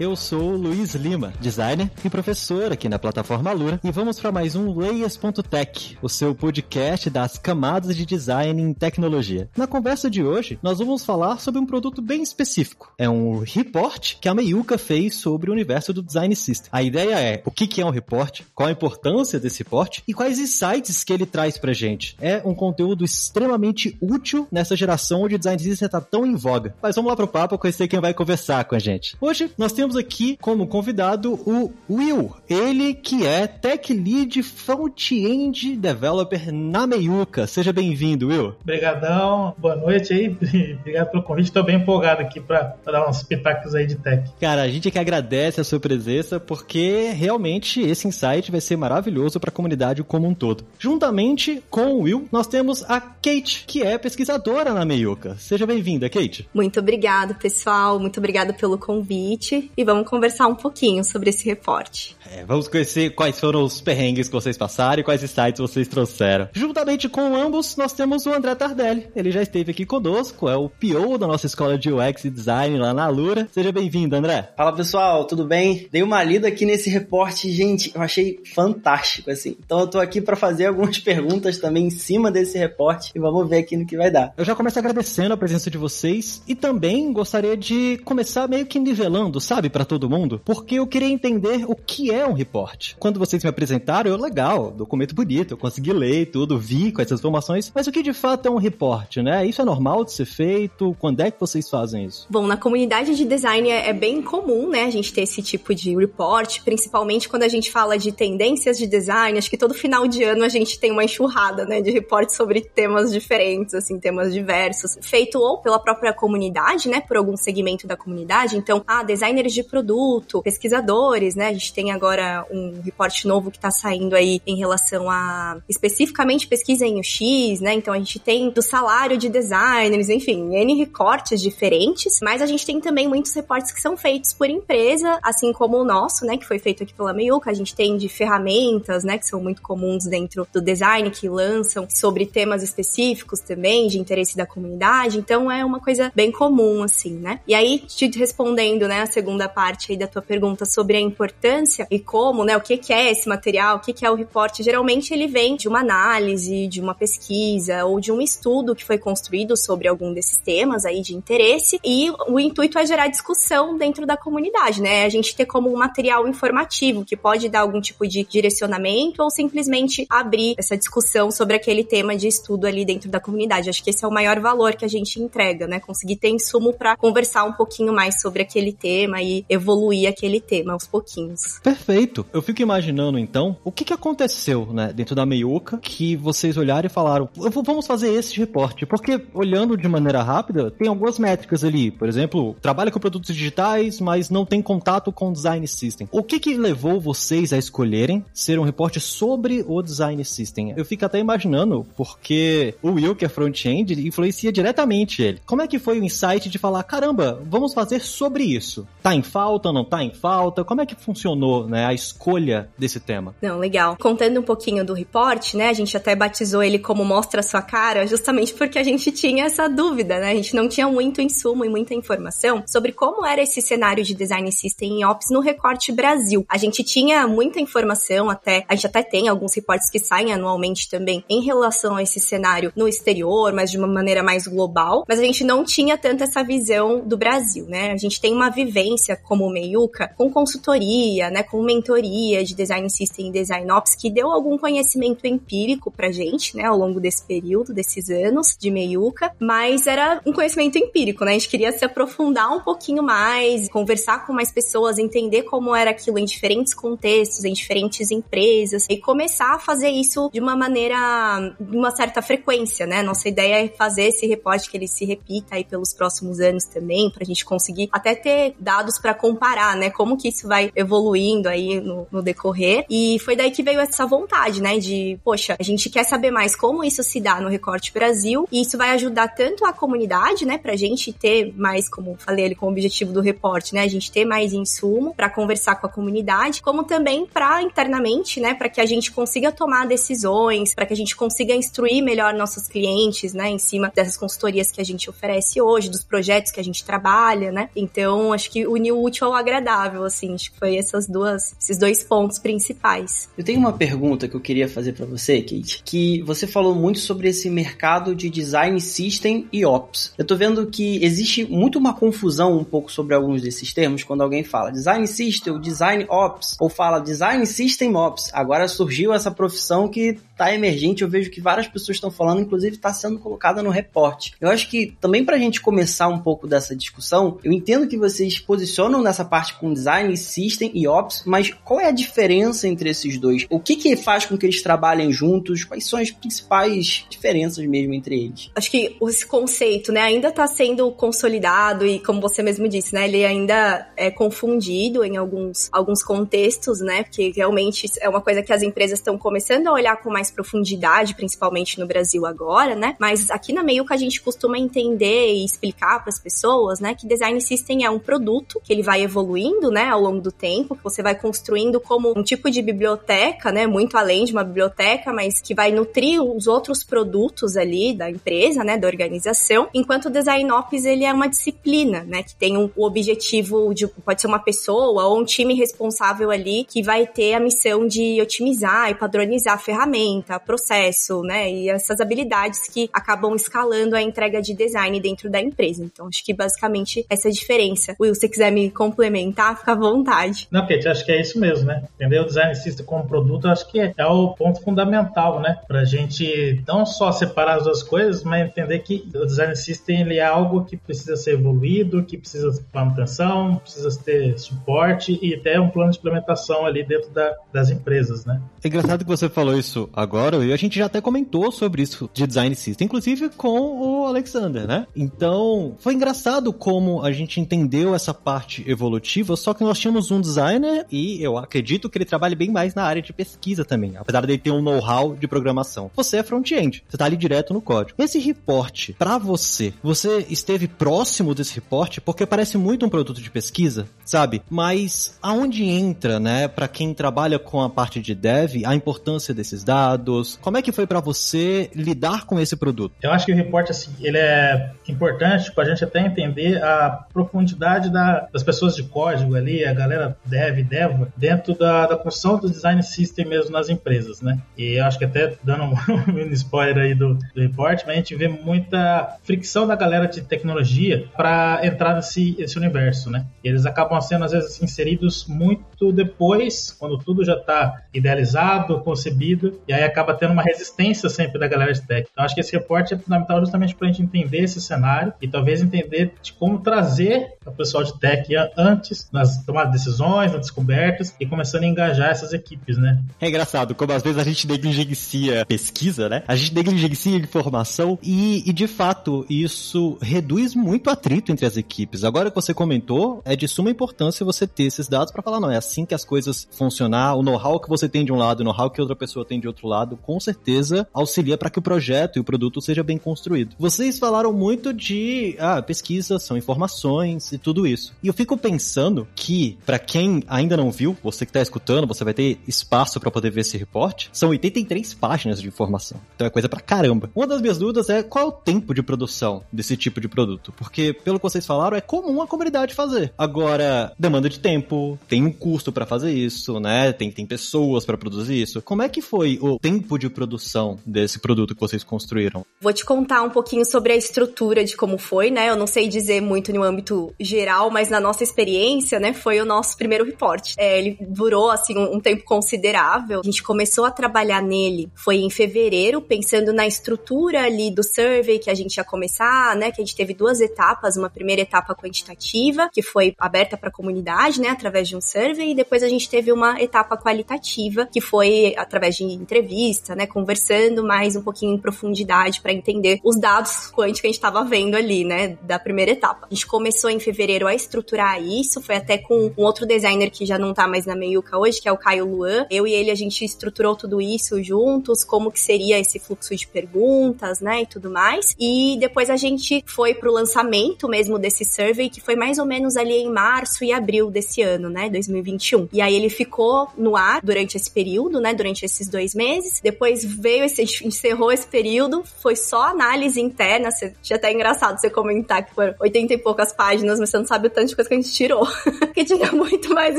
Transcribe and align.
Eu 0.00 0.16
sou 0.16 0.52
Luiz 0.56 0.94
Lima, 0.94 1.30
designer 1.42 1.90
e 2.02 2.08
professor 2.08 2.72
aqui 2.72 2.88
na 2.88 2.98
plataforma 2.98 3.50
Alura, 3.50 3.78
e 3.84 3.90
vamos 3.90 4.18
para 4.18 4.32
mais 4.32 4.56
um 4.56 4.72
Layers.tech, 4.74 5.98
o 6.00 6.08
seu 6.08 6.34
podcast 6.34 7.10
das 7.10 7.36
camadas 7.36 7.94
de 7.94 8.06
design 8.06 8.62
em 8.62 8.72
tecnologia. 8.72 9.50
Na 9.54 9.66
conversa 9.66 10.08
de 10.08 10.24
hoje, 10.24 10.58
nós 10.62 10.78
vamos 10.78 11.04
falar 11.04 11.38
sobre 11.38 11.60
um 11.60 11.66
produto 11.66 12.00
bem 12.00 12.22
específico. 12.22 12.94
É 12.96 13.10
um 13.10 13.40
report 13.40 14.14
que 14.18 14.26
a 14.26 14.32
Meiuca 14.32 14.78
fez 14.78 15.16
sobre 15.16 15.50
o 15.50 15.52
universo 15.52 15.92
do 15.92 16.02
design 16.02 16.34
system. 16.34 16.70
A 16.72 16.82
ideia 16.82 17.20
é 17.20 17.42
o 17.44 17.50
que 17.50 17.82
é 17.82 17.84
um 17.84 17.90
report, 17.90 18.40
qual 18.54 18.70
a 18.70 18.72
importância 18.72 19.38
desse 19.38 19.58
report 19.58 19.98
e 20.08 20.14
quais 20.14 20.38
insights 20.38 21.04
que 21.04 21.12
ele 21.12 21.26
traz 21.26 21.58
pra 21.58 21.74
gente. 21.74 22.16
É 22.22 22.40
um 22.42 22.54
conteúdo 22.54 23.04
extremamente 23.04 23.98
útil 24.00 24.48
nessa 24.50 24.74
geração 24.74 25.24
onde 25.24 25.34
o 25.34 25.38
design 25.38 25.60
system 25.62 25.84
está 25.84 26.00
tão 26.00 26.24
em 26.24 26.36
voga. 26.36 26.74
Mas 26.80 26.96
vamos 26.96 27.10
lá 27.10 27.16
pro 27.16 27.28
papo 27.28 27.58
conhecer 27.58 27.86
quem 27.86 28.00
vai 28.00 28.14
conversar 28.14 28.64
com 28.64 28.74
a 28.74 28.78
gente. 28.78 29.14
Hoje 29.20 29.50
nós 29.58 29.74
temos 29.74 29.89
temos 29.90 29.96
aqui 29.96 30.38
como 30.40 30.66
convidado 30.68 31.32
o 31.32 31.72
Will, 31.88 32.32
ele 32.48 32.94
que 32.94 33.26
é 33.26 33.46
Tech 33.46 33.92
Lead 33.92 34.40
Front-End 34.42 35.76
Developer 35.76 36.52
na 36.52 36.86
Meiuca. 36.86 37.46
Seja 37.46 37.72
bem-vindo, 37.72 38.28
Will. 38.28 38.54
Obrigadão, 38.62 39.54
boa 39.58 39.74
noite 39.74 40.12
aí, 40.12 40.28
obrigado 40.78 41.10
pelo 41.10 41.22
convite, 41.24 41.46
estou 41.46 41.64
bem 41.64 41.76
empolgado 41.76 42.22
aqui 42.22 42.40
para 42.40 42.76
dar 42.84 43.08
uns 43.08 43.22
pitacos 43.22 43.74
aí 43.74 43.86
de 43.86 43.96
tech. 43.96 44.30
Cara, 44.40 44.62
a 44.62 44.68
gente 44.68 44.86
é 44.86 44.90
que 44.90 44.98
agradece 44.98 45.60
a 45.60 45.64
sua 45.64 45.80
presença 45.80 46.38
porque 46.38 47.10
realmente 47.10 47.80
esse 47.80 48.06
insight 48.06 48.50
vai 48.50 48.60
ser 48.60 48.76
maravilhoso 48.76 49.40
para 49.40 49.50
a 49.50 49.52
comunidade 49.52 50.04
como 50.04 50.28
um 50.28 50.34
todo. 50.34 50.64
Juntamente 50.78 51.62
com 51.68 51.94
o 51.94 52.02
Will, 52.02 52.28
nós 52.30 52.46
temos 52.46 52.84
a 52.84 53.00
Kate, 53.00 53.64
que 53.66 53.82
é 53.82 53.98
pesquisadora 53.98 54.72
na 54.72 54.84
Meiuca. 54.84 55.34
Seja 55.36 55.66
bem-vinda, 55.66 56.08
Kate. 56.08 56.48
Muito 56.54 56.78
obrigado, 56.78 57.34
pessoal. 57.34 57.98
Muito 57.98 58.18
obrigado 58.18 58.54
pelo 58.54 58.78
convite 58.78 59.70
e 59.80 59.84
vamos 59.84 60.06
conversar 60.06 60.46
um 60.46 60.54
pouquinho 60.54 61.02
sobre 61.02 61.30
esse 61.30 61.46
reporte. 61.46 62.14
É, 62.30 62.44
vamos 62.44 62.68
conhecer 62.68 63.14
quais 63.14 63.40
foram 63.40 63.64
os 63.64 63.80
perrengues 63.80 64.28
que 64.28 64.34
vocês 64.34 64.56
passaram 64.58 65.00
e 65.00 65.02
quais 65.02 65.22
insights 65.22 65.58
vocês 65.58 65.88
trouxeram. 65.88 66.48
Juntamente 66.52 67.08
com 67.08 67.34
ambos, 67.34 67.76
nós 67.76 67.94
temos 67.94 68.26
o 68.26 68.32
André 68.32 68.54
Tardelli. 68.54 69.08
Ele 69.16 69.30
já 69.30 69.40
esteve 69.40 69.70
aqui 69.70 69.86
conosco, 69.86 70.50
é 70.50 70.56
o 70.56 70.68
PO 70.68 71.16
da 71.16 71.26
nossa 71.26 71.46
escola 71.46 71.78
de 71.78 71.90
UX 71.90 72.26
e 72.26 72.30
Design 72.30 72.78
lá 72.78 72.92
na 72.92 73.06
Alura. 73.06 73.48
Seja 73.50 73.72
bem-vindo, 73.72 74.14
André. 74.14 74.50
Fala 74.54 74.74
pessoal, 74.74 75.24
tudo 75.24 75.46
bem? 75.46 75.88
Dei 75.90 76.02
uma 76.02 76.22
lida 76.22 76.48
aqui 76.48 76.66
nesse 76.66 76.90
reporte, 76.90 77.50
gente, 77.50 77.90
eu 77.94 78.02
achei 78.02 78.38
fantástico, 78.54 79.30
assim. 79.30 79.56
Então 79.64 79.80
eu 79.80 79.86
tô 79.86 79.98
aqui 79.98 80.20
para 80.20 80.36
fazer 80.36 80.66
algumas 80.66 80.98
perguntas 81.00 81.56
também 81.56 81.86
em 81.86 81.90
cima 81.90 82.30
desse 82.30 82.58
reporte 82.58 83.12
e 83.14 83.18
vamos 83.18 83.48
ver 83.48 83.60
aqui 83.60 83.78
no 83.78 83.86
que 83.86 83.96
vai 83.96 84.10
dar. 84.10 84.34
Eu 84.36 84.44
já 84.44 84.54
começo 84.54 84.78
agradecendo 84.78 85.32
a 85.32 85.38
presença 85.38 85.70
de 85.70 85.78
vocês 85.78 86.42
e 86.46 86.54
também 86.54 87.10
gostaria 87.14 87.56
de 87.56 87.98
começar 88.04 88.46
meio 88.46 88.66
que 88.66 88.78
nivelando, 88.78 89.40
sabe, 89.40 89.69
para 89.70 89.84
todo 89.84 90.10
mundo, 90.10 90.40
porque 90.44 90.76
eu 90.76 90.86
queria 90.86 91.08
entender 91.08 91.64
o 91.66 91.74
que 91.74 92.10
é 92.10 92.26
um 92.26 92.32
report. 92.32 92.94
Quando 92.98 93.18
vocês 93.18 93.42
me 93.42 93.50
apresentaram, 93.50 94.10
eu, 94.10 94.16
legal, 94.16 94.70
documento 94.70 95.14
bonito, 95.14 95.54
eu 95.54 95.58
consegui 95.58 95.92
ler 95.92 96.26
tudo, 96.26 96.58
vi 96.58 96.92
com 96.92 97.00
essas 97.00 97.20
informações, 97.20 97.70
mas 97.74 97.86
o 97.86 97.92
que 97.92 98.02
de 98.02 98.12
fato 98.12 98.46
é 98.46 98.50
um 98.50 98.58
report, 98.58 99.18
né? 99.18 99.46
Isso 99.46 99.62
é 99.62 99.64
normal 99.64 100.04
de 100.04 100.12
ser 100.12 100.24
feito? 100.24 100.96
Quando 100.98 101.20
é 101.20 101.30
que 101.30 101.40
vocês 101.40 101.68
fazem 101.68 102.04
isso? 102.04 102.26
Bom, 102.28 102.46
na 102.46 102.56
comunidade 102.56 103.14
de 103.14 103.24
design 103.24 103.68
é, 103.68 103.88
é 103.88 103.92
bem 103.92 104.22
comum, 104.22 104.68
né, 104.68 104.84
a 104.84 104.90
gente 104.90 105.12
ter 105.12 105.22
esse 105.22 105.42
tipo 105.42 105.74
de 105.74 105.94
report, 105.94 106.62
principalmente 106.62 107.28
quando 107.28 107.42
a 107.42 107.48
gente 107.48 107.70
fala 107.70 107.98
de 107.98 108.12
tendências 108.12 108.78
de 108.78 108.86
design, 108.86 109.38
acho 109.38 109.50
que 109.50 109.56
todo 109.56 109.74
final 109.74 110.06
de 110.06 110.22
ano 110.24 110.44
a 110.44 110.48
gente 110.48 110.78
tem 110.78 110.90
uma 110.90 111.04
enxurrada, 111.04 111.64
né, 111.64 111.80
de 111.80 111.90
reportes 111.90 112.36
sobre 112.36 112.60
temas 112.60 113.12
diferentes, 113.12 113.74
assim, 113.74 113.98
temas 113.98 114.32
diversos, 114.32 114.98
feito 115.00 115.38
ou 115.38 115.58
pela 115.58 115.78
própria 115.78 116.12
comunidade, 116.12 116.88
né, 116.88 117.00
por 117.00 117.16
algum 117.16 117.36
segmento 117.36 117.86
da 117.86 117.96
comunidade, 117.96 118.56
então, 118.56 118.82
ah, 118.86 119.02
designers 119.02 119.52
de 119.52 119.59
produto, 119.64 120.42
pesquisadores, 120.42 121.34
né, 121.34 121.48
a 121.48 121.52
gente 121.52 121.72
tem 121.72 121.90
agora 121.92 122.46
um 122.50 122.80
reporte 122.82 123.26
novo 123.26 123.50
que 123.50 123.58
está 123.58 123.70
saindo 123.70 124.14
aí 124.14 124.40
em 124.46 124.56
relação 124.56 125.10
a 125.10 125.58
especificamente 125.68 126.46
pesquisa 126.46 126.86
em 126.86 127.00
UX, 127.00 127.60
né? 127.60 127.74
Então 127.74 127.92
a 127.94 127.98
gente 127.98 128.18
tem 128.18 128.50
do 128.50 128.62
salário 128.62 129.16
de 129.16 129.28
designers, 129.28 130.08
enfim, 130.08 130.54
N 130.54 130.74
recortes 130.74 131.40
diferentes, 131.40 132.18
mas 132.22 132.42
a 132.42 132.46
gente 132.46 132.64
tem 132.64 132.80
também 132.80 133.08
muitos 133.08 133.32
reportes 133.34 133.72
que 133.72 133.80
são 133.80 133.96
feitos 133.96 134.32
por 134.32 134.48
empresa, 134.48 135.18
assim 135.22 135.52
como 135.52 135.78
o 135.78 135.84
nosso, 135.84 136.24
né? 136.24 136.36
Que 136.36 136.46
foi 136.46 136.58
feito 136.58 136.82
aqui 136.82 136.92
pela 136.92 137.12
Meiuca. 137.12 137.50
A 137.50 137.54
gente 137.54 137.74
tem 137.74 137.96
de 137.96 138.08
ferramentas, 138.08 139.04
né? 139.04 139.18
Que 139.18 139.26
são 139.26 139.40
muito 139.42 139.62
comuns 139.62 140.06
dentro 140.06 140.46
do 140.52 140.60
design, 140.60 141.10
que 141.10 141.28
lançam 141.28 141.86
sobre 141.88 142.26
temas 142.26 142.62
específicos 142.62 143.40
também, 143.40 143.88
de 143.88 143.98
interesse 143.98 144.36
da 144.36 144.46
comunidade. 144.46 145.18
Então 145.18 145.50
é 145.50 145.64
uma 145.64 145.80
coisa 145.80 146.12
bem 146.14 146.30
comum, 146.32 146.82
assim, 146.82 147.12
né? 147.12 147.40
E 147.46 147.54
aí, 147.54 147.78
te 147.78 148.10
respondendo, 148.18 148.88
né, 148.88 149.02
a 149.02 149.06
segunda 149.06 149.39
parte 149.48 149.92
aí 149.92 149.98
da 149.98 150.06
tua 150.06 150.22
pergunta 150.22 150.64
sobre 150.64 150.96
a 150.96 151.00
importância 151.00 151.86
e 151.90 151.98
como, 151.98 152.44
né, 152.44 152.56
o 152.56 152.60
que, 152.60 152.76
que 152.76 152.92
é 152.92 153.10
esse 153.10 153.28
material, 153.28 153.76
o 153.76 153.80
que, 153.80 153.92
que 153.92 154.04
é 154.04 154.10
o 154.10 154.14
reporte, 154.14 154.62
geralmente 154.62 155.12
ele 155.12 155.26
vem 155.26 155.56
de 155.56 155.68
uma 155.68 155.80
análise, 155.80 156.66
de 156.66 156.80
uma 156.80 156.94
pesquisa 156.94 157.84
ou 157.84 158.00
de 158.00 158.12
um 158.12 158.20
estudo 158.20 158.74
que 158.74 158.84
foi 158.84 158.98
construído 158.98 159.56
sobre 159.56 159.88
algum 159.88 160.12
desses 160.12 160.38
temas 160.38 160.84
aí 160.84 161.00
de 161.00 161.14
interesse 161.14 161.80
e 161.84 162.10
o 162.28 162.38
intuito 162.38 162.78
é 162.78 162.86
gerar 162.86 163.08
discussão 163.08 163.76
dentro 163.76 164.06
da 164.06 164.16
comunidade, 164.16 164.82
né? 164.82 165.04
A 165.04 165.08
gente 165.08 165.34
ter 165.34 165.46
como 165.46 165.72
um 165.72 165.76
material 165.76 166.26
informativo 166.28 167.04
que 167.04 167.16
pode 167.16 167.48
dar 167.48 167.60
algum 167.60 167.80
tipo 167.80 168.06
de 168.06 168.24
direcionamento 168.24 169.22
ou 169.22 169.30
simplesmente 169.30 170.06
abrir 170.08 170.54
essa 170.58 170.76
discussão 170.76 171.30
sobre 171.30 171.56
aquele 171.56 171.84
tema 171.84 172.16
de 172.16 172.28
estudo 172.28 172.66
ali 172.66 172.84
dentro 172.84 173.10
da 173.10 173.20
comunidade. 173.20 173.70
Acho 173.70 173.82
que 173.82 173.90
esse 173.90 174.04
é 174.04 174.08
o 174.08 174.12
maior 174.12 174.40
valor 174.40 174.74
que 174.74 174.84
a 174.84 174.88
gente 174.88 175.20
entrega, 175.20 175.66
né? 175.66 175.80
Conseguir 175.80 176.16
ter 176.16 176.28
insumo 176.28 176.72
para 176.72 176.96
conversar 176.96 177.44
um 177.44 177.52
pouquinho 177.52 177.92
mais 177.92 178.20
sobre 178.20 178.42
aquele 178.42 178.72
tema 178.72 179.22
e 179.22 179.29
evoluir 179.48 180.08
aquele 180.08 180.40
tema 180.40 180.72
aos 180.72 180.86
pouquinhos. 180.86 181.58
Perfeito 181.62 181.80
Perfeito. 181.90 182.26
Eu 182.32 182.42
fico 182.42 182.62
imaginando 182.62 183.18
então 183.18 183.56
o 183.64 183.72
que, 183.72 183.84
que 183.84 183.92
aconteceu, 183.92 184.66
né, 184.72 184.92
dentro 184.92 185.14
da 185.14 185.26
Meiuca 185.26 185.78
que 185.78 186.14
vocês 186.14 186.56
olharam 186.56 186.86
e 186.86 186.90
falaram: 186.90 187.28
vamos 187.64 187.86
fazer 187.86 188.12
esse 188.12 188.36
reporte. 188.38 188.86
Porque 188.86 189.20
olhando 189.34 189.76
de 189.76 189.88
maneira 189.88 190.22
rápida, 190.22 190.70
tem 190.70 190.88
algumas 190.88 191.18
métricas 191.18 191.64
ali. 191.64 191.90
Por 191.90 192.08
exemplo, 192.08 192.54
trabalha 192.60 192.90
com 192.90 193.00
produtos 193.00 193.34
digitais, 193.34 194.00
mas 194.00 194.30
não 194.30 194.44
tem 194.44 194.62
contato 194.62 195.10
com 195.10 195.30
o 195.30 195.32
design 195.32 195.66
system. 195.66 196.08
O 196.12 196.22
que, 196.22 196.38
que 196.38 196.54
levou 196.54 197.00
vocês 197.00 197.52
a 197.52 197.58
escolherem 197.58 198.24
ser 198.32 198.58
um 198.58 198.64
reporte 198.64 199.00
sobre 199.00 199.64
o 199.66 199.82
design 199.82 200.24
system? 200.24 200.74
Eu 200.76 200.84
fico 200.84 201.04
até 201.04 201.18
imaginando, 201.18 201.86
porque 201.96 202.74
o 202.82 202.92
Will, 202.92 203.16
que 203.16 203.24
é 203.24 203.28
front-end, 203.28 204.06
influencia 204.06 204.52
diretamente 204.52 205.22
ele. 205.22 205.40
Como 205.46 205.62
é 205.62 205.66
que 205.66 205.78
foi 205.78 205.98
o 205.98 206.04
insight 206.04 206.48
de 206.48 206.58
falar: 206.58 206.82
caramba, 206.84 207.42
vamos 207.48 207.74
fazer 207.74 208.00
sobre 208.00 208.44
isso? 208.44 208.86
Tá 209.02 209.14
em 209.20 209.22
falta, 209.22 209.72
não 209.72 209.84
tá 209.84 210.02
em 210.02 210.12
falta? 210.12 210.64
Como 210.64 210.80
é 210.80 210.86
que 210.86 210.94
funcionou, 210.94 211.66
né? 211.68 211.90
a 211.90 211.94
escolha 211.94 212.70
desse 212.78 213.00
tema. 213.00 213.34
Não, 213.42 213.58
legal. 213.58 213.96
Contando 213.98 214.40
um 214.40 214.42
pouquinho 214.42 214.84
do 214.84 214.94
report, 214.94 215.54
né, 215.54 215.68
a 215.68 215.72
gente 215.72 215.96
até 215.96 216.14
batizou 216.14 216.62
ele 216.62 216.78
como 216.78 217.04
Mostra 217.04 217.42
Sua 217.42 217.62
Cara, 217.62 218.06
justamente 218.06 218.54
porque 218.54 218.78
a 218.78 218.82
gente 218.82 219.10
tinha 219.10 219.44
essa 219.44 219.68
dúvida, 219.68 220.18
né, 220.18 220.30
a 220.30 220.34
gente 220.34 220.54
não 220.54 220.68
tinha 220.68 220.88
muito 220.88 221.20
insumo 221.20 221.64
e 221.64 221.68
muita 221.68 221.94
informação 221.94 222.62
sobre 222.66 222.92
como 222.92 223.26
era 223.26 223.42
esse 223.42 223.60
cenário 223.60 224.04
de 224.04 224.14
design 224.14 224.50
system 224.52 225.00
em 225.00 225.04
Ops 225.04 225.30
no 225.30 225.40
recorte 225.40 225.92
Brasil. 225.92 226.44
A 226.48 226.56
gente 226.56 226.82
tinha 226.84 227.26
muita 227.26 227.60
informação 227.60 228.30
até, 228.30 228.64
a 228.68 228.74
gente 228.74 228.86
até 228.86 229.02
tem 229.02 229.28
alguns 229.28 229.54
reportes 229.54 229.90
que 229.90 229.98
saem 229.98 230.32
anualmente 230.32 230.88
também 230.88 231.24
em 231.28 231.42
relação 231.42 231.96
a 231.96 232.02
esse 232.02 232.20
cenário 232.20 232.72
no 232.76 232.86
exterior, 232.86 233.52
mas 233.52 233.70
de 233.70 233.78
uma 233.78 233.86
maneira 233.86 234.22
mais 234.22 234.46
global, 234.46 235.04
mas 235.08 235.18
a 235.18 235.24
gente 235.24 235.44
não 235.44 235.64
tinha 235.64 235.98
tanto 235.98 236.22
essa 236.22 236.42
visão 236.42 237.00
do 237.00 237.16
Brasil, 237.16 237.66
né? 237.66 237.90
A 237.92 237.96
gente 237.96 238.20
tem 238.20 238.32
uma 238.32 238.48
vivência 238.48 239.09
como 239.16 239.50
Meiuca 239.50 240.12
com 240.16 240.30
consultoria, 240.30 241.30
né, 241.30 241.42
com 241.42 241.62
mentoria 241.62 242.44
de 242.44 242.54
Design 242.54 242.88
System 242.90 243.28
e 243.28 243.32
Design 243.32 243.70
Ops 243.70 243.94
que 243.94 244.10
deu 244.10 244.30
algum 244.30 244.58
conhecimento 244.58 245.26
empírico 245.26 245.90
pra 245.90 246.10
gente, 246.10 246.56
né, 246.56 246.64
ao 246.64 246.76
longo 246.76 247.00
desse 247.00 247.24
período, 247.24 247.72
desses 247.72 248.10
anos 248.10 248.56
de 248.58 248.70
meiuca, 248.70 249.32
mas 249.38 249.86
era 249.86 250.20
um 250.26 250.32
conhecimento 250.32 250.76
empírico, 250.78 251.24
né? 251.24 251.32
A 251.32 251.34
gente 251.34 251.48
queria 251.48 251.72
se 251.72 251.84
aprofundar 251.84 252.50
um 252.54 252.60
pouquinho 252.60 253.02
mais, 253.02 253.68
conversar 253.68 254.26
com 254.26 254.32
mais 254.32 254.52
pessoas, 254.52 254.98
entender 254.98 255.42
como 255.42 255.74
era 255.74 255.90
aquilo 255.90 256.18
em 256.18 256.24
diferentes 256.24 256.74
contextos, 256.74 257.44
em 257.44 257.52
diferentes 257.52 258.10
empresas 258.10 258.86
e 258.88 258.98
começar 258.98 259.54
a 259.54 259.58
fazer 259.58 259.88
isso 259.88 260.30
de 260.32 260.40
uma 260.40 260.56
maneira, 260.56 261.54
de 261.58 261.76
uma 261.76 261.90
certa 261.90 262.22
frequência, 262.22 262.86
né? 262.86 263.02
Nossa 263.02 263.28
ideia 263.28 263.64
é 263.64 263.68
fazer 263.68 264.04
esse 264.04 264.26
reporte 264.26 264.70
que 264.70 264.76
ele 264.76 264.88
se 264.88 265.04
repita 265.04 265.56
aí 265.56 265.64
pelos 265.64 265.92
próximos 265.92 266.40
anos 266.40 266.64
também, 266.64 267.10
pra 267.10 267.24
gente 267.24 267.44
conseguir 267.44 267.88
até 267.92 268.14
ter 268.14 268.54
dados 268.58 268.98
para 269.00 269.14
comparar, 269.14 269.76
né? 269.76 269.90
Como 269.90 270.16
que 270.16 270.28
isso 270.28 270.46
vai 270.46 270.70
evoluindo 270.76 271.48
aí 271.48 271.80
no, 271.80 272.06
no, 272.10 272.22
decorrer. 272.22 272.84
E 272.88 273.18
foi 273.20 273.34
daí 273.34 273.50
que 273.50 273.62
veio 273.62 273.80
essa 273.80 274.06
vontade, 274.06 274.62
né? 274.62 274.78
De, 274.78 275.18
poxa, 275.24 275.56
a 275.58 275.62
gente 275.62 275.88
quer 275.88 276.04
saber 276.04 276.30
mais 276.30 276.54
como 276.54 276.84
isso 276.84 277.02
se 277.02 277.20
dá 277.20 277.40
no 277.40 277.48
Recorte 277.48 277.92
Brasil. 277.92 278.46
E 278.50 278.62
isso 278.62 278.76
vai 278.76 278.90
ajudar 278.90 279.28
tanto 279.28 279.64
a 279.64 279.72
comunidade, 279.72 280.44
né? 280.44 280.58
Pra 280.58 280.76
gente 280.76 281.12
ter 281.12 281.52
mais, 281.56 281.88
como 281.88 282.16
falei 282.18 282.46
ali, 282.46 282.54
com 282.54 282.66
o 282.66 282.70
objetivo 282.70 283.12
do 283.12 283.20
reporte, 283.20 283.74
né? 283.74 283.82
A 283.82 283.88
gente 283.88 284.10
ter 284.10 284.24
mais 284.24 284.52
insumo 284.52 285.14
para 285.14 285.30
conversar 285.30 285.76
com 285.76 285.86
a 285.86 285.90
comunidade, 285.90 286.62
como 286.62 286.84
também 286.84 287.26
para 287.26 287.62
internamente, 287.62 288.40
né? 288.40 288.54
Para 288.54 288.68
que 288.68 288.80
a 288.80 288.86
gente 288.86 289.10
consiga 289.10 289.50
tomar 289.50 289.86
decisões, 289.86 290.74
para 290.74 290.86
que 290.86 290.92
a 290.92 290.96
gente 290.96 291.16
consiga 291.16 291.54
instruir 291.54 292.02
melhor 292.02 292.34
nossos 292.34 292.66
clientes, 292.66 293.32
né? 293.32 293.48
Em 293.48 293.58
cima 293.58 293.92
dessas 293.94 294.16
consultorias 294.16 294.70
que 294.70 294.80
a 294.80 294.84
gente 294.84 295.08
oferece 295.08 295.60
hoje, 295.60 295.90
dos 295.90 296.04
projetos 296.04 296.52
que 296.52 296.60
a 296.60 296.64
gente 296.64 296.84
trabalha, 296.84 297.50
né? 297.50 297.70
Então, 297.74 298.32
acho 298.32 298.50
que 298.50 298.66
uniu 298.90 298.98
o 298.98 299.04
útil 299.04 299.28
ao 299.28 299.34
agradável, 299.34 300.04
assim. 300.04 300.34
Acho 300.34 300.50
que 300.52 300.58
foi 300.58 300.76
essas 300.76 301.06
duas, 301.06 301.54
esses 301.60 301.78
dois 301.78 302.02
pontos 302.02 302.38
principais. 302.38 303.28
Eu 303.38 303.44
tenho 303.44 303.58
uma 303.58 303.72
pergunta 303.72 304.28
que 304.28 304.34
eu 304.34 304.40
queria 304.40 304.68
fazer 304.68 304.92
para 304.92 305.06
você, 305.06 305.40
Kate, 305.40 305.82
que 305.84 306.22
você 306.22 306.46
falou 306.46 306.74
muito 306.74 306.98
sobre 306.98 307.28
esse 307.28 307.48
mercado 307.48 308.14
de 308.14 308.28
design 308.28 308.80
system 308.80 309.46
e 309.52 309.64
ops. 309.64 310.12
Eu 310.18 310.24
tô 310.24 310.36
vendo 310.36 310.66
que 310.66 311.02
existe 311.04 311.44
muito 311.44 311.78
uma 311.78 311.94
confusão 311.94 312.56
um 312.56 312.64
pouco 312.64 312.90
sobre 312.90 313.14
alguns 313.14 313.42
desses 313.42 313.72
termos 313.72 314.02
quando 314.02 314.22
alguém 314.22 314.42
fala 314.44 314.70
design 314.70 315.06
system, 315.06 315.60
design 315.60 316.06
ops, 316.08 316.56
ou 316.60 316.68
fala 316.68 316.98
design 316.98 317.46
system 317.46 317.94
ops. 317.94 318.30
Agora 318.32 318.66
surgiu 318.68 319.12
essa 319.12 319.30
profissão 319.30 319.88
que 319.88 320.18
tá 320.36 320.54
emergente, 320.54 321.02
eu 321.02 321.08
vejo 321.08 321.30
que 321.30 321.40
várias 321.40 321.68
pessoas 321.68 321.96
estão 321.96 322.10
falando, 322.10 322.40
inclusive 322.40 322.76
está 322.76 322.92
sendo 322.92 323.18
colocada 323.18 323.62
no 323.62 323.70
reporte. 323.70 324.32
Eu 324.40 324.48
acho 324.48 324.68
que 324.70 324.96
também 325.00 325.24
para 325.24 325.36
a 325.36 325.38
gente 325.38 325.60
começar 325.60 326.08
um 326.08 326.18
pouco 326.18 326.46
dessa 326.46 326.74
discussão, 326.74 327.38
eu 327.44 327.52
entendo 327.52 327.86
que 327.86 327.98
vocês 327.98 328.38
posicionam 328.38 328.79
nessa 328.88 329.24
parte 329.24 329.54
com 329.54 329.72
design 329.72 330.16
system 330.16 330.70
e 330.74 330.86
ops, 330.86 331.22
mas 331.26 331.50
qual 331.50 331.80
é 331.80 331.86
a 331.86 331.90
diferença 331.90 332.68
entre 332.68 332.90
esses 332.90 333.18
dois? 333.18 333.46
O 333.50 333.58
que 333.58 333.76
que 333.76 333.96
faz 333.96 334.26
com 334.26 334.38
que 334.38 334.46
eles 334.46 334.62
trabalhem 334.62 335.12
juntos? 335.12 335.64
Quais 335.64 335.88
são 335.88 335.98
as 335.98 336.10
principais 336.10 337.04
diferenças 337.08 337.64
mesmo 337.66 337.94
entre 337.94 338.24
eles? 338.24 338.50
Acho 338.54 338.70
que 338.70 338.96
esse 339.02 339.26
conceito, 339.26 339.92
né, 339.92 340.00
ainda 340.00 340.28
está 340.28 340.46
sendo 340.46 340.90
consolidado 340.92 341.86
e 341.86 341.98
como 341.98 342.20
você 342.20 342.42
mesmo 342.42 342.68
disse, 342.68 342.94
né, 342.94 343.06
ele 343.06 343.24
ainda 343.24 343.88
é 343.96 344.10
confundido 344.10 345.04
em 345.04 345.16
alguns, 345.16 345.68
alguns 345.72 346.02
contextos, 346.02 346.80
né, 346.80 347.02
porque 347.02 347.32
realmente 347.34 347.90
é 348.00 348.08
uma 348.08 348.20
coisa 348.20 348.42
que 348.42 348.52
as 348.52 348.62
empresas 348.62 348.98
estão 348.98 349.18
começando 349.18 349.66
a 349.66 349.72
olhar 349.72 349.96
com 349.96 350.10
mais 350.10 350.30
profundidade, 350.30 351.14
principalmente 351.14 351.78
no 351.78 351.86
Brasil 351.86 352.24
agora, 352.26 352.74
né, 352.74 352.96
mas 352.98 353.30
aqui 353.30 353.52
na 353.52 353.64
que 353.70 353.94
a 353.94 353.96
gente 353.96 354.20
costuma 354.20 354.58
entender 354.58 355.34
e 355.34 355.44
explicar 355.44 356.00
para 356.00 356.10
as 356.10 356.18
pessoas, 356.18 356.80
né, 356.80 356.94
que 356.94 357.06
design 357.06 357.40
system 357.40 357.84
é 357.84 357.90
um 357.90 357.98
produto 357.98 358.60
que 358.70 358.74
ele 358.74 358.82
vai 358.84 359.02
evoluindo, 359.02 359.68
né, 359.68 359.86
ao 359.86 360.00
longo 360.00 360.20
do 360.20 360.30
tempo, 360.30 360.76
que 360.76 360.84
você 360.84 361.02
vai 361.02 361.16
construindo 361.16 361.80
como 361.80 362.16
um 362.16 362.22
tipo 362.22 362.48
de 362.48 362.62
biblioteca, 362.62 363.50
né, 363.50 363.66
muito 363.66 363.96
além 363.96 364.24
de 364.24 364.30
uma 364.30 364.44
biblioteca, 364.44 365.12
mas 365.12 365.40
que 365.40 365.52
vai 365.56 365.72
nutrir 365.72 366.22
os 366.22 366.46
outros 366.46 366.84
produtos 366.84 367.56
ali 367.56 367.92
da 367.92 368.08
empresa, 368.08 368.62
né, 368.62 368.78
da 368.78 368.86
organização, 368.86 369.68
enquanto 369.74 370.04
o 370.04 370.10
design 370.10 370.48
ops 370.52 370.84
ele 370.84 371.04
é 371.04 371.12
uma 371.12 371.28
disciplina, 371.28 372.04
né, 372.04 372.22
que 372.22 372.36
tem 372.36 372.56
um, 372.56 372.70
o 372.76 372.86
objetivo 372.86 373.74
de 373.74 373.88
pode 373.88 374.20
ser 374.20 374.28
uma 374.28 374.38
pessoa 374.38 375.04
ou 375.04 375.18
um 375.18 375.24
time 375.24 375.54
responsável 375.54 376.30
ali 376.30 376.62
que 376.62 376.80
vai 376.80 377.08
ter 377.08 377.34
a 377.34 377.40
missão 377.40 377.88
de 377.88 378.22
otimizar 378.22 378.88
e 378.88 378.94
padronizar 378.94 379.54
a 379.54 379.58
ferramenta, 379.58 380.38
processo, 380.38 381.22
né, 381.22 381.50
e 381.50 381.68
essas 381.68 382.00
habilidades 382.00 382.68
que 382.68 382.88
acabam 382.92 383.34
escalando 383.34 383.96
a 383.96 384.02
entrega 384.02 384.40
de 384.40 384.54
design 384.54 385.00
dentro 385.00 385.28
da 385.28 385.40
empresa. 385.40 385.82
Então, 385.82 386.06
acho 386.06 386.24
que 386.24 386.32
basicamente 386.32 387.04
essa 387.10 387.26
é 387.26 387.30
a 387.32 387.34
diferença. 387.34 387.96
Will, 388.00 388.14
se 388.14 388.20
você 388.20 388.28
quiser 388.50 388.52
me 388.52 388.70
complementar, 388.70 389.58
fica 389.58 389.72
à 389.72 389.74
vontade. 389.74 390.48
Não, 390.50 390.66
Kate, 390.66 390.88
acho 390.88 391.04
que 391.04 391.12
é 391.12 391.20
isso 391.20 391.38
mesmo, 391.38 391.66
né? 391.66 391.84
Entender 391.94 392.20
o 392.20 392.26
design 392.26 392.54
system 392.54 392.84
como 392.84 393.06
produto, 393.06 393.48
acho 393.48 393.66
que 393.70 393.80
é 393.96 394.06
o 394.06 394.30
ponto 394.30 394.60
fundamental, 394.62 395.40
né? 395.40 395.58
Pra 395.66 395.84
gente 395.84 396.62
não 396.66 396.84
só 396.84 397.12
separar 397.12 397.58
as 397.58 397.64
duas 397.64 397.82
coisas, 397.82 398.22
mas 398.24 398.46
entender 398.46 398.80
que 398.80 399.08
o 399.14 399.24
design 399.24 399.54
system 399.56 400.02
ele 400.02 400.18
é 400.18 400.24
algo 400.24 400.64
que 400.64 400.76
precisa 400.76 401.16
ser 401.16 401.34
evoluído, 401.34 402.02
que 402.02 402.18
precisa 402.18 402.50
de 402.50 402.60
manutenção, 402.74 403.56
precisa 403.56 403.90
ter 404.02 404.38
suporte 404.38 405.18
e 405.22 405.34
até 405.34 405.58
um 405.60 405.68
plano 405.68 405.92
de 405.92 405.98
implementação 405.98 406.66
ali 406.66 406.84
dentro 406.84 407.10
da, 407.10 407.34
das 407.52 407.70
empresas, 407.70 408.24
né? 408.24 408.40
É 408.62 408.68
engraçado 408.68 409.04
que 409.04 409.10
você 409.10 409.28
falou 409.28 409.56
isso 409.56 409.88
agora, 409.92 410.44
e 410.44 410.52
a 410.52 410.56
gente 410.56 410.78
já 410.78 410.86
até 410.86 411.00
comentou 411.00 411.50
sobre 411.52 411.82
isso 411.82 412.10
de 412.12 412.26
design 412.26 412.54
system, 412.54 412.86
inclusive 412.86 413.30
com 413.30 413.58
o 413.58 414.06
Alexander, 414.06 414.66
né? 414.66 414.86
Então, 414.94 415.74
foi 415.78 415.94
engraçado 415.94 416.52
como 416.52 417.02
a 417.02 417.12
gente 417.12 417.40
entendeu 417.40 417.94
essa 417.94 418.12
parte 418.12 418.39
evolutiva, 418.66 419.36
só 419.36 419.54
que 419.54 419.64
nós 419.64 419.78
tínhamos 419.78 420.10
um 420.10 420.20
designer 420.20 420.86
e 420.90 421.22
eu 421.22 421.38
acredito 421.38 421.88
que 421.88 421.98
ele 421.98 422.04
trabalha 422.04 422.36
bem 422.36 422.50
mais 422.50 422.74
na 422.74 422.82
área 422.84 423.02
de 423.02 423.12
pesquisa 423.12 423.64
também, 423.64 423.96
apesar 423.96 424.24
de 424.24 424.32
ele 424.32 424.38
ter 424.38 424.50
um 424.50 424.62
know-how 424.62 425.14
de 425.14 425.26
programação. 425.26 425.90
Você 425.96 426.18
é 426.18 426.22
front-end, 426.22 426.82
você 426.88 426.96
tá 426.96 427.04
ali 427.04 427.16
direto 427.16 427.52
no 427.52 427.60
código. 427.60 428.02
Esse 428.02 428.18
report, 428.18 428.90
para 428.98 429.18
você, 429.18 429.72
você 429.82 430.26
esteve 430.28 430.68
próximo 430.68 431.34
desse 431.34 431.54
report 431.54 431.98
porque 432.00 432.26
parece 432.26 432.56
muito 432.56 432.86
um 432.86 432.88
produto 432.88 433.20
de 433.20 433.30
pesquisa, 433.30 433.86
sabe? 434.04 434.42
Mas 434.48 435.18
aonde 435.22 435.64
entra, 435.64 436.18
né, 436.18 436.48
para 436.48 436.68
quem 436.68 436.94
trabalha 436.94 437.38
com 437.38 437.60
a 437.60 437.70
parte 437.70 438.00
de 438.00 438.14
dev, 438.14 438.62
a 438.64 438.74
importância 438.74 439.34
desses 439.34 439.64
dados? 439.64 440.38
Como 440.40 440.56
é 440.56 440.62
que 440.62 440.72
foi 440.72 440.86
para 440.86 441.00
você 441.00 441.70
lidar 441.74 442.26
com 442.26 442.38
esse 442.38 442.56
produto? 442.56 442.94
Eu 443.02 443.10
acho 443.12 443.26
que 443.26 443.32
o 443.32 443.36
report 443.36 443.70
assim, 443.70 443.90
ele 444.00 444.18
é 444.18 444.72
importante 444.88 445.52
para 445.52 445.64
a 445.64 445.66
gente 445.68 445.84
até 445.84 446.00
entender 446.00 446.62
a 446.62 447.04
profundidade 447.12 447.90
da, 447.90 448.28
das 448.32 448.42
pessoas 448.42 448.74
de 448.74 448.84
código 448.84 449.34
ali, 449.34 449.64
a 449.64 449.72
galera 449.72 450.16
dev, 450.24 450.62
deva, 450.62 451.08
dentro 451.16 451.54
da, 451.54 451.86
da 451.86 451.96
construção 451.96 452.38
do 452.38 452.50
design 452.50 452.82
system 452.82 453.26
mesmo 453.26 453.50
nas 453.50 453.68
empresas, 453.68 454.20
né? 454.20 454.38
E 454.56 454.78
eu 454.78 454.84
acho 454.84 454.98
que 454.98 455.04
até 455.04 455.34
dando 455.42 455.64
um 455.64 455.74
mini 456.12 456.32
spoiler 456.34 456.84
aí 456.84 456.94
do, 456.94 457.14
do 457.14 457.40
report, 457.40 457.82
mas 457.86 457.94
a 457.94 457.98
gente 457.98 458.14
vê 458.14 458.28
muita 458.28 459.16
fricção 459.22 459.66
da 459.66 459.74
galera 459.74 460.06
de 460.06 460.22
tecnologia 460.22 461.06
para 461.16 461.60
entrar 461.62 461.94
nesse, 461.94 462.36
nesse 462.38 462.58
universo, 462.58 463.10
né? 463.10 463.26
Eles 463.42 463.66
acabam 463.66 464.00
sendo 464.00 464.24
às 464.24 464.32
vezes 464.32 464.62
inseridos 464.62 465.26
muito 465.26 465.92
depois, 465.92 466.74
quando 466.78 466.98
tudo 466.98 467.24
já 467.24 467.34
está 467.34 467.82
idealizado, 467.92 468.80
concebido, 468.80 469.60
e 469.66 469.72
aí 469.72 469.82
acaba 469.82 470.14
tendo 470.14 470.32
uma 470.32 470.42
resistência 470.42 471.08
sempre 471.08 471.38
da 471.38 471.48
galera 471.48 471.72
de 471.72 471.82
tech. 471.82 472.08
Então 472.10 472.24
acho 472.24 472.34
que 472.34 472.40
esse 472.40 472.52
report 472.52 472.90
é 472.92 472.98
fundamental 472.98 473.40
justamente 473.40 473.74
para 473.74 473.88
a 473.88 473.90
gente 473.90 474.02
entender 474.02 474.38
esse 474.38 474.60
cenário 474.60 475.12
e 475.20 475.28
talvez 475.28 475.62
entender 475.62 476.14
de 476.22 476.32
como 476.32 476.60
trazer 476.60 477.34
o 477.44 477.52
pessoal 477.52 477.82
de 477.82 477.98
tech 477.98 478.19
antes 478.56 479.08
nas 479.12 479.44
tomadas 479.44 479.72
de 479.72 479.78
decisões, 479.78 480.32
nas 480.32 480.42
descobertas 480.42 481.14
e 481.18 481.26
começando 481.26 481.64
a 481.64 481.66
engajar 481.66 482.10
essas 482.10 482.32
equipes, 482.32 482.76
né? 482.76 483.02
É 483.20 483.28
engraçado 483.28 483.74
como 483.74 483.92
às 483.92 484.02
vezes 484.02 484.18
a 484.18 484.24
gente 484.24 484.46
negligencia 484.46 485.44
pesquisa, 485.46 486.08
né? 486.08 486.22
A 486.26 486.36
gente 486.36 486.54
negligencia 486.54 487.16
informação 487.16 487.98
e, 488.02 488.48
e 488.48 488.52
de 488.52 488.66
fato 488.66 489.24
isso 489.28 489.98
reduz 490.00 490.54
muito 490.54 490.90
atrito 490.90 491.32
entre 491.32 491.46
as 491.46 491.56
equipes. 491.56 492.04
Agora 492.04 492.30
que 492.30 492.34
você 492.34 492.52
comentou, 492.52 493.22
é 493.24 493.34
de 493.36 493.48
suma 493.48 493.70
importância 493.70 494.24
você 494.24 494.46
ter 494.46 494.64
esses 494.64 494.88
dados 494.88 495.12
para 495.12 495.22
falar, 495.22 495.40
não, 495.40 495.50
é 495.50 495.56
assim 495.56 495.84
que 495.84 495.94
as 495.94 496.04
coisas 496.04 496.48
funcionar, 496.50 497.14
o 497.14 497.22
know-how 497.22 497.60
que 497.60 497.68
você 497.68 497.88
tem 497.88 498.04
de 498.04 498.12
um 498.12 498.16
lado, 498.16 498.40
o 498.40 498.44
know-how 498.44 498.70
que 498.70 498.80
outra 498.80 498.96
pessoa 498.96 499.24
tem 499.24 499.40
de 499.40 499.46
outro 499.46 499.66
lado, 499.66 499.96
com 499.96 500.18
certeza 500.20 500.86
auxilia 500.92 501.38
para 501.38 501.50
que 501.50 501.58
o 501.58 501.62
projeto 501.62 502.16
e 502.16 502.20
o 502.20 502.24
produto 502.24 502.60
seja 502.60 502.82
bem 502.82 502.98
construído. 502.98 503.54
Vocês 503.58 503.98
falaram 503.98 504.32
muito 504.32 504.72
de 504.72 505.36
ah, 505.38 505.62
pesquisa, 505.62 506.18
são 506.18 506.36
informações 506.36 507.32
e 507.32 507.38
tudo 507.38 507.66
isso. 507.66 507.94
E 508.02 508.09
eu 508.10 508.14
fico 508.14 508.36
pensando 508.36 509.06
que, 509.14 509.56
para 509.64 509.78
quem 509.78 510.24
ainda 510.26 510.56
não 510.56 510.72
viu, 510.72 510.96
você 511.00 511.24
que 511.24 511.30
tá 511.32 511.40
escutando, 511.40 511.86
você 511.86 512.02
vai 512.02 512.12
ter 512.12 512.40
espaço 512.46 512.98
para 512.98 513.08
poder 513.08 513.30
ver 513.30 513.42
esse 513.42 513.56
report. 513.56 514.08
São 514.12 514.30
83 514.30 514.94
páginas 514.94 515.40
de 515.40 515.46
informação. 515.46 516.00
Então 516.16 516.26
é 516.26 516.30
coisa 516.30 516.48
pra 516.48 516.60
caramba. 516.60 517.08
Uma 517.14 517.26
das 517.26 517.40
minhas 517.40 517.56
dúvidas 517.56 517.88
é 517.88 518.02
qual 518.02 518.24
é 518.24 518.28
o 518.28 518.32
tempo 518.32 518.74
de 518.74 518.82
produção 518.82 519.44
desse 519.52 519.76
tipo 519.76 520.00
de 520.00 520.08
produto? 520.08 520.52
Porque, 520.56 520.92
pelo 520.92 521.20
que 521.20 521.22
vocês 521.22 521.46
falaram, 521.46 521.76
é 521.76 521.80
comum 521.80 522.20
a 522.20 522.26
comunidade 522.26 522.74
fazer. 522.74 523.12
Agora, 523.16 523.92
demanda 523.96 524.28
de 524.28 524.40
tempo, 524.40 524.98
tem 525.08 525.24
um 525.24 525.32
custo 525.32 525.70
para 525.70 525.86
fazer 525.86 526.12
isso, 526.12 526.58
né? 526.58 526.92
Tem, 526.92 527.12
tem 527.12 527.24
pessoas 527.24 527.84
para 527.84 527.96
produzir 527.96 528.42
isso. 528.42 528.60
Como 528.60 528.82
é 528.82 528.88
que 528.88 529.00
foi 529.00 529.38
o 529.40 529.56
tempo 529.56 529.96
de 529.96 530.10
produção 530.10 530.80
desse 530.84 531.20
produto 531.20 531.54
que 531.54 531.60
vocês 531.60 531.84
construíram? 531.84 532.44
Vou 532.60 532.72
te 532.72 532.84
contar 532.84 533.22
um 533.22 533.30
pouquinho 533.30 533.64
sobre 533.64 533.92
a 533.92 533.96
estrutura 533.96 534.64
de 534.64 534.76
como 534.76 534.98
foi, 534.98 535.30
né? 535.30 535.48
Eu 535.48 535.56
não 535.56 535.68
sei 535.68 535.86
dizer 535.86 536.20
muito 536.20 536.52
no 536.52 536.64
âmbito 536.64 537.14
geral, 537.20 537.70
mas 537.70 537.88
na 537.88 537.99
nossa 538.00 538.22
experiência, 538.22 538.98
né, 538.98 539.12
foi 539.12 539.40
o 539.40 539.44
nosso 539.44 539.76
primeiro 539.76 540.04
report. 540.04 540.54
É, 540.56 540.78
ele 540.78 540.96
durou, 541.00 541.50
assim, 541.50 541.76
um, 541.76 541.96
um 541.96 542.00
tempo 542.00 542.24
considerável. 542.24 543.20
A 543.20 543.22
gente 543.24 543.42
começou 543.42 543.84
a 543.84 543.90
trabalhar 543.90 544.42
nele, 544.42 544.90
foi 544.94 545.16
em 545.16 545.30
fevereiro, 545.30 546.00
pensando 546.00 546.52
na 546.52 546.66
estrutura 546.66 547.42
ali 547.44 547.70
do 547.70 547.82
survey 547.82 548.38
que 548.38 548.50
a 548.50 548.54
gente 548.54 548.76
ia 548.76 548.84
começar, 548.84 549.56
né, 549.56 549.70
que 549.70 549.80
a 549.80 549.84
gente 549.84 549.96
teve 549.96 550.14
duas 550.14 550.40
etapas, 550.40 550.96
uma 550.96 551.10
primeira 551.10 551.42
etapa 551.42 551.74
quantitativa, 551.74 552.70
que 552.72 552.82
foi 552.82 553.14
aberta 553.18 553.56
para 553.56 553.68
a 553.68 553.72
comunidade, 553.72 554.40
né, 554.40 554.48
através 554.48 554.88
de 554.88 554.96
um 554.96 555.00
survey, 555.00 555.50
e 555.50 555.54
depois 555.54 555.82
a 555.82 555.88
gente 555.88 556.08
teve 556.08 556.32
uma 556.32 556.60
etapa 556.60 556.96
qualitativa, 556.96 557.86
que 557.86 558.00
foi 558.00 558.54
através 558.56 558.96
de 558.96 559.04
entrevista, 559.04 559.94
né, 559.94 560.06
conversando 560.06 560.84
mais 560.84 561.16
um 561.16 561.22
pouquinho 561.22 561.54
em 561.54 561.58
profundidade 561.58 562.40
para 562.40 562.52
entender 562.52 563.00
os 563.04 563.18
dados 563.18 563.70
quânticos 563.70 564.00
que 564.00 564.06
a 564.06 564.10
gente 564.10 564.18
estava 564.18 564.44
vendo 564.44 564.76
ali, 564.76 565.04
né, 565.04 565.38
da 565.42 565.58
primeira 565.58 565.90
etapa. 565.90 566.26
A 566.30 566.34
gente 566.34 566.46
começou 566.46 566.90
em 566.90 567.00
fevereiro 567.00 567.46
a 567.46 567.54
estrutura 567.54 567.89
estruturar 567.90 568.22
isso, 568.22 568.62
foi 568.62 568.76
até 568.76 568.96
com 568.96 569.32
um 569.36 569.44
outro 569.44 569.66
designer 569.66 570.10
que 570.10 570.24
já 570.24 570.38
não 570.38 570.54
tá 570.54 570.68
mais 570.68 570.86
na 570.86 570.94
Meiuca 570.94 571.36
hoje, 571.36 571.60
que 571.60 571.68
é 571.68 571.72
o 571.72 571.76
Caio 571.76 572.06
Luan. 572.06 572.46
Eu 572.50 572.66
e 572.66 572.72
ele, 572.72 572.90
a 572.90 572.94
gente 572.94 573.24
estruturou 573.24 573.74
tudo 573.74 574.00
isso 574.00 574.42
juntos, 574.42 575.02
como 575.04 575.30
que 575.30 575.40
seria 575.40 575.78
esse 575.78 575.98
fluxo 575.98 576.34
de 576.34 576.46
perguntas, 576.46 577.40
né, 577.40 577.62
e 577.62 577.66
tudo 577.66 577.90
mais. 577.90 578.34
E 578.38 578.76
depois 578.78 579.10
a 579.10 579.16
gente 579.16 579.64
foi 579.66 579.94
pro 579.94 580.12
lançamento 580.12 580.88
mesmo 580.88 581.18
desse 581.18 581.44
survey, 581.44 581.90
que 581.90 582.00
foi 582.00 582.14
mais 582.14 582.38
ou 582.38 582.46
menos 582.46 582.76
ali 582.76 582.94
em 582.94 583.10
março 583.10 583.64
e 583.64 583.72
abril 583.72 584.10
desse 584.10 584.42
ano, 584.42 584.70
né, 584.70 584.88
2021. 584.88 585.68
E 585.72 585.80
aí 585.80 585.94
ele 585.94 586.10
ficou 586.10 586.68
no 586.76 586.96
ar 586.96 587.20
durante 587.22 587.56
esse 587.56 587.70
período, 587.70 588.20
né, 588.20 588.32
durante 588.32 588.64
esses 588.64 588.88
dois 588.88 589.14
meses. 589.14 589.60
Depois 589.62 590.04
veio 590.04 590.44
esse, 590.44 590.62
encerrou 590.86 591.32
esse 591.32 591.46
período, 591.46 592.04
foi 592.22 592.36
só 592.36 592.68
análise 592.68 593.20
interna. 593.20 593.70
Você, 593.70 593.92
até 594.12 594.32
engraçado 594.32 594.78
você 594.78 594.90
comentar 594.90 595.44
que 595.44 595.54
foram 595.54 595.74
80 595.80 596.14
e 596.14 596.18
poucas 596.18 596.52
páginas, 596.52 597.00
mas 597.00 597.10
você 597.10 597.18
não 597.18 597.26
sabe 597.26 597.48
o 597.48 597.50
tanto 597.50 597.74
coisa 597.80 597.88
que 597.88 597.94
a 597.94 598.00
gente 598.00 598.12
tirou. 598.12 598.46
que 598.94 599.04
tinha 599.04 599.32
muito 599.32 599.72
mais 599.74 599.98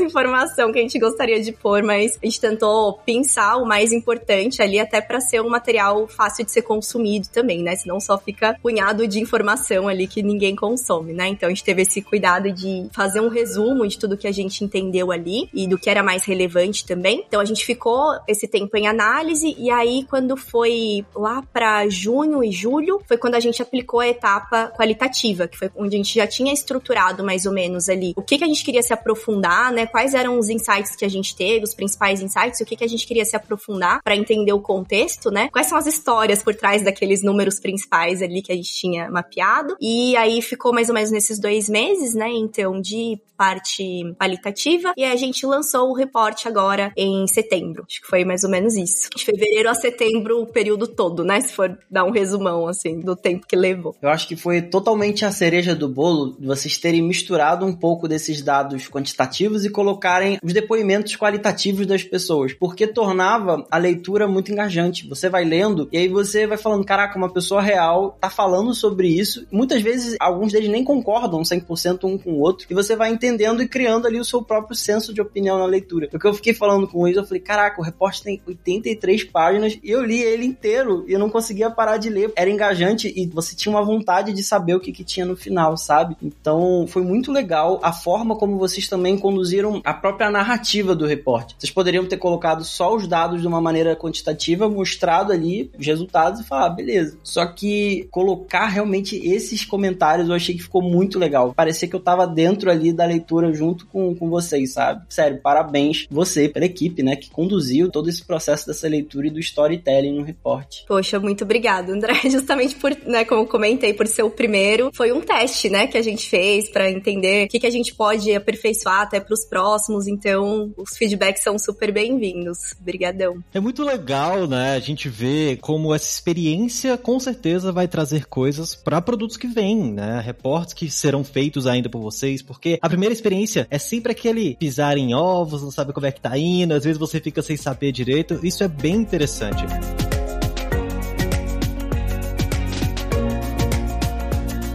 informação 0.00 0.72
que 0.72 0.78
a 0.78 0.82
gente 0.82 0.98
gostaria 0.98 1.40
de 1.40 1.52
pôr, 1.52 1.82
mas 1.82 2.18
a 2.22 2.26
gente 2.26 2.40
tentou 2.40 2.94
pensar 3.04 3.56
o 3.56 3.66
mais 3.66 3.92
importante 3.92 4.62
ali, 4.62 4.78
até 4.78 5.00
para 5.00 5.20
ser 5.20 5.40
um 5.40 5.48
material 5.48 6.06
fácil 6.06 6.44
de 6.44 6.52
ser 6.52 6.62
consumido 6.62 7.28
também, 7.28 7.62
né? 7.62 7.74
Senão 7.76 8.00
só 8.00 8.18
fica 8.18 8.56
punhado 8.62 9.06
de 9.06 9.20
informação 9.20 9.88
ali 9.88 10.06
que 10.06 10.22
ninguém 10.22 10.54
consome, 10.54 11.12
né? 11.12 11.28
Então 11.28 11.48
a 11.48 11.50
gente 11.50 11.64
teve 11.64 11.82
esse 11.82 12.00
cuidado 12.02 12.52
de 12.52 12.88
fazer 12.92 13.20
um 13.20 13.28
resumo 13.28 13.86
de 13.86 13.98
tudo 13.98 14.16
que 14.16 14.26
a 14.26 14.32
gente 14.32 14.64
entendeu 14.64 15.10
ali 15.10 15.48
e 15.52 15.66
do 15.66 15.78
que 15.78 15.90
era 15.90 16.02
mais 16.02 16.24
relevante 16.24 16.86
também. 16.86 17.24
Então 17.26 17.40
a 17.40 17.44
gente 17.44 17.64
ficou 17.64 18.14
esse 18.28 18.46
tempo 18.46 18.76
em 18.76 18.86
análise 18.86 19.54
e 19.58 19.70
aí 19.70 20.04
quando 20.08 20.36
foi 20.36 21.04
lá 21.14 21.42
para 21.52 21.88
junho 21.88 22.44
e 22.44 22.52
julho, 22.52 23.00
foi 23.06 23.16
quando 23.16 23.34
a 23.34 23.40
gente 23.40 23.62
aplicou 23.62 24.00
a 24.00 24.08
etapa 24.08 24.72
qualitativa, 24.76 25.48
que 25.48 25.58
foi 25.58 25.70
onde 25.76 25.96
a 25.96 25.98
gente 25.98 26.14
já 26.14 26.26
tinha 26.26 26.52
estruturado 26.52 27.24
mais 27.24 27.46
ou 27.46 27.52
menos 27.52 27.61
ali 27.88 28.12
o 28.16 28.22
que, 28.22 28.38
que 28.38 28.44
a 28.44 28.46
gente 28.46 28.64
queria 28.64 28.82
se 28.82 28.92
aprofundar, 28.92 29.72
né? 29.72 29.86
Quais 29.86 30.14
eram 30.14 30.38
os 30.38 30.48
insights 30.48 30.96
que 30.96 31.04
a 31.04 31.08
gente 31.08 31.36
teve, 31.36 31.64
os 31.64 31.74
principais 31.74 32.20
insights, 32.20 32.60
o 32.60 32.64
que, 32.64 32.76
que 32.76 32.84
a 32.84 32.88
gente 32.88 33.06
queria 33.06 33.24
se 33.24 33.36
aprofundar 33.36 34.02
para 34.02 34.16
entender 34.16 34.52
o 34.52 34.60
contexto, 34.60 35.30
né? 35.30 35.48
Quais 35.52 35.66
são 35.66 35.78
as 35.78 35.86
histórias 35.86 36.42
por 36.42 36.54
trás 36.54 36.82
daqueles 36.82 37.22
números 37.22 37.60
principais 37.60 38.22
ali 38.22 38.42
que 38.42 38.52
a 38.52 38.56
gente 38.56 38.72
tinha 38.72 39.10
mapeado. 39.10 39.76
E 39.80 40.16
aí 40.16 40.40
ficou 40.42 40.72
mais 40.72 40.88
ou 40.88 40.94
menos 40.94 41.10
nesses 41.10 41.38
dois 41.38 41.68
meses, 41.68 42.14
né? 42.14 42.28
Então, 42.30 42.80
de 42.80 43.20
parte 43.42 44.14
qualitativa. 44.20 44.92
E 44.96 45.04
a 45.04 45.16
gente 45.16 45.44
lançou 45.44 45.90
o 45.90 45.94
reporte 45.94 46.46
agora 46.46 46.92
em 46.96 47.26
setembro. 47.26 47.84
Acho 47.88 48.00
que 48.00 48.06
foi 48.06 48.24
mais 48.24 48.44
ou 48.44 48.50
menos 48.50 48.76
isso. 48.76 49.10
De 49.16 49.24
fevereiro 49.24 49.68
a 49.68 49.74
setembro, 49.74 50.40
o 50.40 50.46
período 50.46 50.86
todo, 50.86 51.24
né? 51.24 51.40
Se 51.40 51.52
for 51.52 51.76
dar 51.90 52.04
um 52.04 52.12
resumão, 52.12 52.68
assim, 52.68 53.00
do 53.00 53.16
tempo 53.16 53.44
que 53.44 53.56
levou. 53.56 53.96
Eu 54.00 54.10
acho 54.10 54.28
que 54.28 54.36
foi 54.36 54.62
totalmente 54.62 55.24
a 55.24 55.32
cereja 55.32 55.74
do 55.74 55.88
bolo 55.88 56.36
vocês 56.40 56.78
terem 56.78 57.02
misturado 57.02 57.51
um 57.60 57.74
pouco 57.74 58.08
desses 58.08 58.40
dados 58.42 58.88
quantitativos 58.88 59.64
e 59.64 59.70
colocarem 59.70 60.38
os 60.42 60.52
depoimentos 60.52 61.16
qualitativos 61.16 61.86
das 61.86 62.02
pessoas, 62.02 62.52
porque 62.52 62.86
tornava 62.86 63.66
a 63.70 63.78
leitura 63.78 64.26
muito 64.26 64.52
engajante. 64.52 65.08
Você 65.08 65.28
vai 65.28 65.44
lendo 65.44 65.88
e 65.92 65.98
aí 65.98 66.08
você 66.08 66.46
vai 66.46 66.56
falando, 66.56 66.84
caraca, 66.84 67.18
uma 67.18 67.32
pessoa 67.32 67.60
real 67.60 68.16
tá 68.20 68.30
falando 68.30 68.74
sobre 68.74 69.08
isso. 69.08 69.46
Muitas 69.50 69.82
vezes 69.82 70.16
alguns 70.20 70.52
deles 70.52 70.68
nem 70.68 70.84
concordam 70.84 71.42
100% 71.42 72.04
um 72.04 72.18
com 72.18 72.32
o 72.32 72.40
outro 72.40 72.66
e 72.70 72.74
você 72.74 72.96
vai 72.96 73.10
entendendo 73.10 73.62
e 73.62 73.68
criando 73.68 74.06
ali 74.06 74.18
o 74.18 74.24
seu 74.24 74.42
próprio 74.42 74.76
senso 74.76 75.12
de 75.12 75.20
opinião 75.20 75.58
na 75.58 75.66
leitura. 75.66 76.08
Porque 76.10 76.26
eu 76.26 76.34
fiquei 76.34 76.54
falando 76.54 76.88
com 76.88 77.06
eles, 77.06 77.16
eu 77.16 77.24
falei, 77.24 77.40
caraca, 77.40 77.80
o 77.80 77.84
repórter 77.84 78.22
tem 78.22 78.42
83 78.46 79.24
páginas 79.24 79.78
e 79.82 79.90
eu 79.90 80.04
li 80.04 80.20
ele 80.20 80.44
inteiro 80.44 81.04
e 81.08 81.12
eu 81.12 81.18
não 81.18 81.30
conseguia 81.30 81.70
parar 81.70 81.96
de 81.96 82.08
ler. 82.08 82.32
Era 82.36 82.50
engajante 82.50 83.12
e 83.14 83.26
você 83.26 83.54
tinha 83.54 83.74
uma 83.74 83.84
vontade 83.84 84.32
de 84.32 84.42
saber 84.42 84.74
o 84.74 84.80
que, 84.80 84.92
que 84.92 85.04
tinha 85.04 85.26
no 85.26 85.36
final, 85.36 85.76
sabe? 85.76 86.16
Então 86.22 86.86
foi 86.86 87.02
muito 87.02 87.32
legal 87.32 87.41
a 87.82 87.92
forma 87.92 88.36
como 88.36 88.58
vocês 88.58 88.88
também 88.88 89.18
conduziram 89.18 89.80
a 89.84 89.94
própria 89.94 90.30
narrativa 90.30 90.94
do 90.94 91.06
repórter. 91.06 91.56
Vocês 91.58 91.70
poderiam 91.70 92.06
ter 92.06 92.16
colocado 92.16 92.64
só 92.64 92.94
os 92.94 93.06
dados 93.06 93.40
de 93.40 93.46
uma 93.46 93.60
maneira 93.60 93.96
quantitativa, 93.96 94.68
mostrado 94.68 95.32
ali 95.32 95.70
os 95.78 95.86
resultados 95.86 96.40
e 96.40 96.44
falar, 96.44 96.66
ah, 96.66 96.70
beleza. 96.70 97.18
Só 97.22 97.46
que 97.46 98.08
colocar 98.10 98.66
realmente 98.66 99.16
esses 99.16 99.64
comentários 99.64 100.28
eu 100.28 100.34
achei 100.34 100.54
que 100.54 100.62
ficou 100.62 100.82
muito 100.82 101.18
legal. 101.18 101.52
Parecia 101.54 101.88
que 101.88 101.96
eu 101.96 102.00
tava 102.00 102.26
dentro 102.26 102.70
ali 102.70 102.92
da 102.92 103.04
leitura 103.04 103.52
junto 103.52 103.86
com, 103.86 104.14
com 104.14 104.28
vocês, 104.28 104.72
sabe? 104.72 105.04
Sério, 105.08 105.40
parabéns 105.42 106.06
você, 106.10 106.48
pela 106.48 106.66
equipe, 106.66 107.02
né, 107.02 107.16
que 107.16 107.30
conduziu 107.30 107.90
todo 107.90 108.08
esse 108.08 108.24
processo 108.24 108.66
dessa 108.66 108.88
leitura 108.88 109.26
e 109.26 109.30
do 109.30 109.40
storytelling 109.40 110.18
no 110.18 110.24
reporte. 110.24 110.84
Poxa, 110.86 111.18
muito 111.18 111.44
obrigado, 111.44 111.90
André. 111.90 112.14
Justamente 112.30 112.74
por, 112.76 112.96
né, 113.06 113.24
como 113.24 113.46
comentei, 113.46 113.92
por 113.92 114.06
ser 114.06 114.22
o 114.22 114.30
primeiro, 114.30 114.90
foi 114.94 115.12
um 115.12 115.20
teste, 115.20 115.68
né, 115.68 115.86
que 115.86 115.98
a 115.98 116.02
gente 116.02 116.28
fez 116.28 116.68
para 116.68 116.90
entender 116.90 117.31
o 117.44 117.48
que, 117.48 117.60
que 117.60 117.66
a 117.66 117.70
gente 117.70 117.94
pode 117.94 118.34
aperfeiçoar 118.34 119.02
até 119.02 119.20
para 119.20 119.34
os 119.34 119.44
próximos. 119.44 120.06
Então, 120.06 120.72
os 120.76 120.96
feedbacks 120.96 121.42
são 121.42 121.58
super 121.58 121.92
bem-vindos. 121.92 122.58
Obrigadão. 122.80 123.42
É 123.52 123.60
muito 123.60 123.84
legal, 123.84 124.46
né, 124.46 124.74
a 124.74 124.80
gente 124.80 125.08
ver 125.08 125.58
como 125.58 125.94
essa 125.94 126.08
experiência 126.08 126.96
com 126.96 127.18
certeza 127.18 127.72
vai 127.72 127.88
trazer 127.88 128.26
coisas 128.26 128.74
para 128.74 129.00
produtos 129.00 129.36
que 129.36 129.46
vêm, 129.46 129.92
né, 129.92 130.20
reportes 130.24 130.74
que 130.74 130.90
serão 130.90 131.24
feitos 131.24 131.66
ainda 131.66 131.88
por 131.88 132.00
vocês, 132.00 132.42
porque 132.42 132.78
a 132.80 132.88
primeira 132.88 133.12
experiência 133.12 133.66
é 133.70 133.78
sempre 133.78 134.12
aquele 134.12 134.54
pisar 134.56 134.96
em 134.96 135.14
ovos, 135.14 135.62
não 135.62 135.70
sabe 135.70 135.92
como 135.92 136.06
é 136.06 136.12
que 136.12 136.20
tá 136.20 136.36
indo, 136.36 136.74
às 136.74 136.84
vezes 136.84 136.98
você 136.98 137.20
fica 137.20 137.42
sem 137.42 137.56
saber 137.56 137.92
direito. 137.92 138.38
Isso 138.42 138.62
é 138.62 138.68
bem 138.68 138.94
interessante. 138.94 139.64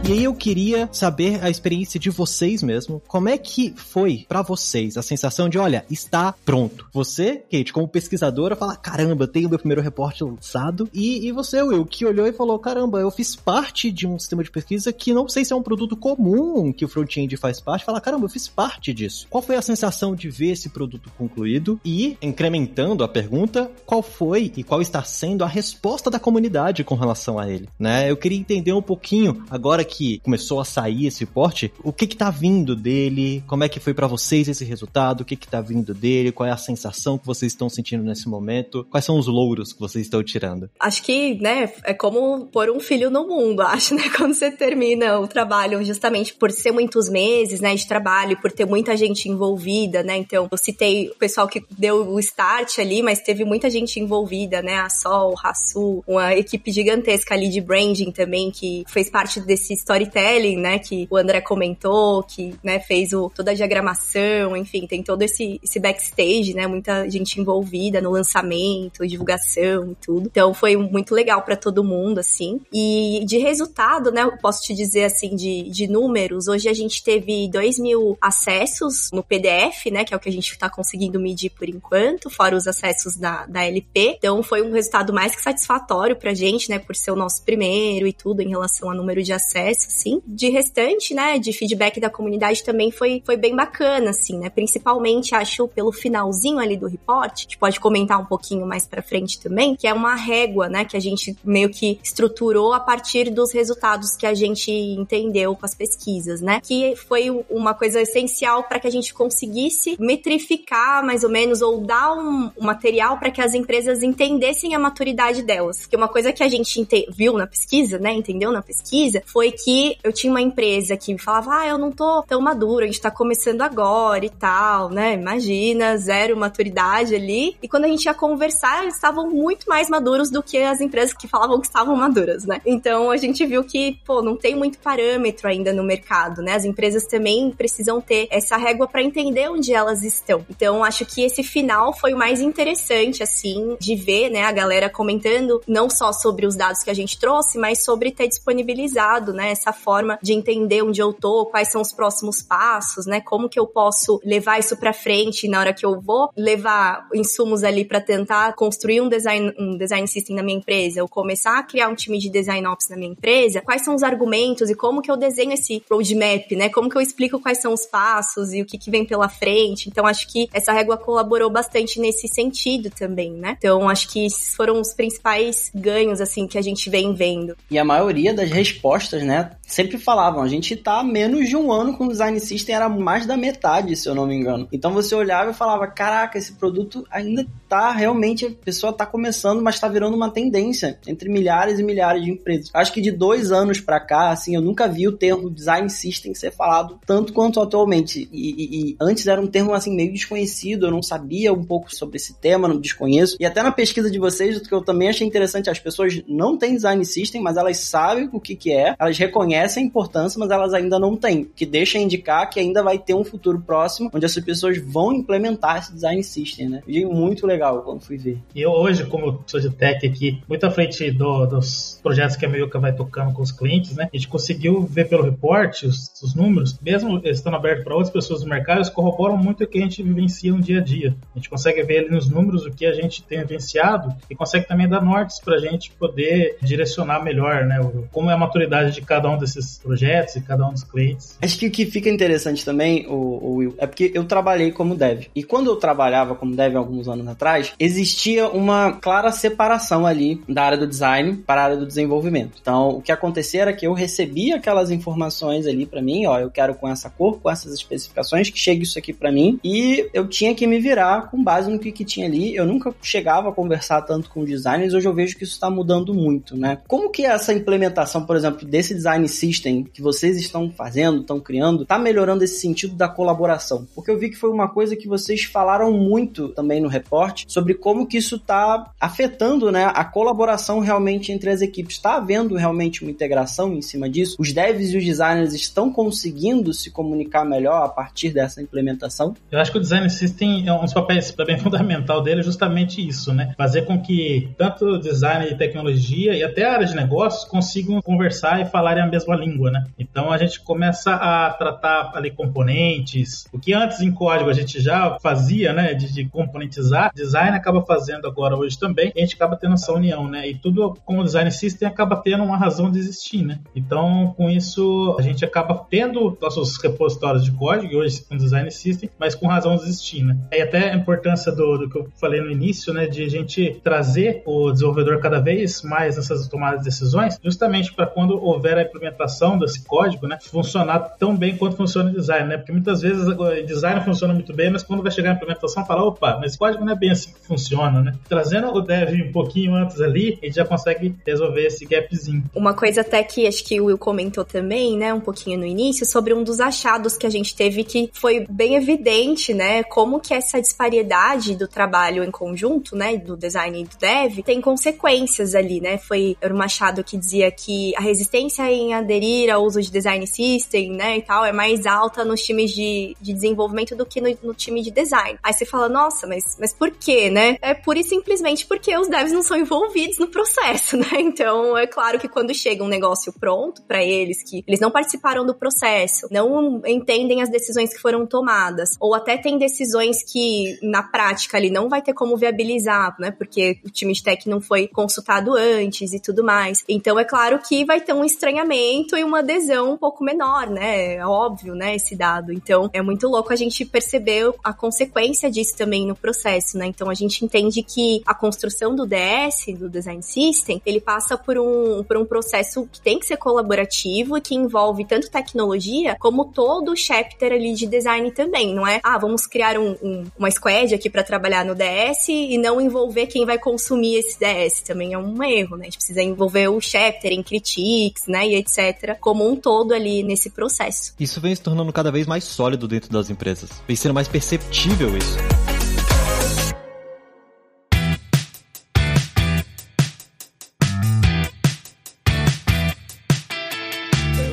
E 0.08 0.12
aí 0.12 0.24
eu 0.24 0.32
queria 0.32 0.88
saber 0.90 1.38
a 1.44 1.50
experiência 1.50 2.00
de 2.00 2.08
vocês 2.08 2.62
mesmo. 2.62 3.02
Como 3.06 3.28
é 3.28 3.36
que 3.36 3.74
foi 3.76 4.24
para 4.26 4.40
vocês 4.40 4.96
a 4.96 5.02
sensação 5.02 5.50
de, 5.50 5.58
olha, 5.58 5.84
está 5.90 6.32
pronto. 6.46 6.88
Você, 6.94 7.42
Kate, 7.52 7.74
como 7.74 7.86
pesquisadora, 7.86 8.56
fala, 8.56 8.74
caramba, 8.74 9.28
tenho 9.28 9.50
meu 9.50 9.58
primeiro 9.58 9.82
reporte 9.82 10.24
lançado. 10.24 10.88
E, 10.94 11.26
e 11.26 11.30
você, 11.30 11.60
Will, 11.60 11.84
que 11.84 12.06
olhou 12.06 12.26
e 12.26 12.32
falou, 12.32 12.58
caramba, 12.58 13.00
eu 13.00 13.10
fiz 13.10 13.36
parte 13.36 13.92
de 13.92 14.06
um 14.06 14.18
sistema 14.18 14.42
de 14.42 14.50
pesquisa 14.50 14.90
que 14.94 15.12
não 15.12 15.28
sei 15.28 15.44
se 15.44 15.52
é 15.52 15.56
um 15.56 15.62
produto 15.62 15.94
comum 15.94 16.72
que 16.72 16.86
o 16.86 16.88
front-end 16.88 17.36
faz 17.36 17.60
parte. 17.60 17.84
Fala, 17.84 18.00
caramba, 18.00 18.24
eu 18.24 18.30
fiz 18.30 18.48
parte 18.48 18.94
disso. 18.94 19.26
Qual 19.28 19.42
foi 19.42 19.56
a 19.56 19.62
sensação 19.62 20.14
de 20.14 20.30
ver 20.30 20.52
esse 20.52 20.70
produto 20.70 21.12
concluído? 21.18 21.78
E, 21.84 22.16
incrementando 22.22 23.04
a 23.04 23.08
pergunta, 23.08 23.70
qual 23.84 24.02
foi 24.02 24.50
e 24.56 24.64
qual 24.64 24.80
está 24.80 25.04
sendo 25.04 25.44
a 25.44 25.46
resposta 25.46 26.10
da 26.10 26.18
comunidade 26.18 26.82
com 26.82 26.94
relação 26.94 27.38
a 27.38 27.46
ele? 27.46 27.68
Né? 27.78 28.10
Eu 28.10 28.16
queria 28.16 28.38
entender 28.38 28.72
um 28.72 28.80
pouquinho, 28.80 29.44
agora 29.50 29.84
que 29.84 29.97
que 29.98 30.20
começou 30.20 30.60
a 30.60 30.64
sair 30.64 31.08
esse 31.08 31.26
porte, 31.26 31.72
o 31.82 31.92
que 31.92 32.06
que 32.06 32.16
tá 32.16 32.30
vindo 32.30 32.76
dele? 32.76 33.42
Como 33.48 33.64
é 33.64 33.68
que 33.68 33.80
foi 33.80 33.92
para 33.92 34.06
vocês 34.06 34.46
esse 34.46 34.64
resultado? 34.64 35.22
O 35.22 35.24
que 35.24 35.34
que 35.34 35.48
tá 35.48 35.60
vindo 35.60 35.92
dele? 35.92 36.30
Qual 36.30 36.48
é 36.48 36.52
a 36.52 36.56
sensação 36.56 37.18
que 37.18 37.26
vocês 37.26 37.50
estão 37.50 37.68
sentindo 37.68 38.04
nesse 38.04 38.28
momento? 38.28 38.86
Quais 38.90 39.04
são 39.04 39.18
os 39.18 39.26
louros 39.26 39.72
que 39.72 39.80
vocês 39.80 40.06
estão 40.06 40.22
tirando? 40.22 40.70
Acho 40.78 41.02
que, 41.02 41.34
né, 41.40 41.72
é 41.82 41.92
como 41.92 42.46
pôr 42.46 42.70
um 42.70 42.78
filho 42.78 43.10
no 43.10 43.26
mundo, 43.26 43.62
acho, 43.66 43.92
né? 43.96 44.04
Quando 44.16 44.34
você 44.34 44.52
termina 44.52 45.18
o 45.18 45.26
trabalho, 45.26 45.84
justamente 45.84 46.32
por 46.32 46.52
ser 46.52 46.70
muitos 46.70 47.08
meses, 47.08 47.60
né, 47.60 47.74
de 47.74 47.88
trabalho, 47.88 48.40
por 48.40 48.52
ter 48.52 48.66
muita 48.66 48.96
gente 48.96 49.28
envolvida, 49.28 50.04
né? 50.04 50.16
Então, 50.16 50.48
eu 50.48 50.58
citei 50.58 51.08
o 51.08 51.16
pessoal 51.16 51.48
que 51.48 51.64
deu 51.76 52.08
o 52.08 52.20
start 52.20 52.78
ali, 52.78 53.02
mas 53.02 53.18
teve 53.18 53.44
muita 53.44 53.68
gente 53.68 53.98
envolvida, 53.98 54.62
né? 54.62 54.76
A 54.76 54.88
Sol, 54.88 55.34
a 55.36 55.48
Rasul, 55.48 56.04
uma 56.06 56.36
equipe 56.36 56.70
gigantesca 56.70 57.34
ali 57.34 57.48
de 57.48 57.60
branding 57.60 58.12
também, 58.12 58.52
que 58.52 58.84
fez 58.86 59.10
parte 59.10 59.40
desse 59.40 59.72
storytelling, 59.88 60.58
né, 60.58 60.78
que 60.78 61.08
o 61.10 61.16
André 61.16 61.40
comentou, 61.40 62.22
que, 62.22 62.54
né, 62.62 62.78
fez 62.78 63.12
o, 63.14 63.30
toda 63.34 63.52
a 63.52 63.54
diagramação, 63.54 64.54
enfim, 64.56 64.86
tem 64.86 65.02
todo 65.02 65.22
esse, 65.22 65.58
esse 65.62 65.80
backstage, 65.80 66.54
né, 66.54 66.66
muita 66.66 67.08
gente 67.08 67.40
envolvida 67.40 68.00
no 68.00 68.10
lançamento, 68.10 69.06
divulgação 69.06 69.92
e 69.92 69.94
tudo. 69.94 70.26
Então 70.26 70.52
foi 70.52 70.76
muito 70.76 71.14
legal 71.14 71.42
para 71.42 71.56
todo 71.56 71.82
mundo, 71.82 72.18
assim. 72.18 72.60
E 72.72 73.24
de 73.24 73.38
resultado, 73.38 74.12
né, 74.12 74.22
eu 74.22 74.36
posso 74.36 74.62
te 74.62 74.74
dizer, 74.74 75.04
assim, 75.04 75.34
de, 75.34 75.70
de 75.70 75.88
números, 75.88 76.48
hoje 76.48 76.68
a 76.68 76.74
gente 76.74 77.02
teve 77.02 77.48
2 77.48 77.78
mil 77.78 78.18
acessos 78.20 79.10
no 79.12 79.22
PDF, 79.22 79.86
né, 79.90 80.04
que 80.04 80.12
é 80.12 80.16
o 80.16 80.20
que 80.20 80.28
a 80.28 80.32
gente 80.32 80.56
tá 80.58 80.68
conseguindo 80.68 81.18
medir 81.18 81.50
por 81.50 81.68
enquanto, 81.68 82.28
fora 82.28 82.54
os 82.54 82.66
acessos 82.66 83.16
da, 83.16 83.46
da 83.46 83.64
LP. 83.64 84.16
Então 84.18 84.42
foi 84.42 84.60
um 84.60 84.72
resultado 84.72 85.12
mais 85.12 85.34
que 85.34 85.42
satisfatório 85.42 86.16
pra 86.16 86.34
gente, 86.34 86.68
né, 86.68 86.78
por 86.78 86.94
ser 86.94 87.10
o 87.10 87.16
nosso 87.16 87.42
primeiro 87.42 88.06
e 88.06 88.12
tudo 88.12 88.42
em 88.42 88.50
relação 88.50 88.90
ao 88.90 88.96
número 88.96 89.22
de 89.22 89.32
acessos 89.32 89.77
assim. 89.86 90.20
De 90.26 90.48
restante, 90.48 91.14
né, 91.14 91.38
de 91.38 91.52
feedback 91.52 92.00
da 92.00 92.10
comunidade 92.10 92.64
também 92.64 92.90
foi, 92.90 93.22
foi 93.24 93.36
bem 93.36 93.54
bacana, 93.54 94.10
assim, 94.10 94.38
né? 94.38 94.50
Principalmente, 94.50 95.34
acho, 95.34 95.68
pelo 95.68 95.92
finalzinho 95.92 96.58
ali 96.58 96.76
do 96.76 96.86
report, 96.86 97.32
a 97.32 97.42
gente 97.42 97.58
pode 97.58 97.78
comentar 97.80 98.20
um 98.20 98.24
pouquinho 98.24 98.66
mais 98.66 98.86
pra 98.86 99.02
frente 99.02 99.40
também, 99.40 99.76
que 99.76 99.86
é 99.86 99.92
uma 99.92 100.14
régua, 100.14 100.68
né, 100.68 100.84
que 100.84 100.96
a 100.96 101.00
gente 101.00 101.36
meio 101.44 101.70
que 101.70 101.98
estruturou 102.02 102.72
a 102.72 102.80
partir 102.80 103.30
dos 103.30 103.52
resultados 103.52 104.16
que 104.16 104.26
a 104.26 104.34
gente 104.34 104.70
entendeu 104.70 105.54
com 105.54 105.64
as 105.64 105.74
pesquisas, 105.74 106.40
né? 106.40 106.60
Que 106.62 106.94
foi 106.96 107.30
uma 107.48 107.74
coisa 107.74 108.00
essencial 108.00 108.64
para 108.64 108.80
que 108.80 108.86
a 108.86 108.90
gente 108.90 109.12
conseguisse 109.14 109.96
metrificar, 109.98 111.04
mais 111.04 111.24
ou 111.24 111.30
menos, 111.30 111.62
ou 111.62 111.80
dar 111.80 112.14
um, 112.14 112.50
um 112.58 112.64
material 112.64 113.18
para 113.18 113.30
que 113.30 113.40
as 113.40 113.54
empresas 113.54 114.02
entendessem 114.02 114.74
a 114.74 114.78
maturidade 114.78 115.42
delas. 115.42 115.86
Que 115.86 115.96
uma 115.96 116.08
coisa 116.08 116.32
que 116.32 116.42
a 116.42 116.48
gente 116.48 116.78
viu 117.10 117.34
na 117.34 117.46
pesquisa, 117.46 117.98
né, 117.98 118.12
entendeu 118.12 118.50
na 118.50 118.62
pesquisa, 118.62 119.22
foi 119.26 119.52
que 119.52 119.67
que 119.68 119.98
eu 120.02 120.10
tinha 120.14 120.30
uma 120.30 120.40
empresa 120.40 120.96
que 120.96 121.12
me 121.12 121.18
falava, 121.18 121.58
ah, 121.58 121.66
eu 121.66 121.76
não 121.76 121.92
tô 121.92 122.22
tão 122.22 122.40
madura, 122.40 122.84
a 122.84 122.86
gente 122.86 123.02
tá 123.02 123.10
começando 123.10 123.60
agora 123.60 124.24
e 124.24 124.30
tal, 124.30 124.88
né? 124.88 125.12
Imagina, 125.12 125.94
zero 125.98 126.34
maturidade 126.38 127.14
ali. 127.14 127.54
E 127.62 127.68
quando 127.68 127.84
a 127.84 127.88
gente 127.88 128.06
ia 128.06 128.14
conversar, 128.14 128.84
eles 128.84 128.94
estavam 128.94 129.28
muito 129.28 129.68
mais 129.68 129.90
maduros 129.90 130.30
do 130.30 130.42
que 130.42 130.56
as 130.56 130.80
empresas 130.80 131.14
que 131.14 131.28
falavam 131.28 131.60
que 131.60 131.66
estavam 131.66 131.94
maduras, 131.94 132.46
né? 132.46 132.62
Então 132.64 133.10
a 133.10 133.18
gente 133.18 133.44
viu 133.44 133.62
que, 133.62 134.00
pô, 134.06 134.22
não 134.22 134.36
tem 134.36 134.56
muito 134.56 134.78
parâmetro 134.78 135.46
ainda 135.46 135.70
no 135.70 135.84
mercado, 135.84 136.40
né? 136.40 136.54
As 136.54 136.64
empresas 136.64 137.04
também 137.04 137.50
precisam 137.50 138.00
ter 138.00 138.26
essa 138.30 138.56
régua 138.56 138.88
para 138.88 139.02
entender 139.02 139.50
onde 139.50 139.74
elas 139.74 140.02
estão. 140.02 140.46
Então 140.48 140.82
acho 140.82 141.04
que 141.04 141.22
esse 141.22 141.42
final 141.42 141.92
foi 141.92 142.14
o 142.14 142.16
mais 142.16 142.40
interessante, 142.40 143.22
assim, 143.22 143.76
de 143.78 143.94
ver, 143.94 144.30
né, 144.30 144.44
a 144.44 144.52
galera 144.52 144.88
comentando 144.88 145.60
não 145.68 145.90
só 145.90 146.10
sobre 146.10 146.46
os 146.46 146.56
dados 146.56 146.82
que 146.82 146.90
a 146.90 146.94
gente 146.94 147.18
trouxe, 147.18 147.58
mas 147.58 147.84
sobre 147.84 148.10
ter 148.10 148.28
disponibilizado, 148.28 149.34
né, 149.34 149.47
essa 149.50 149.72
forma 149.72 150.18
de 150.22 150.32
entender 150.32 150.82
onde 150.82 151.00
eu 151.00 151.12
tô, 151.12 151.46
quais 151.46 151.70
são 151.70 151.80
os 151.80 151.92
próximos 151.92 152.42
passos, 152.42 153.06
né, 153.06 153.20
como 153.20 153.48
que 153.48 153.58
eu 153.58 153.66
posso 153.66 154.20
levar 154.24 154.58
isso 154.58 154.76
para 154.76 154.92
frente 154.92 155.48
na 155.48 155.60
hora 155.60 155.74
que 155.74 155.84
eu 155.84 156.00
vou 156.00 156.30
levar 156.36 157.06
insumos 157.14 157.64
ali 157.64 157.84
para 157.84 158.00
tentar 158.00 158.54
construir 158.54 159.00
um 159.00 159.08
design, 159.08 159.52
um 159.58 159.76
design 159.76 160.06
system 160.06 160.36
na 160.36 160.42
minha 160.42 160.58
empresa, 160.58 161.02
ou 161.02 161.08
começar 161.08 161.58
a 161.58 161.62
criar 161.62 161.88
um 161.88 161.94
time 161.94 162.18
de 162.18 162.28
design 162.28 162.66
ops 162.66 162.88
na 162.88 162.96
minha 162.96 163.12
empresa, 163.12 163.60
quais 163.60 163.82
são 163.82 163.94
os 163.94 164.02
argumentos 164.02 164.70
e 164.70 164.74
como 164.74 165.02
que 165.02 165.10
eu 165.10 165.16
desenho 165.16 165.52
esse 165.52 165.82
roadmap, 165.90 166.50
né, 166.52 166.68
como 166.68 166.88
que 166.88 166.96
eu 166.96 167.02
explico 167.02 167.40
quais 167.40 167.58
são 167.58 167.72
os 167.72 167.86
passos 167.86 168.52
e 168.52 168.62
o 168.62 168.66
que 168.66 168.78
que 168.78 168.90
vem 168.90 169.04
pela 169.04 169.28
frente. 169.28 169.88
Então 169.88 170.06
acho 170.06 170.28
que 170.28 170.48
essa 170.52 170.72
régua 170.72 170.96
colaborou 170.96 171.50
bastante 171.50 172.00
nesse 172.00 172.28
sentido 172.28 172.90
também, 172.90 173.32
né? 173.32 173.56
Então 173.58 173.88
acho 173.88 174.08
que 174.08 174.26
esses 174.26 174.54
foram 174.54 174.80
os 174.80 174.92
principais 174.92 175.70
ganhos 175.74 176.20
assim 176.20 176.46
que 176.46 176.58
a 176.58 176.62
gente 176.62 176.88
vem 176.90 177.14
vendo. 177.14 177.56
E 177.70 177.78
a 177.78 177.84
maioria 177.84 178.32
das 178.34 178.50
respostas, 178.50 179.22
né, 179.22 179.37
интернет 179.38 179.57
sempre 179.68 179.98
falavam, 179.98 180.42
a 180.42 180.48
gente 180.48 180.74
tá 180.74 181.04
menos 181.04 181.46
de 181.46 181.54
um 181.54 181.70
ano 181.70 181.96
com 181.96 182.06
o 182.06 182.08
design 182.08 182.40
system, 182.40 182.74
era 182.74 182.88
mais 182.88 183.26
da 183.26 183.36
metade, 183.36 183.94
se 183.94 184.08
eu 184.08 184.14
não 184.14 184.26
me 184.26 184.34
engano. 184.34 184.66
Então 184.72 184.92
você 184.92 185.14
olhava 185.14 185.50
e 185.50 185.54
falava, 185.54 185.86
caraca, 185.86 186.38
esse 186.38 186.54
produto 186.54 187.04
ainda 187.10 187.46
tá 187.68 187.92
realmente, 187.92 188.46
a 188.46 188.50
pessoa 188.50 188.92
tá 188.92 189.04
começando, 189.04 189.62
mas 189.62 189.78
tá 189.78 189.86
virando 189.86 190.16
uma 190.16 190.30
tendência 190.30 190.98
entre 191.06 191.28
milhares 191.28 191.78
e 191.78 191.82
milhares 191.82 192.24
de 192.24 192.30
empresas. 192.30 192.70
Acho 192.72 192.92
que 192.92 193.02
de 193.02 193.12
dois 193.12 193.52
anos 193.52 193.78
para 193.78 194.00
cá, 194.00 194.30
assim, 194.30 194.54
eu 194.54 194.62
nunca 194.62 194.88
vi 194.88 195.06
o 195.06 195.12
termo 195.12 195.50
design 195.50 195.88
system 195.90 196.34
ser 196.34 196.50
falado 196.50 196.98
tanto 197.06 197.34
quanto 197.34 197.60
atualmente. 197.60 198.26
E, 198.32 198.50
e, 198.50 198.90
e, 198.90 198.96
antes 198.98 199.26
era 199.26 199.40
um 199.40 199.46
termo, 199.46 199.74
assim, 199.74 199.94
meio 199.94 200.12
desconhecido, 200.12 200.86
eu 200.86 200.90
não 200.90 201.02
sabia 201.02 201.52
um 201.52 201.62
pouco 201.62 201.94
sobre 201.94 202.16
esse 202.16 202.34
tema, 202.40 202.68
não 202.68 202.80
desconheço. 202.80 203.36
E 203.38 203.44
até 203.44 203.62
na 203.62 203.70
pesquisa 203.70 204.10
de 204.10 204.18
vocês, 204.18 204.56
o 204.56 204.62
que 204.62 204.72
eu 204.72 204.82
também 204.82 205.10
achei 205.10 205.26
interessante, 205.26 205.68
as 205.68 205.78
pessoas 205.78 206.22
não 206.26 206.56
têm 206.56 206.74
design 206.74 207.04
system, 207.04 207.42
mas 207.42 207.58
elas 207.58 207.76
sabem 207.76 208.30
o 208.32 208.40
que 208.40 208.56
que 208.56 208.72
é, 208.72 208.94
elas 208.98 209.18
reconhecem 209.18 209.57
a 209.64 209.80
importância, 209.80 210.38
mas 210.38 210.50
elas 210.50 210.74
ainda 210.74 210.98
não 210.98 211.16
têm, 211.16 211.48
que 211.54 211.66
deixa 211.66 211.98
indicar 211.98 212.48
que 212.48 212.60
ainda 212.60 212.82
vai 212.82 212.98
ter 212.98 213.14
um 213.14 213.24
futuro 213.24 213.60
próximo, 213.60 214.10
onde 214.12 214.24
essas 214.24 214.44
pessoas 214.44 214.78
vão 214.78 215.12
implementar 215.12 215.78
esse 215.78 215.92
design 215.92 216.22
system, 216.22 216.68
né? 216.68 216.82
E 216.86 217.04
muito 217.04 217.46
legal 217.46 217.82
quando 217.82 218.02
fui 218.02 218.16
ver. 218.16 218.38
E 218.54 218.62
eu 218.62 218.70
hoje, 218.70 219.04
como 219.06 219.42
sou 219.46 219.60
de 219.60 219.70
tech 219.70 220.06
aqui, 220.06 220.40
muito 220.48 220.64
à 220.64 220.70
frente 220.70 221.10
do, 221.10 221.46
dos 221.46 221.98
projetos 222.02 222.36
que 222.36 222.46
a 222.46 222.48
Meiuca 222.48 222.78
vai 222.78 222.94
tocando 222.94 223.32
com 223.32 223.42
os 223.42 223.52
clientes, 223.52 223.94
né? 223.96 224.08
A 224.12 224.16
gente 224.16 224.28
conseguiu 224.28 224.82
ver 224.82 225.08
pelo 225.08 225.22
reporte 225.22 225.86
os, 225.86 226.12
os 226.22 226.34
números, 226.34 226.78
mesmo 226.80 227.20
estando 227.24 227.56
aberto 227.56 227.84
para 227.84 227.94
outras 227.94 228.12
pessoas 228.12 228.42
do 228.42 228.48
mercado, 228.48 228.78
eles 228.78 228.90
corroboram 228.90 229.36
muito 229.36 229.64
o 229.64 229.66
que 229.66 229.78
a 229.78 229.82
gente 229.82 230.02
vivencia 230.02 230.52
no 230.52 230.60
dia 230.60 230.78
a 230.78 230.82
dia. 230.82 231.16
A 231.34 231.38
gente 231.38 231.50
consegue 231.50 231.82
ver 231.82 231.98
ali 231.98 232.10
nos 232.10 232.28
números 232.28 232.64
o 232.64 232.70
que 232.70 232.86
a 232.86 232.92
gente 232.92 233.22
tem 233.22 233.40
vivenciado 233.40 234.14
e 234.30 234.34
consegue 234.34 234.66
também 234.66 234.88
dar 234.88 235.02
nortes 235.02 235.40
para 235.40 235.56
a 235.56 235.58
gente 235.58 235.90
poder 235.92 236.56
direcionar 236.62 237.22
melhor, 237.22 237.64
né? 237.64 237.78
Como 238.12 238.30
é 238.30 238.34
a 238.34 238.38
maturidade 238.38 238.92
de 238.92 239.02
cada 239.02 239.28
um 239.28 239.38
desses 239.38 239.47
projetos 239.82 240.36
e 240.36 240.40
cada 240.40 240.66
um 240.66 240.72
dos 240.72 240.84
clientes. 240.84 241.36
Acho 241.40 241.58
que 241.58 241.66
o 241.66 241.70
que 241.70 241.86
fica 241.86 242.08
interessante 242.08 242.64
também, 242.64 243.06
o, 243.08 243.56
Will, 243.56 243.74
é 243.78 243.86
porque 243.86 244.10
eu 244.14 244.24
trabalhei 244.24 244.72
como 244.72 244.94
dev. 244.94 245.26
E 245.34 245.42
quando 245.42 245.68
eu 245.68 245.76
trabalhava 245.76 246.34
como 246.34 246.54
dev 246.54 246.76
alguns 246.76 247.08
anos 247.08 247.26
atrás, 247.26 247.72
existia 247.78 248.48
uma 248.48 248.92
clara 248.92 249.30
separação 249.32 250.06
ali 250.06 250.42
da 250.48 250.64
área 250.64 250.78
do 250.78 250.86
design 250.86 251.36
para 251.46 251.60
a 251.60 251.64
área 251.64 251.76
do 251.76 251.86
desenvolvimento. 251.86 252.58
Então, 252.60 252.90
o 252.90 253.02
que 253.02 253.12
acontecia 253.12 253.62
era 253.62 253.72
que 253.72 253.86
eu 253.86 253.92
recebia 253.92 254.56
aquelas 254.56 254.90
informações 254.90 255.66
ali 255.66 255.86
para 255.86 256.02
mim, 256.02 256.26
ó, 256.26 256.38
eu 256.38 256.50
quero 256.50 256.74
com 256.74 256.88
essa 256.88 257.10
cor, 257.10 257.40
com 257.40 257.50
essas 257.50 257.72
especificações, 257.72 258.50
que 258.50 258.58
chegue 258.58 258.82
isso 258.82 258.98
aqui 258.98 259.12
para 259.12 259.32
mim, 259.32 259.58
e 259.62 260.08
eu 260.12 260.26
tinha 260.26 260.54
que 260.54 260.66
me 260.66 260.78
virar 260.78 261.30
com 261.30 261.42
base 261.42 261.70
no 261.70 261.78
que, 261.78 261.92
que 261.92 262.04
tinha 262.04 262.26
ali. 262.26 262.54
Eu 262.54 262.66
nunca 262.66 262.94
chegava 263.02 263.48
a 263.48 263.52
conversar 263.52 264.02
tanto 264.02 264.30
com 264.30 264.44
designers, 264.44 264.94
hoje 264.94 265.06
eu 265.06 265.14
vejo 265.14 265.36
que 265.36 265.44
isso 265.44 265.54
está 265.54 265.70
mudando 265.70 266.14
muito, 266.14 266.56
né? 266.56 266.78
Como 266.86 267.10
que 267.10 267.24
essa 267.24 267.52
implementação, 267.52 268.24
por 268.24 268.36
exemplo, 268.36 268.66
desse 268.66 268.94
design 268.94 269.26
system 269.38 269.84
que 269.84 270.02
vocês 270.02 270.38
estão 270.38 270.70
fazendo, 270.70 271.20
estão 271.20 271.40
criando, 271.40 271.82
está 271.82 271.98
melhorando 271.98 272.44
esse 272.44 272.60
sentido 272.60 272.94
da 272.94 273.08
colaboração? 273.08 273.86
Porque 273.94 274.10
eu 274.10 274.18
vi 274.18 274.30
que 274.30 274.36
foi 274.36 274.50
uma 274.50 274.68
coisa 274.68 274.96
que 274.96 275.08
vocês 275.08 275.44
falaram 275.44 275.92
muito 275.92 276.48
também 276.48 276.80
no 276.80 276.88
report, 276.88 277.44
sobre 277.46 277.74
como 277.74 278.06
que 278.06 278.18
isso 278.18 278.36
está 278.36 278.90
afetando 279.00 279.70
né, 279.70 279.90
a 279.94 280.04
colaboração 280.04 280.80
realmente 280.80 281.32
entre 281.32 281.50
as 281.50 281.60
equipes. 281.60 281.96
Está 281.96 282.16
havendo 282.16 282.54
realmente 282.54 283.02
uma 283.02 283.10
integração 283.10 283.74
em 283.74 283.82
cima 283.82 284.08
disso? 284.08 284.36
Os 284.38 284.52
devs 284.52 284.92
e 284.92 284.96
os 284.96 285.04
designers 285.04 285.52
estão 285.54 285.92
conseguindo 285.92 286.72
se 286.72 286.90
comunicar 286.90 287.44
melhor 287.44 287.84
a 287.84 287.88
partir 287.88 288.30
dessa 288.30 288.62
implementação? 288.62 289.34
Eu 289.50 289.58
acho 289.58 289.72
que 289.72 289.78
o 289.78 289.80
design 289.80 290.08
system 290.10 290.66
é 290.66 290.72
um 290.72 290.80
dos 290.80 290.94
papéis 290.94 291.30
bem 291.30 291.58
fundamental 291.58 292.22
dele 292.22 292.40
é 292.40 292.42
justamente 292.42 293.06
isso, 293.06 293.32
né? 293.32 293.54
Fazer 293.56 293.82
com 293.82 294.00
que 294.00 294.48
tanto 294.56 294.98
design 294.98 295.46
e 295.46 295.56
tecnologia 295.56 296.34
e 296.34 296.42
até 296.42 296.64
a 296.64 296.72
área 296.72 296.86
de 296.86 296.94
negócios 296.94 297.44
consigam 297.44 298.00
conversar 298.02 298.60
e 298.60 298.66
falarem 298.66 299.02
a 299.02 299.06
mesma 299.06 299.27
língua, 299.36 299.70
né? 299.70 299.84
Então 299.98 300.30
a 300.30 300.38
gente 300.38 300.60
começa 300.60 301.14
a 301.14 301.50
tratar 301.50 302.12
ali 302.14 302.30
componentes, 302.30 303.44
o 303.52 303.58
que 303.58 303.72
antes 303.72 304.00
em 304.00 304.10
código 304.10 304.50
a 304.50 304.54
gente 304.54 304.80
já 304.80 305.18
fazia, 305.20 305.72
né, 305.72 305.94
de, 305.94 306.12
de 306.12 306.24
componentizar, 306.26 307.12
design 307.14 307.56
acaba 307.56 307.82
fazendo 307.84 308.26
agora 308.26 308.56
hoje 308.56 308.78
também, 308.78 309.12
a 309.16 309.20
gente 309.20 309.34
acaba 309.34 309.56
tendo 309.56 309.74
essa 309.74 309.92
união, 309.92 310.28
né? 310.28 310.48
E 310.48 310.54
tudo 310.54 310.96
como 311.04 311.24
design 311.24 311.50
system 311.50 311.88
acaba 311.88 312.16
tendo 312.16 312.44
uma 312.44 312.56
razão 312.56 312.90
de 312.90 312.98
existir, 312.98 313.44
né? 313.44 313.60
Então, 313.74 314.34
com 314.36 314.48
isso, 314.50 315.16
a 315.18 315.22
gente 315.22 315.44
acaba 315.44 315.86
tendo 315.90 316.36
nossos 316.40 316.76
repositórios 316.78 317.44
de 317.44 317.52
código, 317.52 317.96
hoje 317.96 318.22
com 318.22 318.36
design 318.36 318.70
system, 318.70 319.10
mas 319.18 319.34
com 319.34 319.46
razão 319.46 319.76
de 319.76 319.82
existir, 319.82 320.24
né? 320.24 320.36
E 320.52 320.60
até 320.60 320.90
a 320.90 320.96
importância 320.96 321.52
do, 321.52 321.78
do 321.78 321.90
que 321.90 321.98
eu 321.98 322.08
falei 322.20 322.40
no 322.40 322.50
início, 322.50 322.92
né? 322.92 323.06
De 323.06 323.22
a 323.22 323.28
gente 323.28 323.80
trazer 323.82 324.42
o 324.46 324.70
desenvolvedor 324.70 325.20
cada 325.20 325.40
vez 325.40 325.82
mais 325.82 326.16
nessas 326.16 326.48
tomadas 326.48 326.80
de 326.80 326.86
decisões, 326.86 327.38
justamente 327.42 327.92
para 327.92 328.06
quando 328.06 328.42
houver 328.42 328.78
a 328.78 328.82
implementação 328.82 329.17
desse 329.58 329.84
código, 329.84 330.26
né? 330.26 330.38
Funcionar 330.40 331.00
tão 331.18 331.36
bem 331.36 331.56
quanto 331.56 331.76
funciona 331.76 332.10
o 332.10 332.12
design, 332.12 332.48
né? 332.48 332.56
Porque 332.56 332.72
muitas 332.72 333.00
vezes 333.00 333.26
o 333.26 333.66
design 333.66 334.00
funciona 334.04 334.34
muito 334.34 334.54
bem, 334.54 334.70
mas 334.70 334.82
quando 334.82 335.02
vai 335.02 335.12
chegar 335.12 335.30
a 335.30 335.34
implementação, 335.34 335.84
fala, 335.84 336.04
opa, 336.04 336.36
mas 336.36 336.50
esse 336.50 336.58
código 336.58 336.84
não 336.84 336.92
é 336.92 336.96
bem 336.96 337.10
assim 337.10 337.32
que 337.32 337.46
funciona, 337.46 338.00
né? 338.00 338.14
Trazendo 338.28 338.68
o 338.68 338.80
dev 338.80 339.28
um 339.28 339.32
pouquinho 339.32 339.74
antes 339.74 340.00
ali, 340.00 340.38
a 340.42 340.46
gente 340.46 340.56
já 340.56 340.64
consegue 340.64 341.14
resolver 341.26 341.66
esse 341.66 341.84
gapzinho. 341.84 342.44
Uma 342.54 342.74
coisa 342.74 343.00
até 343.00 343.22
que 343.22 343.46
acho 343.46 343.64
que 343.64 343.80
o 343.80 343.86
Will 343.86 343.98
comentou 343.98 344.44
também, 344.44 344.96
né, 344.96 345.12
um 345.12 345.20
pouquinho 345.20 345.58
no 345.58 345.66
início, 345.66 346.06
sobre 346.06 346.34
um 346.34 346.42
dos 346.42 346.60
achados 346.60 347.16
que 347.16 347.26
a 347.26 347.30
gente 347.30 347.54
teve 347.54 347.84
que 347.84 348.10
foi 348.12 348.46
bem 348.48 348.74
evidente, 348.74 349.54
né, 349.54 349.82
como 349.82 350.20
que 350.20 350.34
essa 350.34 350.60
disparidade 350.60 351.56
do 351.56 351.66
trabalho 351.66 352.22
em 352.22 352.30
conjunto, 352.30 352.96
né, 352.96 353.16
do 353.16 353.36
design 353.36 353.80
e 353.80 353.84
do 353.84 353.96
dev, 353.98 354.42
tem 354.44 354.60
consequências 354.60 355.54
ali, 355.54 355.80
né? 355.80 355.98
Foi 355.98 356.36
o 356.42 356.54
Machado 356.54 357.04
que 357.04 357.16
dizia 357.16 357.50
que 357.50 357.94
a 357.96 358.00
resistência 358.00 358.62
em 358.70 358.94
aderir 358.98 359.52
ao 359.52 359.64
uso 359.64 359.80
de 359.80 359.90
design 359.90 360.26
system, 360.26 360.92
né, 360.92 361.18
e 361.18 361.22
tal, 361.22 361.44
é 361.44 361.52
mais 361.52 361.86
alta 361.86 362.24
nos 362.24 362.42
times 362.42 362.72
de, 362.72 363.16
de 363.20 363.32
desenvolvimento 363.32 363.94
do 363.94 364.04
que 364.06 364.20
no, 364.20 364.36
no 364.42 364.54
time 364.54 364.82
de 364.82 364.90
design. 364.90 365.38
Aí 365.42 365.52
você 365.52 365.64
fala, 365.64 365.88
nossa, 365.88 366.26
mas, 366.26 366.56
mas 366.58 366.72
por 366.72 366.90
quê? 366.90 367.28
né? 367.30 367.56
É 367.60 367.74
pura 367.74 367.98
e 367.98 368.04
simplesmente 368.04 368.66
porque 368.66 368.96
os 368.96 369.08
devs 369.08 369.32
não 369.32 369.42
são 369.42 369.56
envolvidos 369.56 370.18
no 370.18 370.28
processo, 370.28 370.96
né? 370.96 371.06
Então, 371.38 371.76
é 371.76 371.86
claro 371.86 372.18
que 372.18 372.28
quando 372.28 372.54
chega 372.54 372.82
um 372.82 372.88
negócio 372.88 373.32
pronto 373.32 373.82
para 373.82 374.02
eles, 374.02 374.42
que 374.42 374.64
eles 374.66 374.80
não 374.80 374.90
participaram 374.90 375.44
do 375.44 375.54
processo, 375.54 376.26
não 376.30 376.80
entendem 376.86 377.42
as 377.42 377.50
decisões 377.50 377.92
que 377.92 378.00
foram 378.00 378.26
tomadas, 378.26 378.96
ou 379.00 379.14
até 379.14 379.36
tem 379.36 379.58
decisões 379.58 380.22
que 380.22 380.78
na 380.82 381.02
prática 381.02 381.56
ali 381.56 381.70
não 381.70 381.88
vai 381.88 382.02
ter 382.02 382.12
como 382.12 382.36
viabilizar, 382.36 383.14
né? 383.18 383.30
Porque 383.30 383.78
o 383.84 383.90
time 383.90 384.12
de 384.12 384.22
tech 384.22 384.48
não 384.48 384.60
foi 384.60 384.88
consultado 384.88 385.54
antes 385.54 386.12
e 386.12 386.20
tudo 386.20 386.42
mais. 386.42 386.82
Então, 386.88 387.18
é 387.18 387.24
claro 387.24 387.58
que 387.58 387.84
vai 387.84 388.00
ter 388.00 388.12
um 388.12 388.24
estranhamento 388.24 388.68
e 389.16 389.24
uma 389.24 389.40
adesão 389.40 389.92
um 389.92 389.96
pouco 389.96 390.24
menor, 390.24 390.68
né? 390.68 391.14
É 391.16 391.26
óbvio, 391.26 391.74
né? 391.74 391.94
Esse 391.94 392.16
dado. 392.16 392.52
Então, 392.52 392.88
é 392.92 393.02
muito 393.02 393.28
louco 393.28 393.52
a 393.52 393.56
gente 393.56 393.84
perceber 393.84 394.52
a 394.62 394.72
consequência 394.72 395.50
disso 395.50 395.76
também 395.76 396.06
no 396.06 396.14
processo, 396.14 396.78
né? 396.78 396.86
Então 396.86 397.10
a 397.10 397.14
gente 397.14 397.44
entende 397.44 397.82
que 397.82 398.22
a 398.26 398.34
construção 398.34 398.94
do 398.94 399.06
DS, 399.06 399.78
do 399.78 399.88
Design 399.88 400.22
System, 400.22 400.80
ele 400.84 401.00
passa 401.00 401.36
por 401.36 401.58
um, 401.58 402.02
por 402.04 402.16
um 402.16 402.24
processo 402.24 402.88
que 402.92 403.00
tem 403.00 403.18
que 403.18 403.26
ser 403.26 403.36
colaborativo 403.36 404.36
e 404.36 404.40
que 404.40 404.54
envolve 404.54 405.04
tanto 405.04 405.30
tecnologia 405.30 406.16
como 406.18 406.46
todo 406.46 406.92
o 406.92 406.96
chapter 406.96 407.52
ali 407.52 407.74
de 407.74 407.86
design 407.86 408.30
também, 408.30 408.74
não 408.74 408.86
é? 408.86 409.00
Ah, 409.02 409.18
vamos 409.18 409.46
criar 409.46 409.78
um, 409.78 409.96
um, 410.02 410.24
uma 410.38 410.50
squad 410.50 410.94
aqui 410.94 411.10
para 411.10 411.22
trabalhar 411.22 411.64
no 411.64 411.74
DS 411.74 412.28
e 412.28 412.58
não 412.58 412.80
envolver 412.80 413.26
quem 413.26 413.44
vai 413.44 413.58
consumir 413.58 414.16
esse 414.16 414.38
DS. 414.38 414.82
Também 414.82 415.12
é 415.12 415.18
um 415.18 415.42
erro, 415.42 415.76
né? 415.76 415.82
A 415.82 415.84
gente 415.84 415.98
precisa 415.98 416.22
envolver 416.22 416.68
o 416.68 416.80
chapter 416.80 417.32
em 417.32 417.42
critiques, 417.42 418.26
né? 418.26 418.46
E 418.46 418.54
etc. 418.54 418.77
como 419.20 419.48
um 419.48 419.56
todo 419.56 419.92
ali 419.92 420.22
nesse 420.22 420.50
processo. 420.50 421.14
Isso 421.18 421.40
vem 421.40 421.54
se 421.54 421.62
tornando 421.62 421.92
cada 421.92 422.10
vez 422.10 422.26
mais 422.26 422.44
sólido 422.44 422.86
dentro 422.86 423.10
das 423.10 423.30
empresas, 423.30 423.70
vem 423.86 423.96
sendo 423.96 424.14
mais 424.14 424.28
perceptível 424.28 425.16
isso. 425.16 425.67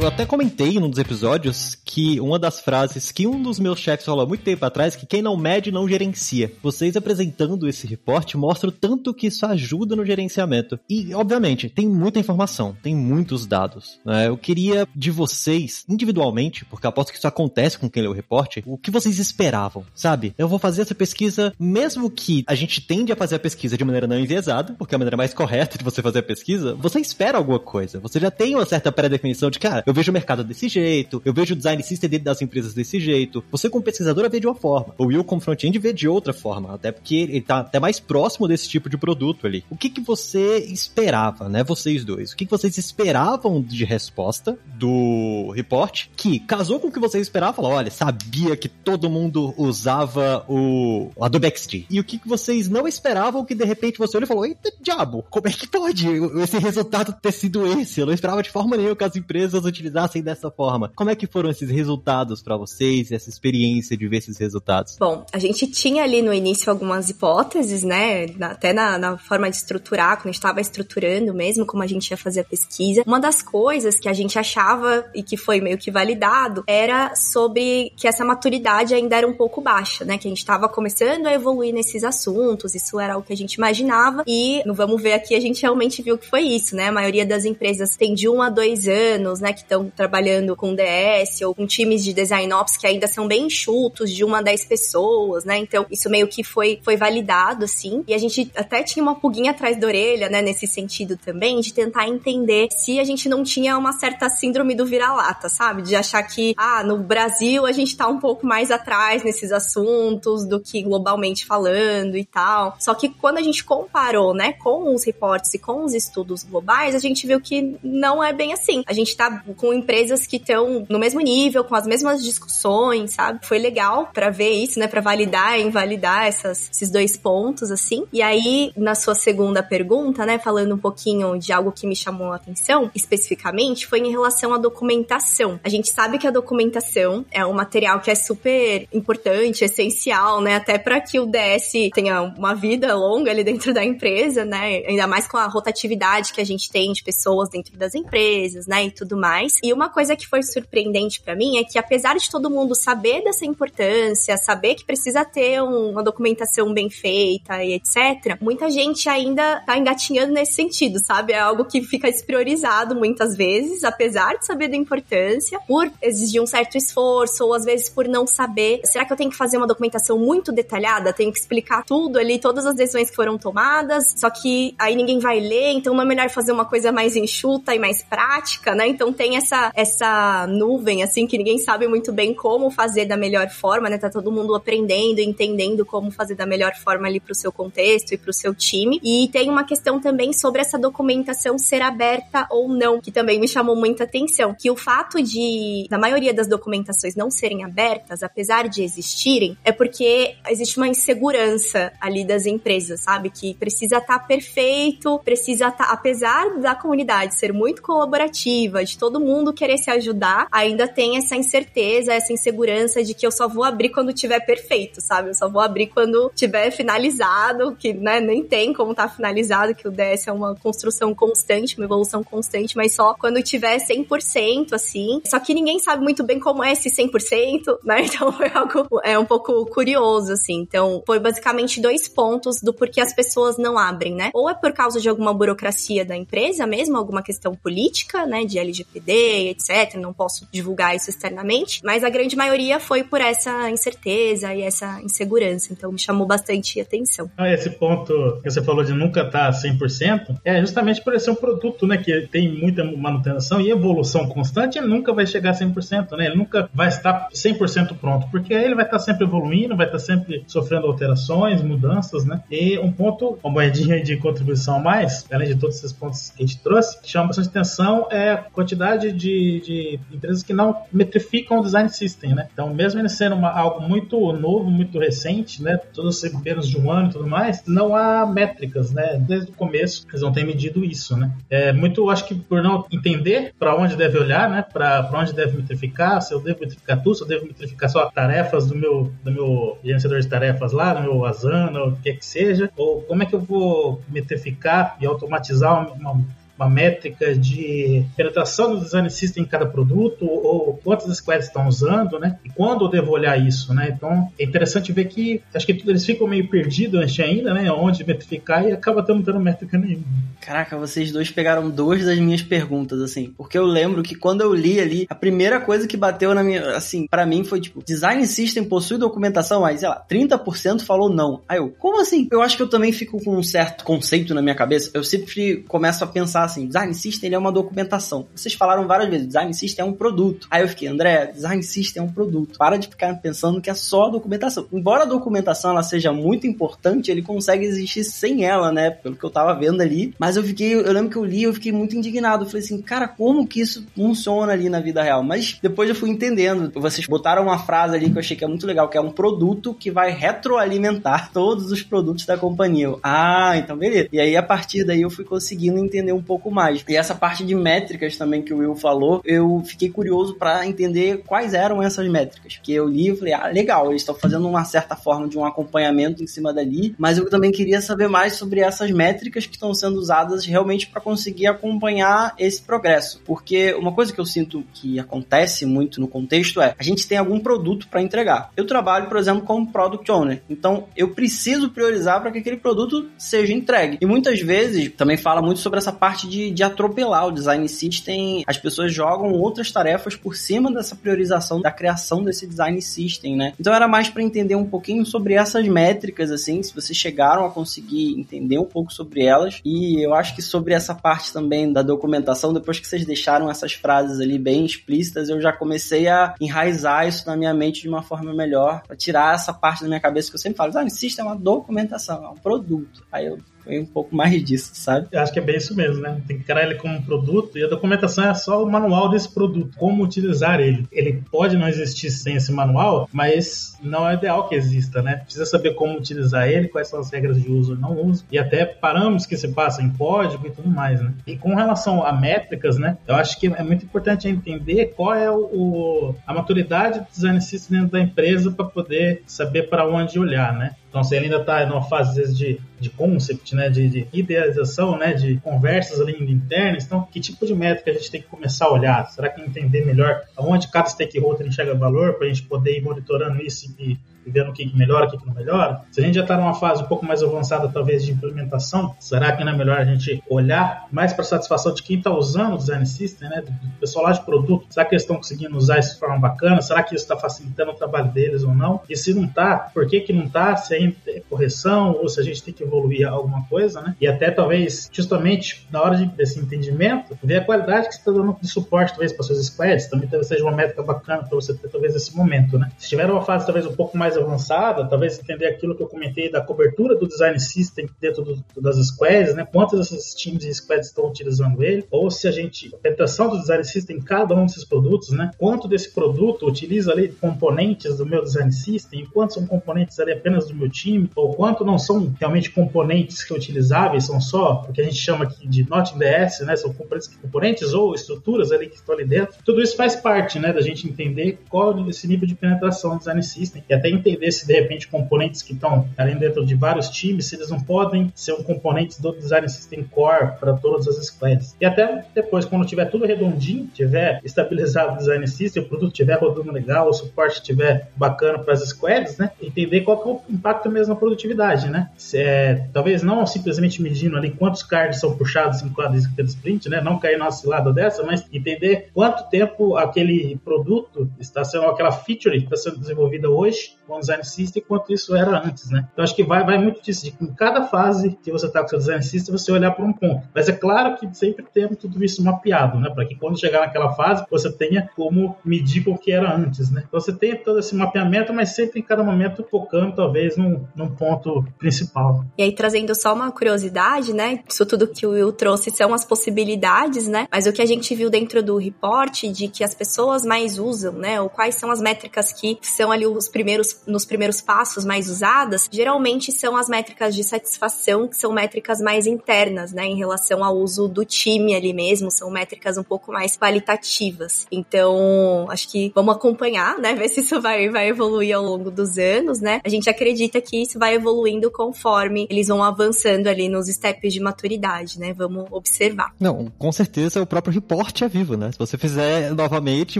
Eu 0.05 0.09
até 0.09 0.23
comentei 0.23 0.79
num 0.79 0.87
dos 0.87 0.99
episódios 0.99 1.75
que 1.83 2.19
uma 2.19 2.37
das 2.37 2.59
frases 2.59 3.11
que 3.11 3.25
um 3.25 3.41
dos 3.41 3.59
meus 3.59 3.79
chefes 3.79 4.05
falou 4.05 4.23
há 4.23 4.27
muito 4.27 4.43
tempo 4.43 4.63
atrás, 4.63 4.95
que 4.95 5.03
quem 5.03 5.19
não 5.19 5.35
mede 5.35 5.71
não 5.71 5.89
gerencia. 5.89 6.51
Vocês 6.61 6.95
apresentando 6.95 7.67
esse 7.67 7.87
reporte 7.87 8.37
mostram 8.37 8.71
tanto 8.71 9.15
que 9.15 9.25
isso 9.25 9.43
ajuda 9.47 9.95
no 9.95 10.05
gerenciamento. 10.05 10.79
E, 10.87 11.11
obviamente, 11.15 11.69
tem 11.69 11.89
muita 11.89 12.19
informação, 12.19 12.77
tem 12.83 12.95
muitos 12.95 13.47
dados. 13.47 13.99
Né? 14.05 14.27
Eu 14.27 14.37
queria 14.37 14.87
de 14.95 15.09
vocês, 15.09 15.83
individualmente, 15.89 16.65
porque 16.65 16.85
aposto 16.85 17.11
que 17.11 17.17
isso 17.17 17.27
acontece 17.27 17.79
com 17.79 17.89
quem 17.89 18.03
lê 18.03 18.07
o 18.07 18.13
reporte, 18.13 18.63
o 18.67 18.77
que 18.77 18.91
vocês 18.91 19.17
esperavam, 19.17 19.83
sabe? 19.95 20.35
Eu 20.37 20.47
vou 20.47 20.59
fazer 20.59 20.83
essa 20.83 20.93
pesquisa, 20.93 21.51
mesmo 21.59 22.11
que 22.11 22.43
a 22.45 22.53
gente 22.53 22.79
tende 22.79 23.11
a 23.11 23.15
fazer 23.15 23.37
a 23.37 23.39
pesquisa 23.39 23.75
de 23.75 23.83
maneira 23.83 24.05
não 24.05 24.19
enviesada, 24.19 24.75
porque 24.77 24.93
é 24.93 24.97
a 24.97 24.99
maneira 24.99 25.17
mais 25.17 25.33
correta 25.33 25.79
de 25.79 25.83
você 25.83 26.03
fazer 26.03 26.19
a 26.19 26.23
pesquisa, 26.23 26.75
você 26.75 26.99
espera 26.99 27.39
alguma 27.39 27.57
coisa. 27.57 27.99
Você 28.01 28.19
já 28.19 28.29
tem 28.29 28.53
uma 28.53 28.67
certa 28.67 28.91
pré-definição 28.91 29.49
de, 29.49 29.57
cara, 29.57 29.83
eu 29.83 29.94
vejo 29.95 30.11
o 30.11 30.13
mercado 30.13 30.43
desse 30.43 30.67
jeito, 30.67 31.21
eu 31.25 31.33
vejo 31.33 31.53
o 31.53 31.57
design 31.57 31.81
system 31.81 32.09
dentro 32.09 32.25
das 32.25 32.41
empresas 32.41 32.73
desse 32.73 32.99
jeito. 32.99 33.43
Você, 33.49 33.69
como 33.69 33.83
pesquisadora, 33.83 34.29
vê 34.29 34.39
de 34.39 34.47
uma 34.47 34.55
forma. 34.55 34.93
O 34.97 35.05
Will, 35.05 35.23
como 35.23 35.41
front-end, 35.41 35.79
vê 35.79 35.93
de 35.93 36.07
outra 36.07 36.33
forma. 36.33 36.73
Até 36.73 36.91
porque 36.91 37.15
ele 37.15 37.41
tá 37.41 37.59
até 37.59 37.79
mais 37.79 37.99
próximo 37.99 38.47
desse 38.47 38.67
tipo 38.67 38.89
de 38.89 38.97
produto 38.97 39.47
ali. 39.47 39.63
O 39.69 39.77
que, 39.77 39.89
que 39.89 40.01
você 40.01 40.57
esperava, 40.57 41.47
né? 41.47 41.63
Vocês 41.63 42.03
dois. 42.03 42.33
O 42.33 42.35
que, 42.35 42.45
que 42.45 42.51
vocês 42.51 42.77
esperavam 42.77 43.61
de 43.61 43.85
resposta 43.85 44.57
do 44.77 45.51
report 45.55 46.07
que 46.15 46.39
casou 46.39 46.79
com 46.79 46.87
o 46.87 46.91
que 46.91 46.99
vocês 46.99 47.23
esperavam? 47.23 47.55
Falou, 47.55 47.71
olha, 47.71 47.89
sabia 47.89 48.57
que 48.57 48.67
todo 48.67 49.09
mundo 49.09 49.53
usava 49.57 50.45
o 50.49 51.11
Adobe 51.19 51.51
XD. 51.55 51.85
E 51.89 51.99
o 51.99 52.03
que, 52.03 52.17
que 52.17 52.27
vocês 52.27 52.67
não 52.67 52.87
esperavam 52.87 53.45
que 53.45 53.55
de 53.55 53.63
repente 53.63 53.97
você 53.97 54.17
olhou 54.17 54.25
e 54.25 54.27
falou, 54.27 54.45
eita 54.45 54.73
diabo, 54.81 55.23
como 55.29 55.47
é 55.47 55.51
que 55.51 55.67
pode 55.67 56.07
esse 56.41 56.57
resultado 56.57 57.15
ter 57.21 57.31
sido 57.31 57.65
esse? 57.79 57.99
Eu 57.99 58.05
não 58.05 58.13
esperava 58.13 58.43
de 58.43 58.49
forma 58.49 58.75
nenhuma 58.75 58.95
que 58.95 59.03
as 59.03 59.15
empresas 59.15 59.65
utilizassem 59.85 60.21
dessa 60.21 60.49
forma. 60.49 60.91
Como 60.95 61.09
é 61.09 61.15
que 61.15 61.27
foram 61.27 61.49
esses 61.49 61.69
resultados 61.69 62.41
para 62.41 62.57
vocês, 62.57 63.11
essa 63.11 63.29
experiência 63.29 63.95
de 63.95 64.07
ver 64.07 64.17
esses 64.17 64.37
resultados? 64.37 64.97
Bom, 64.99 65.25
a 65.31 65.39
gente 65.39 65.67
tinha 65.67 66.03
ali 66.03 66.21
no 66.21 66.33
início 66.33 66.71
algumas 66.71 67.09
hipóteses, 67.09 67.83
né? 67.83 68.25
Até 68.41 68.73
na, 68.73 68.97
na 68.97 69.17
forma 69.17 69.49
de 69.49 69.57
estruturar, 69.57 70.17
quando 70.17 70.25
a 70.25 70.31
gente 70.31 70.35
estava 70.35 70.61
estruturando 70.61 71.33
mesmo, 71.33 71.65
como 71.65 71.83
a 71.83 71.87
gente 71.87 72.09
ia 72.09 72.17
fazer 72.17 72.41
a 72.41 72.43
pesquisa. 72.43 73.03
Uma 73.05 73.19
das 73.19 73.41
coisas 73.41 73.99
que 73.99 74.09
a 74.09 74.13
gente 74.13 74.37
achava 74.39 75.05
e 75.13 75.21
que 75.21 75.37
foi 75.37 75.61
meio 75.61 75.77
que 75.77 75.91
validado 75.91 76.63
era 76.67 77.15
sobre 77.15 77.91
que 77.95 78.07
essa 78.07 78.25
maturidade 78.25 78.93
ainda 78.93 79.15
era 79.15 79.27
um 79.27 79.33
pouco 79.33 79.61
baixa, 79.61 80.03
né? 80.03 80.17
Que 80.17 80.27
a 80.27 80.29
gente 80.29 80.39
estava 80.39 80.67
começando 80.67 81.27
a 81.27 81.33
evoluir 81.33 81.73
nesses 81.73 82.03
assuntos, 82.03 82.73
isso 82.73 82.99
era 82.99 83.17
o 83.17 83.21
que 83.21 83.33
a 83.33 83.37
gente 83.37 83.55
imaginava. 83.55 84.23
E 84.27 84.63
no 84.65 84.73
Vamos 84.73 84.95
Ver 85.05 85.13
aqui, 85.13 85.35
a 85.35 85.39
gente 85.41 85.61
realmente 85.61 86.01
viu 86.01 86.17
que 86.17 86.25
foi 86.25 86.41
isso, 86.41 86.75
né? 86.75 86.87
A 86.87 86.91
maioria 86.91 87.25
das 87.25 87.45
empresas 87.45 87.95
tem 87.95 88.15
de 88.15 88.27
um 88.29 88.41
a 88.41 88.49
dois 88.49 88.87
anos, 88.87 89.39
né? 89.39 89.53
Que 89.53 89.63
estão 89.75 89.91
trabalhando 89.95 90.55
com 90.55 90.75
DS 90.75 91.41
ou 91.41 91.53
com 91.53 91.67
times 91.67 92.03
de 92.03 92.13
design 92.13 92.51
ops 92.53 92.77
que 92.77 92.87
ainda 92.87 93.07
são 93.07 93.27
bem 93.27 93.47
enxutos, 93.47 94.11
de 94.11 94.23
uma 94.23 94.39
a 94.39 94.41
dez 94.41 94.65
pessoas, 94.65 95.45
né? 95.45 95.57
Então, 95.57 95.85
isso 95.89 96.09
meio 96.09 96.27
que 96.27 96.43
foi, 96.43 96.79
foi 96.83 96.97
validado, 96.97 97.65
assim. 97.65 98.03
E 98.07 98.13
a 98.13 98.17
gente 98.17 98.51
até 98.55 98.83
tinha 98.83 99.01
uma 99.01 99.15
pulguinha 99.15 99.51
atrás 99.51 99.79
da 99.79 99.87
orelha, 99.87 100.29
né? 100.29 100.41
Nesse 100.41 100.67
sentido 100.67 101.17
também, 101.17 101.59
de 101.59 101.73
tentar 101.73 102.07
entender 102.07 102.67
se 102.71 102.99
a 102.99 103.03
gente 103.03 103.29
não 103.29 103.43
tinha 103.43 103.77
uma 103.77 103.93
certa 103.93 104.29
síndrome 104.29 104.75
do 104.75 104.85
vira-lata, 104.85 105.49
sabe? 105.49 105.81
De 105.81 105.95
achar 105.95 106.23
que, 106.23 106.53
ah, 106.57 106.83
no 106.83 106.97
Brasil 106.97 107.65
a 107.65 107.71
gente 107.71 107.95
tá 107.95 108.07
um 108.07 108.19
pouco 108.19 108.45
mais 108.45 108.71
atrás 108.71 109.23
nesses 109.23 109.51
assuntos 109.51 110.45
do 110.45 110.59
que 110.59 110.81
globalmente 110.81 111.45
falando 111.45 112.17
e 112.17 112.25
tal. 112.25 112.75
Só 112.79 112.93
que 112.93 113.09
quando 113.09 113.37
a 113.37 113.41
gente 113.41 113.63
comparou, 113.63 114.33
né, 114.33 114.53
com 114.53 114.93
os 114.93 115.05
reportes 115.05 115.53
e 115.53 115.59
com 115.59 115.83
os 115.83 115.93
estudos 115.93 116.43
globais, 116.43 116.93
a 116.93 116.99
gente 116.99 117.25
viu 117.25 117.39
que 117.39 117.77
não 117.83 118.23
é 118.23 118.33
bem 118.33 118.53
assim. 118.53 118.83
A 118.85 118.93
gente 118.93 119.15
tá 119.15 119.43
com 119.57 119.64
empresas 119.73 120.25
que 120.25 120.37
estão 120.37 120.85
no 120.89 120.99
mesmo 120.99 121.19
nível, 121.21 121.63
com 121.63 121.75
as 121.75 121.85
mesmas 121.85 122.23
discussões, 122.23 123.11
sabe? 123.11 123.45
Foi 123.45 123.57
legal 123.57 124.09
para 124.13 124.29
ver 124.29 124.51
isso, 124.51 124.79
né, 124.79 124.87
para 124.87 125.01
validar 125.01 125.59
e 125.59 125.63
invalidar 125.63 126.25
essas, 126.25 126.69
esses 126.71 126.89
dois 126.89 127.17
pontos, 127.17 127.71
assim. 127.71 128.05
E 128.11 128.21
aí, 128.21 128.71
na 128.75 128.95
sua 128.95 129.15
segunda 129.15 129.61
pergunta, 129.61 130.25
né, 130.25 130.39
falando 130.39 130.75
um 130.75 130.77
pouquinho 130.77 131.37
de 131.37 131.51
algo 131.51 131.71
que 131.71 131.87
me 131.87 131.95
chamou 131.95 132.31
a 132.31 132.35
atenção, 132.35 132.89
especificamente, 132.93 133.87
foi 133.87 133.99
em 133.99 134.09
relação 134.09 134.53
à 134.53 134.57
documentação. 134.57 135.59
A 135.63 135.69
gente 135.69 135.89
sabe 135.89 136.17
que 136.17 136.27
a 136.27 136.31
documentação 136.31 137.25
é 137.31 137.45
um 137.45 137.53
material 137.53 137.99
que 137.99 138.11
é 138.11 138.15
super 138.15 138.87
importante, 138.93 139.63
essencial, 139.63 140.41
né, 140.41 140.55
até 140.55 140.77
para 140.77 140.99
que 140.99 141.19
o 141.19 141.25
DS 141.25 141.89
tenha 141.93 142.21
uma 142.21 142.53
vida 142.53 142.93
longa 142.95 143.31
ali 143.31 143.43
dentro 143.43 143.73
da 143.73 143.83
empresa, 143.83 144.45
né, 144.45 144.83
ainda 144.87 145.07
mais 145.07 145.27
com 145.27 145.37
a 145.37 145.47
rotatividade 145.47 146.33
que 146.33 146.41
a 146.41 146.45
gente 146.45 146.69
tem 146.69 146.91
de 146.91 147.03
pessoas 147.03 147.49
dentro 147.49 147.77
das 147.77 147.95
empresas, 147.95 148.67
né, 148.67 148.85
e 148.85 148.91
tudo 148.91 149.17
mais. 149.17 149.54
E 149.63 149.73
uma 149.73 149.89
coisa 149.89 150.15
que 150.15 150.27
foi 150.27 150.41
surpreendente 150.43 151.21
para 151.21 151.35
mim 151.35 151.57
é 151.57 151.63
que 151.63 151.77
apesar 151.77 152.15
de 152.15 152.29
todo 152.29 152.49
mundo 152.49 152.75
saber 152.75 153.23
dessa 153.23 153.45
importância, 153.45 154.37
saber 154.37 154.75
que 154.75 154.85
precisa 154.85 155.23
ter 155.23 155.61
um, 155.61 155.91
uma 155.91 156.03
documentação 156.03 156.73
bem 156.73 156.89
feita 156.89 157.63
e 157.63 157.73
etc, 157.73 158.39
muita 158.41 158.69
gente 158.69 159.07
ainda 159.09 159.61
tá 159.65 159.77
engatinhando 159.77 160.33
nesse 160.33 160.53
sentido, 160.53 160.99
sabe? 160.99 161.33
É 161.33 161.39
algo 161.39 161.65
que 161.65 161.81
fica 161.81 162.09
despriorizado 162.11 162.95
muitas 162.95 163.35
vezes, 163.35 163.83
apesar 163.83 164.37
de 164.37 164.45
saber 164.45 164.67
da 164.67 164.75
importância, 164.75 165.59
por 165.67 165.91
exigir 166.01 166.41
um 166.41 166.47
certo 166.47 166.77
esforço 166.77 167.45
ou 167.45 167.53
às 167.53 167.65
vezes 167.65 167.89
por 167.89 168.07
não 168.07 168.25
saber. 168.25 168.81
Será 168.83 169.05
que 169.05 169.13
eu 169.13 169.17
tenho 169.17 169.29
que 169.29 169.37
fazer 169.37 169.57
uma 169.57 169.67
documentação 169.67 170.17
muito 170.17 170.51
detalhada? 170.51 171.13
Tenho 171.13 171.31
que 171.31 171.39
explicar 171.39 171.83
tudo 171.85 172.17
ali, 172.17 172.39
todas 172.39 172.65
as 172.65 172.75
decisões 172.75 173.09
que 173.09 173.15
foram 173.15 173.37
tomadas, 173.37 174.13
só 174.17 174.29
que 174.29 174.73
aí 174.79 174.95
ninguém 174.95 175.19
vai 175.19 175.39
ler, 175.39 175.71
então 175.73 175.99
é 176.01 176.05
melhor 176.05 176.29
fazer 176.29 176.51
uma 176.51 176.65
coisa 176.65 176.91
mais 176.91 177.15
enxuta 177.15 177.75
e 177.75 177.79
mais 177.79 178.03
prática, 178.03 178.73
né? 178.73 178.87
Então 178.87 179.13
tem 179.13 179.37
essa 179.37 179.44
essa 179.73 180.47
nuvem 180.47 181.03
assim 181.03 181.27
que 181.27 181.37
ninguém 181.37 181.57
sabe 181.57 181.87
muito 181.87 182.11
bem 182.11 182.33
como 182.33 182.69
fazer 182.69 183.05
da 183.05 183.17
melhor 183.17 183.49
forma, 183.49 183.89
né? 183.89 183.97
Tá 183.97 184.09
todo 184.09 184.31
mundo 184.31 184.55
aprendendo, 184.55 185.19
entendendo 185.19 185.85
como 185.85 186.11
fazer 186.11 186.35
da 186.35 186.45
melhor 186.45 186.73
forma 186.75 187.07
ali 187.07 187.19
pro 187.19 187.35
seu 187.35 187.51
contexto 187.51 188.13
e 188.13 188.17
pro 188.17 188.33
seu 188.33 188.53
time. 188.53 188.99
E 189.03 189.29
tem 189.31 189.49
uma 189.49 189.63
questão 189.63 189.99
também 189.99 190.33
sobre 190.33 190.61
essa 190.61 190.77
documentação 190.77 191.57
ser 191.57 191.81
aberta 191.81 192.47
ou 192.49 192.67
não, 192.67 192.99
que 192.99 193.11
também 193.11 193.39
me 193.39 193.47
chamou 193.47 193.75
muita 193.75 194.03
atenção, 194.03 194.55
que 194.57 194.69
o 194.69 194.75
fato 194.75 195.21
de 195.21 195.87
da 195.89 195.97
maioria 195.97 196.33
das 196.33 196.47
documentações 196.47 197.15
não 197.15 197.29
serem 197.29 197.63
abertas, 197.63 198.23
apesar 198.23 198.67
de 198.67 198.83
existirem, 198.83 199.57
é 199.63 199.71
porque 199.71 200.35
existe 200.49 200.77
uma 200.77 200.87
insegurança 200.87 201.91
ali 201.99 202.25
das 202.25 202.45
empresas, 202.45 203.01
sabe? 203.01 203.29
Que 203.29 203.53
precisa 203.53 203.97
estar 203.97 204.19
tá 204.19 204.25
perfeito, 204.25 205.19
precisa 205.23 205.67
estar, 205.67 205.85
tá, 205.85 205.93
apesar 205.93 206.59
da 206.59 206.75
comunidade 206.75 207.35
ser 207.35 207.53
muito 207.53 207.81
colaborativa, 207.81 208.83
de 208.83 208.97
todo 208.97 209.19
mundo 209.25 209.53
querer 209.53 209.77
se 209.77 209.89
ajudar, 209.89 210.47
ainda 210.51 210.87
tem 210.87 211.17
essa 211.17 211.35
incerteza, 211.35 212.13
essa 212.13 212.31
insegurança 212.31 213.03
de 213.03 213.13
que 213.13 213.25
eu 213.25 213.31
só 213.31 213.47
vou 213.47 213.63
abrir 213.63 213.89
quando 213.89 214.13
tiver 214.13 214.39
perfeito, 214.39 215.01
sabe? 215.01 215.29
Eu 215.29 215.33
só 215.33 215.49
vou 215.49 215.61
abrir 215.61 215.87
quando 215.87 216.31
tiver 216.35 216.71
finalizado, 216.71 217.75
que 217.75 217.93
né, 217.93 218.19
nem 218.19 218.43
tem 218.43 218.73
como 218.73 218.93
tá 218.93 219.07
finalizado, 219.09 219.75
que 219.75 219.87
o 219.87 219.91
DS 219.91 220.27
é 220.27 220.31
uma 220.31 220.55
construção 220.55 221.13
constante, 221.13 221.77
uma 221.77 221.85
evolução 221.85 222.23
constante, 222.23 222.77
mas 222.77 222.93
só 222.93 223.13
quando 223.13 223.41
tiver 223.41 223.77
100%, 223.77 224.73
assim. 224.73 225.21
Só 225.25 225.39
que 225.39 225.53
ninguém 225.53 225.79
sabe 225.79 226.03
muito 226.03 226.23
bem 226.23 226.39
como 226.39 226.63
é 226.63 226.71
esse 226.71 226.89
100%, 226.89 227.79
né? 227.83 228.05
Então 228.05 228.31
foi 228.31 228.49
algo 228.53 228.87
é 229.03 229.17
um 229.17 229.25
pouco 229.25 229.65
curioso, 229.65 230.33
assim. 230.33 230.61
Então 230.61 231.01
foi 231.05 231.19
basicamente 231.19 231.81
dois 231.81 232.07
pontos 232.07 232.61
do 232.61 232.73
porquê 232.73 233.01
as 233.01 233.13
pessoas 233.13 233.57
não 233.57 233.77
abrem, 233.77 234.13
né? 234.13 234.29
Ou 234.33 234.49
é 234.49 234.53
por 234.53 234.71
causa 234.73 234.99
de 234.99 235.09
alguma 235.09 235.33
burocracia 235.33 236.05
da 236.05 236.15
empresa 236.15 236.65
mesmo, 236.65 236.97
alguma 236.97 237.21
questão 237.21 237.55
política, 237.55 238.25
né, 238.25 238.45
de 238.45 238.59
LGPD, 238.59 239.14
etc. 239.15 239.95
Não 239.95 240.13
posso 240.13 240.47
divulgar 240.51 240.95
isso 240.95 241.09
externamente, 241.09 241.81
mas 241.83 242.03
a 242.03 242.09
grande 242.09 242.35
maioria 242.35 242.79
foi 242.79 243.03
por 243.03 243.21
essa 243.21 243.69
incerteza 243.69 244.53
e 244.53 244.61
essa 244.61 245.01
insegurança. 245.01 245.71
Então 245.71 245.91
me 245.91 245.99
chamou 245.99 246.25
bastante 246.25 246.79
atenção. 246.79 247.29
Ah, 247.37 247.51
esse 247.51 247.69
ponto 247.69 248.39
que 248.41 248.49
você 248.49 248.61
falou 248.63 248.83
de 248.83 248.93
nunca 248.93 249.21
estar 249.21 249.51
100%, 249.51 250.39
é 250.43 250.59
justamente 250.59 251.01
por 251.01 251.19
ser 251.19 251.31
um 251.31 251.35
produto, 251.35 251.87
né, 251.87 251.97
que 251.97 252.27
tem 252.27 252.51
muita 252.51 252.83
manutenção 252.83 253.61
e 253.61 253.71
evolução 253.71 254.27
constante, 254.27 254.77
ele 254.77 254.87
nunca 254.87 255.13
vai 255.13 255.25
chegar 255.25 255.51
a 255.51 255.53
100%, 255.53 256.11
né? 256.17 256.27
Ele 256.27 256.35
nunca 256.35 256.69
vai 256.73 256.87
estar 256.87 257.29
100% 257.33 257.97
pronto, 257.97 258.27
porque 258.29 258.53
ele 258.53 258.75
vai 258.75 258.85
estar 258.85 258.99
sempre 258.99 259.25
evoluindo, 259.25 259.75
vai 259.75 259.85
estar 259.85 259.99
sempre 259.99 260.43
sofrendo 260.47 260.87
alterações, 260.87 261.61
mudanças, 261.61 262.25
né? 262.25 262.41
E 262.49 262.77
um 262.79 262.91
ponto, 262.91 263.37
uma 263.43 263.53
moedinha 263.53 264.01
de 264.01 264.17
contribuição 264.17 264.77
a 264.77 264.79
mais, 264.79 265.25
além 265.31 265.47
de 265.47 265.55
todos 265.55 265.77
esses 265.77 265.93
pontos 265.93 266.31
que 266.31 266.43
a 266.43 266.45
gente 266.45 266.61
trouxe, 266.61 267.01
que 267.01 267.09
chama 267.09 267.27
bastante 267.27 267.49
atenção 267.49 268.07
é 268.11 268.31
a 268.31 268.37
quantidade 268.37 269.04
de, 269.11 269.61
de 269.61 269.99
empresas 270.11 270.43
que 270.43 270.53
não 270.53 270.75
metrificam 270.91 271.59
o 271.59 271.63
design 271.63 271.89
system, 271.89 272.33
né? 272.33 272.47
Então, 272.51 272.73
mesmo 272.73 272.99
ele 272.99 273.09
sendo 273.09 273.35
uma, 273.35 273.49
algo 273.49 273.81
muito 273.81 274.33
novo, 274.33 274.69
muito 274.69 274.99
recente, 274.99 275.61
né? 275.61 275.77
Todos 275.93 276.23
menos 276.43 276.67
de 276.67 276.77
um 276.77 276.91
ano 276.91 277.09
e 277.09 277.11
tudo 277.11 277.27
mais, 277.27 277.63
não 277.67 277.95
há 277.95 278.25
métricas, 278.25 278.91
né? 278.91 279.17
Desde 279.19 279.51
o 279.51 279.53
começo 279.53 280.05
eles 280.09 280.21
não 280.21 280.31
têm 280.31 280.45
medido 280.45 280.83
isso, 280.83 281.17
né? 281.17 281.31
É 281.49 281.71
muito, 281.71 282.09
acho 282.09 282.25
que 282.25 282.35
por 282.35 282.61
não 282.61 282.85
entender 282.91 283.53
para 283.57 283.75
onde 283.75 283.95
deve 283.95 284.17
olhar, 284.17 284.49
né? 284.49 284.61
Para 284.61 285.09
onde 285.13 285.33
deve 285.33 285.57
metrificar, 285.57 286.21
se 286.21 286.33
eu 286.33 286.39
devo 286.39 286.61
metrificar 286.61 287.01
tudo, 287.01 287.15
se 287.15 287.23
eu 287.23 287.27
devo 287.27 287.45
metrificar 287.45 287.89
só 287.89 288.05
tarefas 288.09 288.67
do 288.67 288.75
meu, 288.75 289.11
do 289.23 289.31
meu 289.31 289.77
gerenciador 289.83 290.19
de 290.19 290.27
tarefas 290.27 290.71
lá, 290.71 290.93
do 290.93 291.01
meu 291.01 291.25
Asana, 291.25 291.83
o 291.83 291.95
que 291.97 292.09
é 292.09 292.13
que 292.13 292.25
seja, 292.25 292.69
ou 292.77 293.01
como 293.01 293.23
é 293.23 293.25
que 293.25 293.35
eu 293.35 293.41
vou 293.41 294.01
metrificar 294.09 294.97
e 294.99 295.05
automatizar 295.05 295.87
uma 295.87 295.95
uma 295.95 296.25
métrica 296.69 297.35
de 297.35 298.05
penetração 298.15 298.75
do 298.75 298.81
design 298.81 299.09
system 299.09 299.43
em 299.43 299.47
cada 299.47 299.65
produto, 299.65 300.25
ou 300.25 300.79
quantas 300.83 301.17
squads 301.17 301.47
estão 301.47 301.67
usando, 301.67 302.19
né? 302.19 302.37
E 302.45 302.49
quando 302.49 302.85
eu 302.85 302.89
devo 302.89 303.11
olhar 303.11 303.37
isso, 303.37 303.73
né? 303.73 303.93
Então, 303.95 304.29
é 304.39 304.43
interessante 304.43 304.91
ver 304.91 305.05
que 305.05 305.41
acho 305.53 305.65
que 305.65 305.83
eles 305.85 306.05
ficam 306.05 306.27
meio 306.27 306.47
perdidos 306.47 307.19
ainda, 307.19 307.53
né? 307.53 307.71
Onde 307.71 308.05
metrificar 308.05 308.65
e 308.65 308.71
acaba 308.71 309.03
tendo 309.03 309.39
métrica 309.39 309.77
nenhuma. 309.77 310.05
Caraca, 310.41 310.77
vocês 310.77 311.11
dois 311.11 311.31
pegaram 311.31 311.69
duas 311.69 312.05
das 312.05 312.19
minhas 312.19 312.41
perguntas, 312.41 313.01
assim. 313.01 313.33
Porque 313.37 313.57
eu 313.57 313.65
lembro 313.65 314.03
que 314.03 314.15
quando 314.15 314.41
eu 314.41 314.53
li 314.53 314.79
ali, 314.79 315.07
a 315.09 315.15
primeira 315.15 315.59
coisa 315.59 315.87
que 315.87 315.97
bateu 315.97 316.33
na 316.33 316.43
minha, 316.43 316.77
assim, 316.77 317.07
para 317.07 317.25
mim 317.25 317.43
foi 317.43 317.59
tipo, 317.59 317.83
design 317.83 318.25
system 318.27 318.63
possui 318.63 318.97
documentação? 318.97 319.65
Aí, 319.65 319.77
sei 319.77 319.89
lá, 319.89 320.03
30% 320.09 320.81
falou 320.81 321.09
não. 321.09 321.41
Aí 321.49 321.57
eu, 321.57 321.69
como 321.79 321.99
assim? 321.99 322.27
Eu 322.31 322.41
acho 322.41 322.55
que 322.55 322.63
eu 322.63 322.69
também 322.69 322.91
fico 322.91 323.23
com 323.23 323.37
um 323.37 323.43
certo 323.43 323.83
conceito 323.83 324.33
na 324.33 324.41
minha 324.41 324.55
cabeça. 324.55 324.91
Eu 324.93 325.03
sempre 325.03 325.63
começo 325.67 326.03
a 326.03 326.07
pensar 326.07 326.44
assim, 326.45 326.67
design 326.67 326.93
system 326.93 327.27
ele 327.27 327.35
é 327.35 327.39
uma 327.39 327.51
documentação. 327.51 328.25
Vocês 328.35 328.53
falaram 328.53 328.87
várias 328.87 329.09
vezes, 329.09 329.27
design 329.27 329.53
system 329.53 329.85
é 329.85 329.87
um 329.87 329.93
produto. 329.93 330.47
Aí 330.49 330.61
eu 330.61 330.67
fiquei, 330.67 330.87
André, 330.87 331.27
design 331.27 331.61
system 331.63 332.03
é 332.03 332.05
um 332.05 332.11
produto. 332.11 332.57
Para 332.57 332.77
de 332.77 332.87
ficar 332.87 333.13
pensando 333.15 333.61
que 333.61 333.69
é 333.69 333.73
só 333.73 334.09
documentação. 334.09 334.67
Embora 334.71 335.03
a 335.03 335.07
documentação 335.07 335.71
ela 335.71 335.83
seja 335.83 336.11
muito 336.11 336.47
importante, 336.47 337.11
ele 337.11 337.21
consegue 337.21 337.65
existir 337.65 338.03
sem 338.03 338.45
ela, 338.45 338.71
né? 338.71 338.89
Pelo 338.89 339.15
que 339.15 339.23
eu 339.23 339.29
tava 339.29 339.53
vendo 339.53 339.81
ali. 339.81 340.13
Mas 340.19 340.37
eu 340.37 340.43
fiquei, 340.43 340.73
eu 340.73 340.91
lembro 340.91 341.09
que 341.09 341.17
eu 341.17 341.25
li, 341.25 341.43
eu 341.43 341.53
fiquei 341.53 341.71
muito 341.71 341.95
indignado. 341.95 342.43
Eu 342.43 342.47
falei 342.47 342.63
assim, 342.63 342.81
cara, 342.81 343.07
como 343.07 343.47
que 343.47 343.61
isso 343.61 343.85
funciona 343.95 344.53
ali 344.53 344.69
na 344.69 344.79
vida 344.79 345.01
real? 345.01 345.23
Mas 345.23 345.57
depois 345.61 345.89
eu 345.89 345.95
fui 345.95 346.09
entendendo. 346.09 346.71
Vocês 346.79 347.07
botaram 347.07 347.43
uma 347.43 347.59
frase 347.59 347.95
ali 347.95 348.09
que 348.09 348.17
eu 348.17 348.19
achei 348.19 348.37
que 348.37 348.43
é 348.43 348.47
muito 348.47 348.67
legal, 348.67 348.89
que 348.89 348.97
é 348.97 349.01
um 349.01 349.11
produto 349.11 349.73
que 349.73 349.91
vai 349.91 350.11
retroalimentar 350.11 351.31
todos 351.33 351.71
os 351.71 351.81
produtos 351.81 352.25
da 352.25 352.37
companhia. 352.37 352.85
Eu, 352.85 352.99
ah, 353.01 353.57
então 353.57 353.77
beleza. 353.77 354.09
E 354.11 354.19
aí 354.19 354.35
a 354.35 354.43
partir 354.43 354.83
daí 354.83 355.01
eu 355.01 355.09
fui 355.09 355.25
conseguindo 355.25 355.79
entender 355.79 356.13
um 356.13 356.21
pouco 356.21 356.34
mais. 356.51 356.83
E 356.87 356.95
essa 356.95 357.15
parte 357.15 357.45
de 357.45 357.55
métricas 357.55 358.17
também 358.17 358.41
que 358.41 358.53
o 358.53 358.57
Will 358.57 358.75
falou, 358.75 359.21
eu 359.25 359.61
fiquei 359.65 359.89
curioso 359.89 360.35
para 360.35 360.65
entender 360.65 361.23
quais 361.25 361.53
eram 361.53 361.81
essas 361.81 362.07
métricas. 362.07 362.55
Porque 362.55 362.71
eu 362.71 362.87
li 362.87 363.09
e 363.09 363.15
falei, 363.15 363.33
ah, 363.33 363.47
legal, 363.47 363.89
eles 363.89 364.01
estão 364.01 364.15
fazendo 364.15 364.47
uma 364.47 364.63
certa 364.63 364.95
forma 364.95 365.27
de 365.27 365.37
um 365.37 365.45
acompanhamento 365.45 366.23
em 366.23 366.27
cima 366.27 366.53
dali, 366.53 366.95
mas 366.97 367.17
eu 367.17 367.29
também 367.29 367.51
queria 367.51 367.81
saber 367.81 368.07
mais 368.07 368.33
sobre 368.35 368.59
essas 368.59 368.91
métricas 368.91 369.45
que 369.45 369.55
estão 369.55 369.73
sendo 369.73 369.97
usadas 369.97 370.45
realmente 370.45 370.87
para 370.87 371.01
conseguir 371.01 371.47
acompanhar 371.47 372.33
esse 372.37 372.61
progresso. 372.61 373.21
Porque 373.25 373.73
uma 373.73 373.93
coisa 373.93 374.13
que 374.13 374.19
eu 374.19 374.25
sinto 374.25 374.63
que 374.73 374.99
acontece 374.99 375.65
muito 375.65 375.99
no 375.99 376.07
contexto 376.07 376.61
é, 376.61 376.75
a 376.77 376.83
gente 376.83 377.07
tem 377.07 377.17
algum 377.17 377.39
produto 377.39 377.87
para 377.87 378.01
entregar. 378.01 378.51
Eu 378.55 378.65
trabalho, 378.65 379.07
por 379.07 379.17
exemplo, 379.17 379.43
como 379.43 379.71
product 379.71 380.11
owner, 380.11 380.41
então 380.49 380.85
eu 380.95 381.09
preciso 381.09 381.69
priorizar 381.69 382.21
para 382.21 382.31
que 382.31 382.39
aquele 382.39 382.57
produto 382.57 383.09
seja 383.17 383.53
entregue. 383.53 383.97
E 384.01 384.05
muitas 384.05 384.39
vezes 384.39 384.91
também 384.95 385.17
fala 385.17 385.41
muito 385.41 385.59
sobre 385.59 385.79
essa 385.79 385.91
parte 385.91 386.24
de, 386.27 386.51
de 386.51 386.63
atropelar 386.63 387.27
o 387.27 387.31
design 387.31 387.67
system. 387.67 388.43
As 388.47 388.57
pessoas 388.57 388.93
jogam 388.93 389.31
outras 389.33 389.71
tarefas 389.71 390.15
por 390.15 390.35
cima 390.35 390.71
dessa 390.71 390.95
priorização 390.95 391.61
da 391.61 391.71
criação 391.71 392.23
desse 392.23 392.47
design 392.47 392.81
system, 392.81 393.35
né? 393.35 393.53
Então 393.59 393.73
era 393.73 393.87
mais 393.87 394.09
para 394.09 394.23
entender 394.23 394.55
um 394.55 394.65
pouquinho 394.65 395.05
sobre 395.05 395.33
essas 395.33 395.67
métricas, 395.67 396.31
assim, 396.31 396.61
se 396.61 396.73
vocês 396.73 396.97
chegaram 396.97 397.45
a 397.45 397.51
conseguir 397.51 398.19
entender 398.19 398.57
um 398.57 398.65
pouco 398.65 398.91
sobre 398.91 399.23
elas. 399.23 399.59
E 399.63 400.05
eu 400.05 400.13
acho 400.13 400.35
que 400.35 400.41
sobre 400.41 400.73
essa 400.73 400.93
parte 400.93 401.31
também 401.31 401.71
da 401.71 401.81
documentação, 401.81 402.53
depois 402.53 402.79
que 402.79 402.87
vocês 402.87 403.05
deixaram 403.05 403.49
essas 403.49 403.73
frases 403.73 404.19
ali 404.19 404.37
bem 404.37 404.65
explícitas, 404.65 405.29
eu 405.29 405.41
já 405.41 405.51
comecei 405.51 406.07
a 406.07 406.35
enraizar 406.39 407.07
isso 407.07 407.25
na 407.27 407.35
minha 407.35 407.53
mente 407.53 407.81
de 407.81 407.89
uma 407.89 408.01
forma 408.01 408.33
melhor, 408.33 408.83
para 408.85 408.95
tirar 408.95 409.35
essa 409.35 409.53
parte 409.53 409.81
da 409.81 409.87
minha 409.87 409.99
cabeça 409.99 410.29
que 410.29 410.35
eu 410.35 410.39
sempre 410.39 410.57
falo, 410.57 410.69
design 410.69 410.89
system 410.89 411.25
é 411.25 411.27
uma 411.27 411.35
documentação, 411.35 412.23
é 412.23 412.29
um 412.29 412.35
produto. 412.35 413.05
Aí 413.11 413.25
eu 413.25 413.37
foi 413.65 413.79
um 413.79 413.85
pouco 413.85 414.15
mais 414.15 414.43
disso, 414.43 414.71
sabe? 414.73 415.07
Eu 415.11 415.19
acho 415.19 415.33
que 415.33 415.39
é 415.39 415.41
bem 415.41 415.57
isso 415.57 415.75
mesmo, 415.75 416.01
né? 416.01 416.21
Tem 416.27 416.37
que 416.37 416.43
criar 416.43 416.63
ele 416.63 416.75
como 416.75 416.93
um 416.93 417.01
produto 417.01 417.57
e 417.57 417.63
a 417.63 417.67
documentação 417.67 418.29
é 418.29 418.33
só 418.33 418.63
o 418.63 418.71
manual 418.71 419.09
desse 419.09 419.33
produto, 419.33 419.75
como 419.77 420.03
utilizar 420.03 420.59
ele. 420.59 420.87
Ele 420.91 421.23
pode 421.31 421.57
não 421.57 421.67
existir 421.67 422.11
sem 422.11 422.35
esse 422.35 422.51
manual, 422.51 423.09
mas 423.11 423.77
não 423.81 424.07
é 424.07 424.13
ideal 424.13 424.47
que 424.47 424.55
exista, 424.55 425.01
né? 425.01 425.17
Precisa 425.17 425.45
saber 425.45 425.73
como 425.73 425.97
utilizar 425.97 426.47
ele, 426.47 426.67
quais 426.67 426.87
são 426.87 426.99
as 426.99 427.11
regras 427.11 427.41
de 427.41 427.51
uso 427.51 427.73
e 427.73 427.77
não 427.77 427.99
uso, 427.99 428.23
e 428.31 428.37
até 428.37 428.65
parâmetros 428.65 429.25
que 429.25 429.35
se 429.35 429.47
passam 429.47 429.85
em 429.85 429.89
código 429.89 430.45
e 430.45 430.51
tudo 430.51 430.69
mais, 430.69 431.01
né? 431.01 431.13
E 431.25 431.35
com 431.35 431.55
relação 431.55 432.05
a 432.05 432.13
métricas, 432.13 432.77
né? 432.77 432.97
Eu 433.07 433.15
acho 433.15 433.39
que 433.39 433.47
é 433.47 433.63
muito 433.63 433.85
importante 433.85 434.27
entender 434.27 434.93
qual 434.95 435.15
é 435.15 435.31
o, 435.31 436.13
a 436.27 436.33
maturidade 436.33 436.99
do 436.99 437.07
design 437.11 437.41
system 437.41 437.79
dentro 437.79 437.93
da 437.93 438.01
empresa 438.01 438.51
para 438.51 438.65
poder 438.65 439.23
saber 439.25 439.63
para 439.63 439.87
onde 439.87 440.19
olhar, 440.19 440.53
né? 440.53 440.75
Então, 440.95 441.03
ele 441.11 441.25
ainda 441.25 441.41
está 441.41 441.65
numa 441.65 441.81
fase, 441.81 442.15
vezes, 442.15 442.37
de, 442.37 442.57
de 442.79 442.89
concept, 442.89 443.53
né, 443.53 443.69
de, 443.69 443.89
de, 443.89 444.07
idealização, 444.13 444.97
né, 444.97 445.13
de 445.13 445.35
conversas 445.41 445.99
ali 445.99 446.15
internas, 446.31 446.85
então, 446.85 447.03
que 447.11 447.19
tipo 447.19 447.45
de 447.45 447.53
métrica 447.53 447.91
a 447.91 447.93
gente 447.93 448.09
tem 448.09 448.21
que 448.21 448.27
começar 448.27 448.67
a 448.67 448.71
olhar? 448.71 449.05
Será 449.11 449.27
que 449.27 449.41
entender 449.41 449.85
melhor 449.85 450.21
aonde 450.37 450.69
cada 450.69 450.87
stakeholder 450.87 451.45
enxerga 451.45 451.75
valor 451.75 452.13
para 452.13 452.27
a 452.27 452.29
gente 452.29 452.43
poder 452.43 452.77
ir 452.77 452.81
monitorando 452.81 453.41
isso 453.41 453.75
e 453.77 453.97
e 454.25 454.31
vendo 454.31 454.49
o 454.49 454.53
que 454.53 454.75
melhora, 454.75 455.07
o 455.07 455.11
que 455.11 455.25
não 455.25 455.33
melhora. 455.33 455.81
Se 455.91 456.01
a 456.01 456.03
gente 456.03 456.15
já 456.15 456.21
está 456.21 456.37
numa 456.37 456.53
fase 456.53 456.83
um 456.83 456.87
pouco 456.87 457.05
mais 457.05 457.21
avançada, 457.21 457.69
talvez, 457.69 458.03
de 458.03 458.11
implementação, 458.11 458.95
será 458.99 459.35
que 459.35 459.43
não 459.43 459.53
é 459.53 459.57
melhor 459.57 459.77
a 459.77 459.85
gente 459.85 460.23
olhar 460.29 460.87
mais 460.91 461.13
para 461.13 461.23
a 461.23 461.27
satisfação 461.27 461.73
de 461.73 461.83
quem 461.83 461.97
está 461.97 462.11
usando 462.11 462.55
o 462.55 462.57
design 462.57 462.85
system, 462.85 463.29
né? 463.29 463.41
Do 463.41 463.79
pessoal 463.79 464.05
lá 464.05 464.11
de 464.11 464.23
produto? 464.23 464.65
Será 464.69 464.85
que 464.85 464.93
eles 464.93 465.03
estão 465.03 465.17
conseguindo 465.17 465.55
usar 465.57 465.79
isso 465.79 465.93
de 465.93 465.99
forma 465.99 466.19
bacana? 466.19 466.61
Será 466.61 466.83
que 466.83 466.95
isso 466.95 467.03
está 467.03 467.17
facilitando 467.17 467.71
o 467.71 467.75
trabalho 467.75 468.11
deles 468.11 468.43
ou 468.43 468.53
não? 468.53 468.81
E 468.89 468.95
se 468.95 469.13
não 469.13 469.25
está, 469.25 469.57
por 469.73 469.87
que, 469.87 470.01
que 470.01 470.13
não 470.13 470.25
está? 470.25 470.55
Se 470.55 470.73
ainda 470.73 470.95
é 471.07 471.21
correção 471.29 471.93
ou 471.93 472.09
se 472.09 472.19
a 472.19 472.23
gente 472.23 472.43
tem 472.43 472.53
que 472.53 472.63
evoluir 472.63 473.07
alguma 473.07 473.43
coisa, 473.43 473.81
né? 473.81 473.95
E 473.99 474.07
até 474.07 474.31
talvez, 474.31 474.89
justamente 474.91 475.67
na 475.71 475.81
hora 475.81 475.95
de, 475.95 476.05
desse 476.05 476.39
entendimento, 476.39 477.17
ver 477.23 477.37
a 477.37 477.45
qualidade 477.45 477.87
que 477.87 477.93
você 477.93 477.99
está 477.99 478.11
dando 478.11 478.35
de 478.41 478.47
suporte, 478.47 478.91
talvez, 478.91 479.13
para 479.13 479.23
suas 479.23 479.45
squads, 479.45 479.87
também 479.87 480.07
talvez 480.07 480.27
seja 480.27 480.43
uma 480.43 480.51
métrica 480.51 480.83
bacana 480.83 481.23
para 481.23 481.35
você 481.35 481.53
ter, 481.53 481.67
talvez, 481.69 481.93
nesse 481.93 482.15
momento, 482.15 482.57
né? 482.57 482.71
Se 482.77 482.89
tiver 482.89 483.09
uma 483.09 483.21
fase, 483.21 483.45
talvez, 483.45 483.65
um 483.65 483.75
pouco 483.75 483.97
mais 483.97 484.14
avançada, 484.17 484.87
talvez 484.87 485.19
entender 485.19 485.47
aquilo 485.47 485.75
que 485.75 485.83
eu 485.83 485.87
comentei 485.87 486.31
da 486.31 486.41
cobertura 486.41 486.95
do 486.95 487.07
design 487.07 487.39
system 487.39 487.87
dentro 487.99 488.23
do, 488.23 488.61
das 488.61 488.77
squads, 488.87 489.35
né? 489.35 489.45
Quantos 489.45 489.79
desses 489.79 490.13
times 490.13 490.43
e 490.43 490.53
squads 490.53 490.87
estão 490.87 491.07
utilizando 491.07 491.63
ele, 491.63 491.85
ou 491.91 492.09
se 492.09 492.27
a 492.27 492.31
gente 492.31 492.73
a 492.73 492.77
penetração 492.77 493.29
do 493.29 493.39
design 493.39 493.63
system 493.63 493.97
em 493.97 494.01
cada 494.01 494.35
um 494.35 494.45
desses 494.45 494.63
produtos, 494.63 495.09
né? 495.09 495.31
Quanto 495.37 495.67
desse 495.67 495.93
produto 495.93 496.47
utiliza 496.47 496.91
ali 496.91 497.09
componentes 497.09 497.97
do 497.97 498.05
meu 498.05 498.23
design 498.23 498.51
system, 498.51 499.01
e 499.01 499.07
quantos 499.07 499.35
são 499.35 499.45
componentes 499.45 499.99
ali 499.99 500.11
apenas 500.11 500.47
do 500.47 500.55
meu 500.55 500.69
time, 500.69 501.09
ou 501.15 501.33
quanto 501.33 501.63
não 501.63 501.77
são 501.77 502.13
realmente 502.19 502.51
componentes 502.51 503.23
que 503.23 503.33
utilizáveis, 503.33 504.05
são 504.05 504.19
só 504.19 504.65
o 504.67 504.73
que 504.73 504.81
a 504.81 504.83
gente 504.83 504.97
chama 504.97 505.25
aqui 505.25 505.47
de 505.47 505.67
not 505.69 505.93
in 505.93 505.99
DS, 505.99 506.41
né? 506.41 506.55
São 506.55 506.73
componentes, 506.73 507.07
componentes 507.21 507.73
ou 507.73 507.93
estruturas 507.93 508.51
ali 508.51 508.67
que 508.67 508.75
estão 508.75 508.95
ali 508.95 509.05
dentro. 509.05 509.35
Tudo 509.43 509.61
isso 509.61 509.75
faz 509.75 509.95
parte, 509.95 510.39
né, 510.39 510.53
da 510.53 510.61
gente 510.61 510.87
entender 510.87 511.39
qual 511.49 511.77
é 511.77 511.89
esse 511.89 512.07
nível 512.07 512.27
de 512.27 512.35
penetração 512.35 512.91
do 512.91 512.99
design 512.99 513.21
system 513.23 513.63
e 513.69 513.73
até 513.73 513.89
entender 514.05 514.31
se 514.31 514.45
de 514.45 514.53
repente 514.53 514.87
componentes 514.87 515.41
que 515.41 515.53
estão 515.53 515.87
ali 515.97 516.15
dentro 516.15 516.45
de 516.45 516.55
vários 516.55 516.89
times, 516.89 517.27
se 517.27 517.35
eles 517.35 517.49
não 517.49 517.59
podem 517.59 518.11
ser 518.15 518.33
um 518.33 518.43
componente 518.43 519.01
do 519.01 519.11
Design 519.13 519.49
System 519.49 519.83
Core 519.83 520.33
para 520.39 520.53
todas 520.53 520.87
as 520.87 521.05
squads. 521.07 521.55
E 521.59 521.65
até 521.65 522.05
depois, 522.13 522.45
quando 522.45 522.65
tiver 522.65 522.85
tudo 522.85 523.05
redondinho, 523.05 523.67
tiver 523.73 524.21
estabilizado 524.23 524.93
o 524.93 524.97
Design 524.97 525.27
System, 525.27 525.63
o 525.63 525.67
produto 525.67 525.93
tiver 525.93 526.15
rodando 526.15 526.51
legal, 526.51 526.87
o 526.87 526.93
suporte 526.93 527.35
estiver 527.35 527.89
bacana 527.95 528.39
para 528.39 528.53
as 528.53 528.61
squads, 528.67 529.17
né? 529.17 529.31
Entender 529.41 529.81
qual 529.81 530.01
que 530.01 530.09
é 530.09 530.11
o 530.11 530.21
impacto 530.29 530.69
mesmo 530.69 530.93
na 530.93 530.99
produtividade, 530.99 531.69
né? 531.69 531.89
Se 531.97 532.17
é, 532.17 532.67
talvez 532.71 533.01
não 533.01 533.25
simplesmente 533.25 533.81
medindo 533.81 534.17
ali 534.17 534.31
quantos 534.31 534.63
cards 534.63 534.99
são 534.99 535.15
puxados 535.17 535.61
em 535.61 535.69
cada 535.69 535.97
sprint, 535.97 536.69
né? 536.69 536.81
Não 536.81 536.99
cair 536.99 537.17
na 537.17 537.31
cilada 537.31 537.73
dessa, 537.73 538.03
mas 538.03 538.25
entender 538.31 538.89
quanto 538.93 539.29
tempo 539.29 539.75
aquele 539.75 540.39
produto 540.43 541.09
está 541.19 541.43
sendo, 541.43 541.65
aquela 541.65 541.91
feature 541.91 542.37
está 542.37 542.55
sendo 542.55 542.77
desenvolvida 542.77 543.29
hoje, 543.29 543.75
com 543.95 543.97
o 543.97 543.99
design 544.01 544.23
system 544.23 544.63
quanto 544.67 544.93
isso 544.93 545.15
era 545.15 545.39
antes, 545.39 545.69
né? 545.69 545.87
Então 545.91 546.03
acho 546.03 546.15
que 546.15 546.23
vai, 546.23 546.43
vai 546.43 546.57
muito 546.57 546.81
disso, 546.81 547.07
em 547.21 547.33
cada 547.33 547.63
fase 547.63 548.17
que 548.21 548.31
você 548.31 548.47
está 548.47 548.59
com 548.59 548.65
o 548.65 548.69
seu 548.69 548.79
design 548.79 549.03
system, 549.03 549.37
você 549.37 549.51
olhar 549.51 549.71
para 549.71 549.85
um 549.85 549.93
ponto. 549.93 550.27
Mas 550.33 550.49
é 550.49 550.51
claro 550.51 550.97
que 550.97 551.07
sempre 551.15 551.45
temos 551.53 551.77
tudo 551.77 552.03
isso 552.03 552.23
mapeado, 552.23 552.79
né? 552.79 552.89
Para 552.89 553.05
que 553.05 553.15
quando 553.15 553.39
chegar 553.39 553.61
naquela 553.61 553.93
fase, 553.93 554.25
você 554.29 554.51
tenha 554.51 554.89
como 554.95 555.37
medir 555.43 555.83
com 555.83 555.91
o 555.91 555.97
que 555.97 556.11
era 556.11 556.35
antes, 556.35 556.69
né? 556.69 556.83
Então 556.87 556.99
você 556.99 557.13
tem 557.13 557.35
todo 557.35 557.59
esse 557.59 557.75
mapeamento, 557.75 558.33
mas 558.33 558.49
sempre 558.49 558.79
em 558.79 558.83
cada 558.83 559.03
momento 559.03 559.45
focando 559.49 559.95
talvez 559.95 560.35
num, 560.35 560.65
num 560.75 560.89
ponto 560.89 561.45
principal. 561.57 562.25
E 562.37 562.43
aí 562.43 562.53
trazendo 562.53 562.93
só 562.93 563.13
uma 563.13 563.31
curiosidade, 563.31 564.13
né? 564.13 564.39
Isso 564.47 564.65
tudo 564.65 564.87
que 564.87 565.05
o 565.05 565.11
Will 565.11 565.31
trouxe 565.31 565.71
são 565.71 565.93
as 565.93 566.03
possibilidades, 566.03 567.07
né? 567.07 567.27
Mas 567.31 567.45
o 567.45 567.53
que 567.53 567.61
a 567.61 567.65
gente 567.65 567.95
viu 567.95 568.09
dentro 568.09 568.43
do 568.43 568.57
report 568.57 569.23
de 569.25 569.47
que 569.47 569.63
as 569.63 569.73
pessoas 569.73 570.25
mais 570.25 570.59
usam, 570.59 570.93
né? 570.93 571.21
Ou 571.21 571.29
quais 571.29 571.55
são 571.55 571.71
as 571.71 571.79
métricas 571.79 572.33
que 572.33 572.57
são 572.61 572.91
ali 572.91 573.05
os 573.05 573.27
primeiros 573.27 573.81
nos 573.87 574.05
primeiros 574.05 574.41
passos 574.41 574.85
mais 574.85 575.09
usadas, 575.09 575.67
geralmente 575.71 576.31
são 576.31 576.55
as 576.55 576.67
métricas 576.67 577.15
de 577.15 577.23
satisfação, 577.23 578.07
que 578.07 578.15
são 578.15 578.31
métricas 578.31 578.79
mais 578.79 579.05
internas, 579.07 579.71
né? 579.71 579.85
Em 579.85 579.97
relação 579.97 580.43
ao 580.43 580.57
uso 580.57 580.87
do 580.87 581.05
time 581.05 581.55
ali 581.55 581.73
mesmo, 581.73 582.09
são 582.09 582.29
métricas 582.29 582.77
um 582.77 582.83
pouco 582.83 583.11
mais 583.11 583.37
qualitativas. 583.37 584.47
Então, 584.51 585.47
acho 585.49 585.69
que 585.69 585.91
vamos 585.93 586.15
acompanhar, 586.15 586.77
né? 586.77 586.95
Ver 586.95 587.09
se 587.09 587.21
isso 587.21 587.39
vai, 587.41 587.69
vai 587.69 587.89
evoluir 587.89 588.35
ao 588.35 588.43
longo 588.43 588.71
dos 588.71 588.97
anos, 588.97 589.39
né? 589.39 589.61
A 589.63 589.69
gente 589.69 589.89
acredita 589.89 590.41
que 590.41 590.61
isso 590.61 590.79
vai 590.79 590.95
evoluindo 590.95 591.51
conforme 591.51 592.27
eles 592.29 592.47
vão 592.47 592.63
avançando 592.63 593.27
ali 593.27 593.47
nos 593.47 593.67
steps 593.67 594.13
de 594.13 594.19
maturidade, 594.19 594.99
né? 594.99 595.13
Vamos 595.13 595.45
observar. 595.51 596.13
Não, 596.19 596.51
com 596.57 596.71
certeza 596.71 597.21
o 597.21 597.25
próprio 597.25 597.53
report 597.53 598.01
é 598.01 598.07
vivo, 598.07 598.35
né? 598.35 598.51
Se 598.51 598.57
você 598.57 598.77
fizer 598.77 599.33
novamente, 599.33 599.99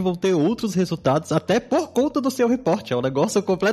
vão 0.00 0.14
ter 0.14 0.34
outros 0.34 0.74
resultados, 0.74 1.32
até 1.32 1.60
por 1.60 1.88
conta 1.88 2.20
do 2.20 2.30
seu 2.30 2.48
report. 2.48 2.90
É 2.90 2.96
um 2.96 3.02
negócio 3.02 3.42
completamente 3.42 3.65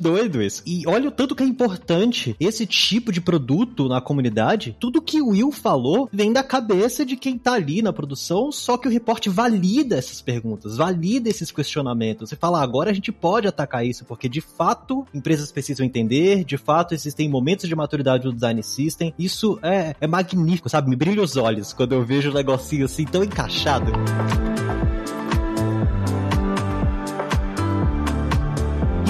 doido 0.00 0.42
isso. 0.42 0.62
E 0.66 0.86
olha 0.86 1.08
o 1.08 1.12
tanto 1.12 1.34
que 1.34 1.42
é 1.42 1.46
importante 1.46 2.36
esse 2.38 2.66
tipo 2.66 3.12
de 3.12 3.20
produto 3.20 3.88
na 3.88 4.00
comunidade. 4.00 4.76
Tudo 4.78 5.02
que 5.02 5.20
o 5.20 5.28
Will 5.28 5.52
falou 5.52 6.08
vem 6.12 6.32
da 6.32 6.42
cabeça 6.42 7.04
de 7.04 7.16
quem 7.16 7.38
tá 7.38 7.54
ali 7.54 7.82
na 7.82 7.92
produção, 7.92 8.50
só 8.52 8.76
que 8.76 8.88
o 8.88 8.90
report 8.90 9.26
valida 9.28 9.96
essas 9.96 10.20
perguntas, 10.20 10.76
valida 10.76 11.28
esses 11.28 11.50
questionamentos. 11.50 12.28
Você 12.28 12.36
fala, 12.36 12.60
ah, 12.60 12.62
agora 12.62 12.90
a 12.90 12.94
gente 12.94 13.12
pode 13.12 13.46
atacar 13.46 13.84
isso, 13.84 14.04
porque 14.04 14.28
de 14.28 14.40
fato 14.40 15.06
empresas 15.14 15.52
precisam 15.52 15.84
entender, 15.84 16.44
de 16.44 16.56
fato 16.56 16.94
existem 16.94 17.28
momentos 17.28 17.68
de 17.68 17.74
maturidade 17.74 18.24
do 18.24 18.32
design 18.32 18.62
system. 18.62 19.14
Isso 19.18 19.58
é, 19.62 19.94
é 20.00 20.06
magnífico, 20.06 20.68
sabe? 20.68 20.90
Me 20.90 20.96
brilha 20.96 21.22
os 21.22 21.36
olhos 21.36 21.72
quando 21.72 21.92
eu 21.92 22.04
vejo 22.04 22.30
um 22.30 22.34
negocinho 22.34 22.84
assim 22.84 23.04
tão 23.04 23.22
encaixado. 23.22 23.90